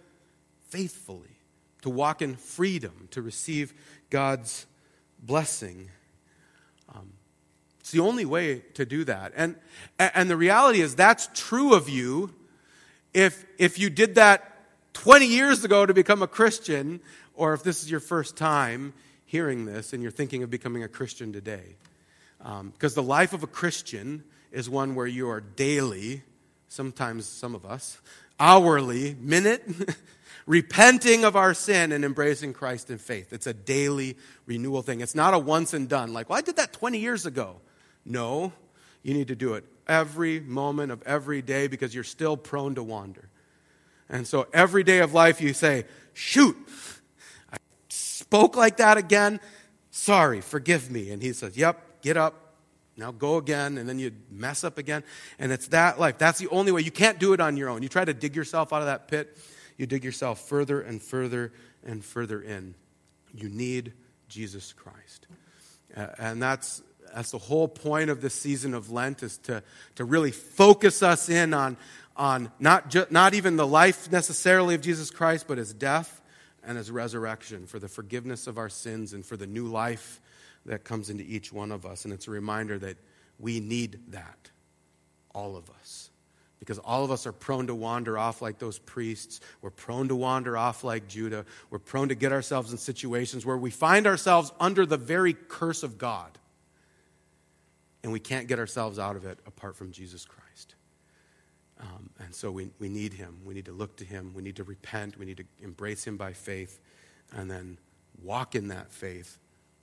faithfully, 0.68 1.38
to 1.80 1.88
walk 1.88 2.20
in 2.20 2.36
freedom, 2.36 3.08
to 3.12 3.22
receive 3.22 3.72
God's 4.10 4.66
blessing. 5.18 5.88
Um, 6.94 7.14
it's 7.82 7.90
the 7.90 7.98
only 7.98 8.24
way 8.24 8.60
to 8.74 8.86
do 8.86 9.02
that. 9.02 9.32
And, 9.34 9.56
and 9.98 10.30
the 10.30 10.36
reality 10.36 10.80
is 10.80 10.94
that's 10.94 11.28
true 11.34 11.74
of 11.74 11.88
you 11.88 12.32
if, 13.12 13.44
if 13.58 13.76
you 13.76 13.90
did 13.90 14.14
that 14.14 14.56
20 14.92 15.26
years 15.26 15.64
ago 15.64 15.84
to 15.84 15.92
become 15.92 16.22
a 16.22 16.28
Christian, 16.28 17.00
or 17.34 17.54
if 17.54 17.64
this 17.64 17.82
is 17.82 17.90
your 17.90 17.98
first 17.98 18.36
time 18.36 18.92
hearing 19.24 19.64
this 19.64 19.92
and 19.92 20.00
you're 20.00 20.12
thinking 20.12 20.44
of 20.44 20.50
becoming 20.50 20.84
a 20.84 20.88
Christian 20.88 21.32
today. 21.32 21.74
Because 22.38 22.96
um, 22.96 23.02
the 23.02 23.02
life 23.02 23.32
of 23.32 23.42
a 23.42 23.48
Christian 23.48 24.22
is 24.52 24.70
one 24.70 24.94
where 24.94 25.08
you 25.08 25.28
are 25.30 25.40
daily, 25.40 26.22
sometimes 26.68 27.26
some 27.26 27.56
of 27.56 27.66
us, 27.66 28.00
hourly, 28.38 29.16
minute, 29.18 29.68
repenting 30.46 31.24
of 31.24 31.34
our 31.34 31.52
sin 31.52 31.90
and 31.90 32.04
embracing 32.04 32.52
Christ 32.52 32.90
in 32.90 32.98
faith. 32.98 33.32
It's 33.32 33.48
a 33.48 33.54
daily 33.54 34.16
renewal 34.46 34.82
thing. 34.82 35.00
It's 35.00 35.16
not 35.16 35.34
a 35.34 35.38
once 35.40 35.74
and 35.74 35.88
done, 35.88 36.12
like, 36.12 36.28
well, 36.30 36.38
I 36.38 36.42
did 36.42 36.54
that 36.58 36.72
20 36.72 36.98
years 36.98 37.26
ago. 37.26 37.56
No, 38.04 38.52
you 39.02 39.14
need 39.14 39.28
to 39.28 39.36
do 39.36 39.54
it 39.54 39.64
every 39.88 40.40
moment 40.40 40.92
of 40.92 41.02
every 41.02 41.42
day 41.42 41.66
because 41.66 41.94
you're 41.94 42.04
still 42.04 42.36
prone 42.36 42.74
to 42.76 42.82
wander. 42.82 43.28
And 44.08 44.26
so 44.26 44.46
every 44.52 44.84
day 44.84 44.98
of 44.98 45.14
life 45.14 45.40
you 45.40 45.54
say, 45.54 45.84
shoot, 46.12 46.56
I 47.52 47.56
spoke 47.88 48.56
like 48.56 48.76
that 48.76 48.96
again. 48.96 49.40
Sorry, 49.90 50.40
forgive 50.40 50.90
me. 50.90 51.10
And 51.10 51.22
he 51.22 51.32
says, 51.32 51.56
yep, 51.56 52.02
get 52.02 52.16
up. 52.16 52.54
Now 52.94 53.10
go 53.10 53.38
again, 53.38 53.78
and 53.78 53.88
then 53.88 53.98
you 53.98 54.12
mess 54.30 54.64
up 54.64 54.76
again. 54.76 55.02
And 55.38 55.50
it's 55.50 55.68
that 55.68 55.98
life. 55.98 56.18
That's 56.18 56.38
the 56.38 56.48
only 56.48 56.72
way. 56.72 56.82
You 56.82 56.90
can't 56.90 57.18
do 57.18 57.32
it 57.32 57.40
on 57.40 57.56
your 57.56 57.70
own. 57.70 57.82
You 57.82 57.88
try 57.88 58.04
to 58.04 58.12
dig 58.12 58.36
yourself 58.36 58.72
out 58.72 58.80
of 58.80 58.86
that 58.86 59.08
pit, 59.08 59.38
you 59.78 59.86
dig 59.86 60.04
yourself 60.04 60.46
further 60.46 60.82
and 60.82 61.02
further 61.02 61.52
and 61.84 62.04
further 62.04 62.42
in. 62.42 62.74
You 63.34 63.48
need 63.48 63.94
Jesus 64.28 64.74
Christ. 64.74 65.26
And 65.94 66.42
that's 66.42 66.82
that's 67.14 67.30
the 67.30 67.38
whole 67.38 67.68
point 67.68 68.10
of 68.10 68.20
this 68.20 68.34
season 68.34 68.74
of 68.74 68.90
Lent 68.90 69.22
is 69.22 69.38
to, 69.38 69.62
to 69.96 70.04
really 70.04 70.30
focus 70.30 71.02
us 71.02 71.28
in 71.28 71.52
on, 71.52 71.76
on 72.16 72.50
not, 72.58 72.90
ju- 72.90 73.06
not 73.10 73.34
even 73.34 73.56
the 73.56 73.66
life 73.66 74.10
necessarily 74.10 74.74
of 74.74 74.80
Jesus 74.80 75.10
Christ, 75.10 75.46
but 75.46 75.58
his 75.58 75.72
death 75.72 76.20
and 76.64 76.78
his 76.78 76.90
resurrection 76.90 77.66
for 77.66 77.78
the 77.78 77.88
forgiveness 77.88 78.46
of 78.46 78.56
our 78.56 78.68
sins 78.68 79.12
and 79.12 79.26
for 79.26 79.36
the 79.36 79.46
new 79.46 79.66
life 79.66 80.20
that 80.66 80.84
comes 80.84 81.10
into 81.10 81.24
each 81.24 81.52
one 81.52 81.72
of 81.72 81.84
us. 81.84 82.04
And 82.04 82.14
it's 82.14 82.28
a 82.28 82.30
reminder 82.30 82.78
that 82.78 82.96
we 83.38 83.60
need 83.60 84.00
that, 84.08 84.50
all 85.34 85.56
of 85.56 85.68
us. 85.70 86.10
Because 86.60 86.78
all 86.78 87.04
of 87.04 87.10
us 87.10 87.26
are 87.26 87.32
prone 87.32 87.66
to 87.66 87.74
wander 87.74 88.16
off 88.16 88.40
like 88.40 88.60
those 88.60 88.78
priests. 88.78 89.40
We're 89.60 89.70
prone 89.70 90.06
to 90.08 90.14
wander 90.14 90.56
off 90.56 90.84
like 90.84 91.08
Judah. 91.08 91.44
We're 91.70 91.80
prone 91.80 92.10
to 92.10 92.14
get 92.14 92.30
ourselves 92.30 92.70
in 92.70 92.78
situations 92.78 93.44
where 93.44 93.58
we 93.58 93.70
find 93.70 94.06
ourselves 94.06 94.52
under 94.60 94.86
the 94.86 94.96
very 94.96 95.32
curse 95.34 95.82
of 95.82 95.98
God 95.98 96.38
and 98.02 98.12
we 98.12 98.20
can't 98.20 98.48
get 98.48 98.58
ourselves 98.58 98.98
out 98.98 99.16
of 99.16 99.24
it 99.24 99.38
apart 99.46 99.76
from 99.76 99.92
Jesus 99.92 100.24
Christ. 100.24 100.74
Um, 101.80 102.10
and 102.20 102.34
so 102.34 102.50
we, 102.50 102.70
we 102.78 102.88
need 102.88 103.12
him. 103.12 103.38
We 103.44 103.54
need 103.54 103.64
to 103.66 103.72
look 103.72 103.96
to 103.96 104.04
him. 104.04 104.32
We 104.34 104.42
need 104.42 104.56
to 104.56 104.64
repent. 104.64 105.18
We 105.18 105.26
need 105.26 105.38
to 105.38 105.44
embrace 105.60 106.04
him 106.06 106.16
by 106.16 106.32
faith 106.32 106.80
and 107.34 107.50
then 107.50 107.78
walk 108.22 108.54
in 108.54 108.68
that 108.68 108.92
faith, 108.92 109.38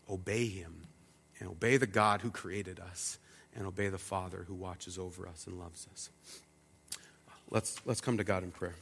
obey 0.10 0.48
him, 0.48 0.88
and 1.40 1.50
obey 1.50 1.78
the 1.78 1.88
God 1.88 2.22
who 2.22 2.32
created 2.32 2.80
us, 2.80 3.18
and 3.56 3.66
obey 3.66 3.90
the 3.90 3.98
Father 3.98 4.46
who 4.48 4.54
watches 4.54 4.98
over 4.98 5.28
us 5.28 5.48
and 5.48 5.60
loves 5.60 5.88
us. 5.92 6.10
Let's, 7.50 7.82
let's 7.86 8.02
come 8.02 8.18
to 8.18 8.24
God 8.24 8.44
in 8.44 8.52
prayer. 8.52 8.76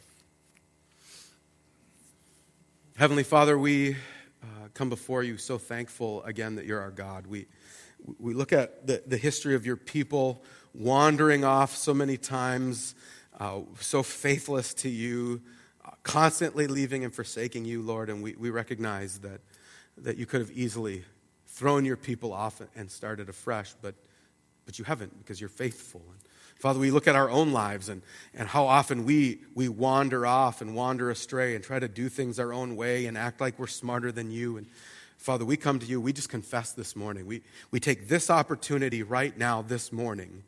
Heavenly 2.98 3.24
Father, 3.24 3.58
we 3.58 3.96
uh, 4.44 4.68
come 4.74 4.90
before 4.90 5.24
you 5.24 5.38
so 5.38 5.58
thankful 5.58 6.24
again 6.24 6.56
that 6.56 6.66
you're 6.66 6.82
our 6.82 6.92
God. 6.92 7.28
We, 7.28 7.46
we 8.20 8.34
look 8.34 8.53
at 8.53 8.88
the, 8.88 9.03
the 9.05 9.18
history 9.18 9.55
of 9.55 9.66
your 9.66 9.76
people 9.76 10.43
wandering 10.74 11.43
off 11.43 11.76
so 11.76 11.93
many 11.93 12.18
times, 12.18 12.95
uh, 13.39 13.60
so 13.80 14.03
faithless 14.03 14.74
to 14.76 14.89
you, 14.89 15.41
uh, 15.86 15.91
constantly 16.03 16.68
leaving 16.68 17.03
and 17.03 17.14
forsaking 17.14 17.66
you, 17.66 17.82
Lord. 17.82 18.10
And 18.10 18.22
we, 18.24 18.36
we 18.36 18.49
recognize 18.49 19.20
that, 19.20 19.41
that 19.97 20.18
you 20.18 20.26
could 20.26 20.41
have 20.41 20.51
easily 20.51 21.03
thrown 21.47 21.86
your 21.86 21.97
people 21.97 22.34
off 22.34 22.62
and 22.76 22.89
started 22.89 23.30
afresh, 23.30 23.74
but, 23.82 23.95
but 24.66 24.78
you 24.78 24.86
haven't 24.86 25.18
because 25.18 25.41
you're 25.41 25.49
faithful. 25.49 26.03
And 26.08 26.20
Father, 26.60 26.80
we 26.80 26.91
look 26.91 27.08
at 27.08 27.16
our 27.16 27.30
own 27.30 27.51
lives 27.51 27.89
and, 27.89 28.01
and 28.34 28.47
how 28.47 28.66
often 28.66 29.05
we, 29.05 29.39
we 29.55 29.70
wander 29.70 30.26
off 30.26 30.62
and 30.62 30.76
wander 30.76 31.10
astray 31.10 31.55
and 31.55 31.64
try 31.64 31.80
to 31.80 31.88
do 31.88 32.10
things 32.10 32.39
our 32.39 32.53
own 32.53 32.76
way 32.76 33.05
and 33.05 33.18
act 33.18 33.41
like 33.41 33.58
we're 33.60 33.68
smarter 33.68 34.12
than 34.12 34.32
you. 34.32 34.58
And 34.58 34.68
Father, 35.18 35.43
we 35.43 35.57
come 35.57 35.80
to 35.80 35.86
you, 35.86 35.99
we 35.99 36.13
just 36.13 36.30
confess 36.30 36.72
this 36.72 36.95
morning. 36.95 37.26
We, 37.26 37.41
we 37.72 37.80
take 37.80 38.07
this 38.07 38.30
opportunity 38.30 39.03
right 39.03 39.38
now, 39.38 39.61
this 39.61 39.91
morning, 39.91 40.43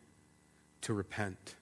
to 0.82 0.94
repent, 0.94 1.56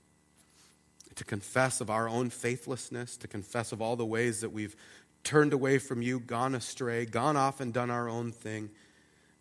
to 1.15 1.23
confess 1.23 1.81
of 1.81 1.89
our 1.89 2.07
own 2.07 2.29
faithlessness, 2.29 3.17
to 3.17 3.27
confess 3.27 3.71
of 3.71 3.81
all 3.81 3.95
the 3.95 4.05
ways 4.05 4.41
that 4.41 4.51
we've 4.51 4.75
turned 5.23 5.53
away 5.53 5.79
from 5.79 6.01
you, 6.01 6.19
gone 6.19 6.53
astray, 6.53 7.05
gone 7.05 7.35
off 7.35 7.59
and 7.59 7.73
done 7.73 7.89
our 7.89 8.07
own 8.07 8.31
thing, 8.31 8.69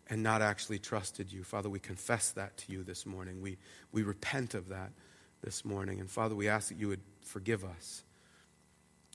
and 0.09 0.23
not 0.23 0.41
actually 0.41 0.79
trusted 0.79 1.31
you. 1.31 1.43
Father, 1.43 1.69
we 1.69 1.79
confess 1.79 2.31
that 2.31 2.57
to 2.57 2.71
you 2.71 2.83
this 2.83 3.05
morning. 3.05 3.41
We, 3.41 3.57
we 3.91 4.03
repent 4.03 4.53
of 4.53 4.69
that 4.69 4.91
this 5.43 5.63
morning. 5.65 5.99
And 5.99 6.09
Father, 6.09 6.33
we 6.33 6.47
ask 6.47 6.69
that 6.69 6.77
you 6.77 6.87
would 6.87 7.01
forgive 7.21 7.63
us 7.63 8.03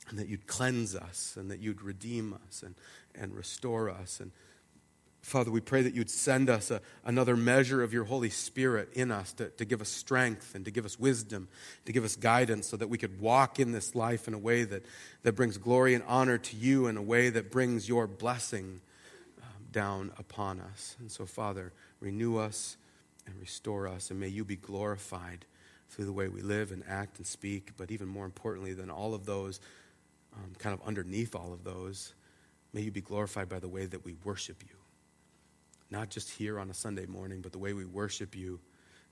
and 0.08 0.18
that 0.18 0.28
you'd 0.28 0.46
cleanse 0.46 0.94
us 0.94 1.34
and 1.38 1.50
that 1.50 1.60
you'd 1.60 1.82
redeem 1.82 2.34
us 2.46 2.62
and, 2.62 2.74
and 3.14 3.34
restore 3.34 3.88
us. 3.88 4.20
And 4.20 4.32
Father, 5.22 5.52
we 5.52 5.60
pray 5.60 5.82
that 5.82 5.94
you'd 5.94 6.10
send 6.10 6.50
us 6.50 6.72
a, 6.72 6.80
another 7.04 7.36
measure 7.36 7.82
of 7.82 7.92
your 7.92 8.04
Holy 8.04 8.28
Spirit 8.28 8.88
in 8.94 9.12
us 9.12 9.32
to, 9.34 9.50
to 9.50 9.64
give 9.64 9.80
us 9.80 9.88
strength 9.88 10.56
and 10.56 10.64
to 10.64 10.72
give 10.72 10.84
us 10.84 10.98
wisdom, 10.98 11.48
to 11.84 11.92
give 11.92 12.04
us 12.04 12.16
guidance 12.16 12.66
so 12.66 12.76
that 12.76 12.88
we 12.88 12.98
could 12.98 13.20
walk 13.20 13.60
in 13.60 13.70
this 13.70 13.94
life 13.94 14.26
in 14.26 14.34
a 14.34 14.38
way 14.38 14.64
that, 14.64 14.84
that 15.22 15.34
brings 15.34 15.58
glory 15.58 15.94
and 15.94 16.02
honor 16.08 16.38
to 16.38 16.56
you, 16.56 16.88
in 16.88 16.96
a 16.96 17.02
way 17.02 17.30
that 17.30 17.52
brings 17.52 17.88
your 17.88 18.08
blessing 18.08 18.80
um, 19.40 19.66
down 19.70 20.12
upon 20.18 20.58
us. 20.58 20.96
And 20.98 21.10
so, 21.10 21.24
Father, 21.24 21.72
renew 22.00 22.38
us 22.38 22.76
and 23.24 23.38
restore 23.38 23.86
us, 23.86 24.10
and 24.10 24.18
may 24.18 24.28
you 24.28 24.44
be 24.44 24.56
glorified 24.56 25.44
through 25.88 26.06
the 26.06 26.12
way 26.12 26.26
we 26.26 26.42
live 26.42 26.72
and 26.72 26.82
act 26.88 27.18
and 27.18 27.26
speak, 27.26 27.70
but 27.76 27.92
even 27.92 28.08
more 28.08 28.24
importantly 28.24 28.72
than 28.72 28.90
all 28.90 29.14
of 29.14 29.24
those, 29.24 29.60
um, 30.34 30.52
kind 30.58 30.72
of 30.74 30.86
underneath 30.86 31.34
all 31.34 31.52
of 31.52 31.64
those, 31.64 32.14
May 32.72 32.82
you 32.82 32.90
be 32.90 33.00
glorified 33.00 33.48
by 33.48 33.58
the 33.58 33.68
way 33.68 33.86
that 33.86 34.04
we 34.04 34.14
worship 34.24 34.62
you. 34.62 34.76
Not 35.90 36.08
just 36.08 36.30
here 36.30 36.58
on 36.58 36.70
a 36.70 36.74
Sunday 36.74 37.06
morning, 37.06 37.42
but 37.42 37.52
the 37.52 37.58
way 37.58 37.74
we 37.74 37.84
worship 37.84 38.34
you 38.34 38.60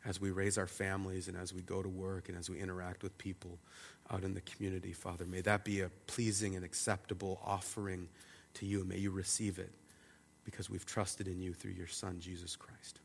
as 0.07 0.19
we 0.19 0.31
raise 0.31 0.57
our 0.57 0.67
families 0.67 1.29
and 1.29 1.37
as 1.37 1.53
we 1.53 1.61
go 1.61 1.83
to 1.83 1.89
work 1.89 2.31
and 2.31 2.39
as 2.39 2.49
we 2.49 2.59
interact 2.59 3.03
with 3.03 3.17
people 3.19 3.59
out 4.11 4.25
in 4.25 4.33
the 4.33 4.41
community, 4.41 4.95
Father. 4.95 5.27
May 5.27 5.43
that 5.43 5.63
be 5.63 5.83
a 5.83 5.91
pleasing 6.07 6.57
and 6.57 6.65
acceptable 6.65 7.39
offering 7.45 8.09
to 8.55 8.65
you. 8.65 8.83
May 8.85 8.97
you 8.97 9.11
receive 9.11 9.59
it 9.59 9.73
because 10.45 10.71
we've 10.71 10.87
trusted 10.87 11.29
in 11.29 11.39
you 11.39 11.53
through 11.53 11.73
your 11.73 11.87
Son, 11.87 12.19
Jesus 12.19 12.57
Christ. 12.57 13.01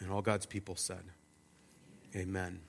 And 0.00 0.10
all 0.10 0.22
God's 0.22 0.46
people 0.46 0.76
said, 0.76 1.02
Amen. 2.16 2.60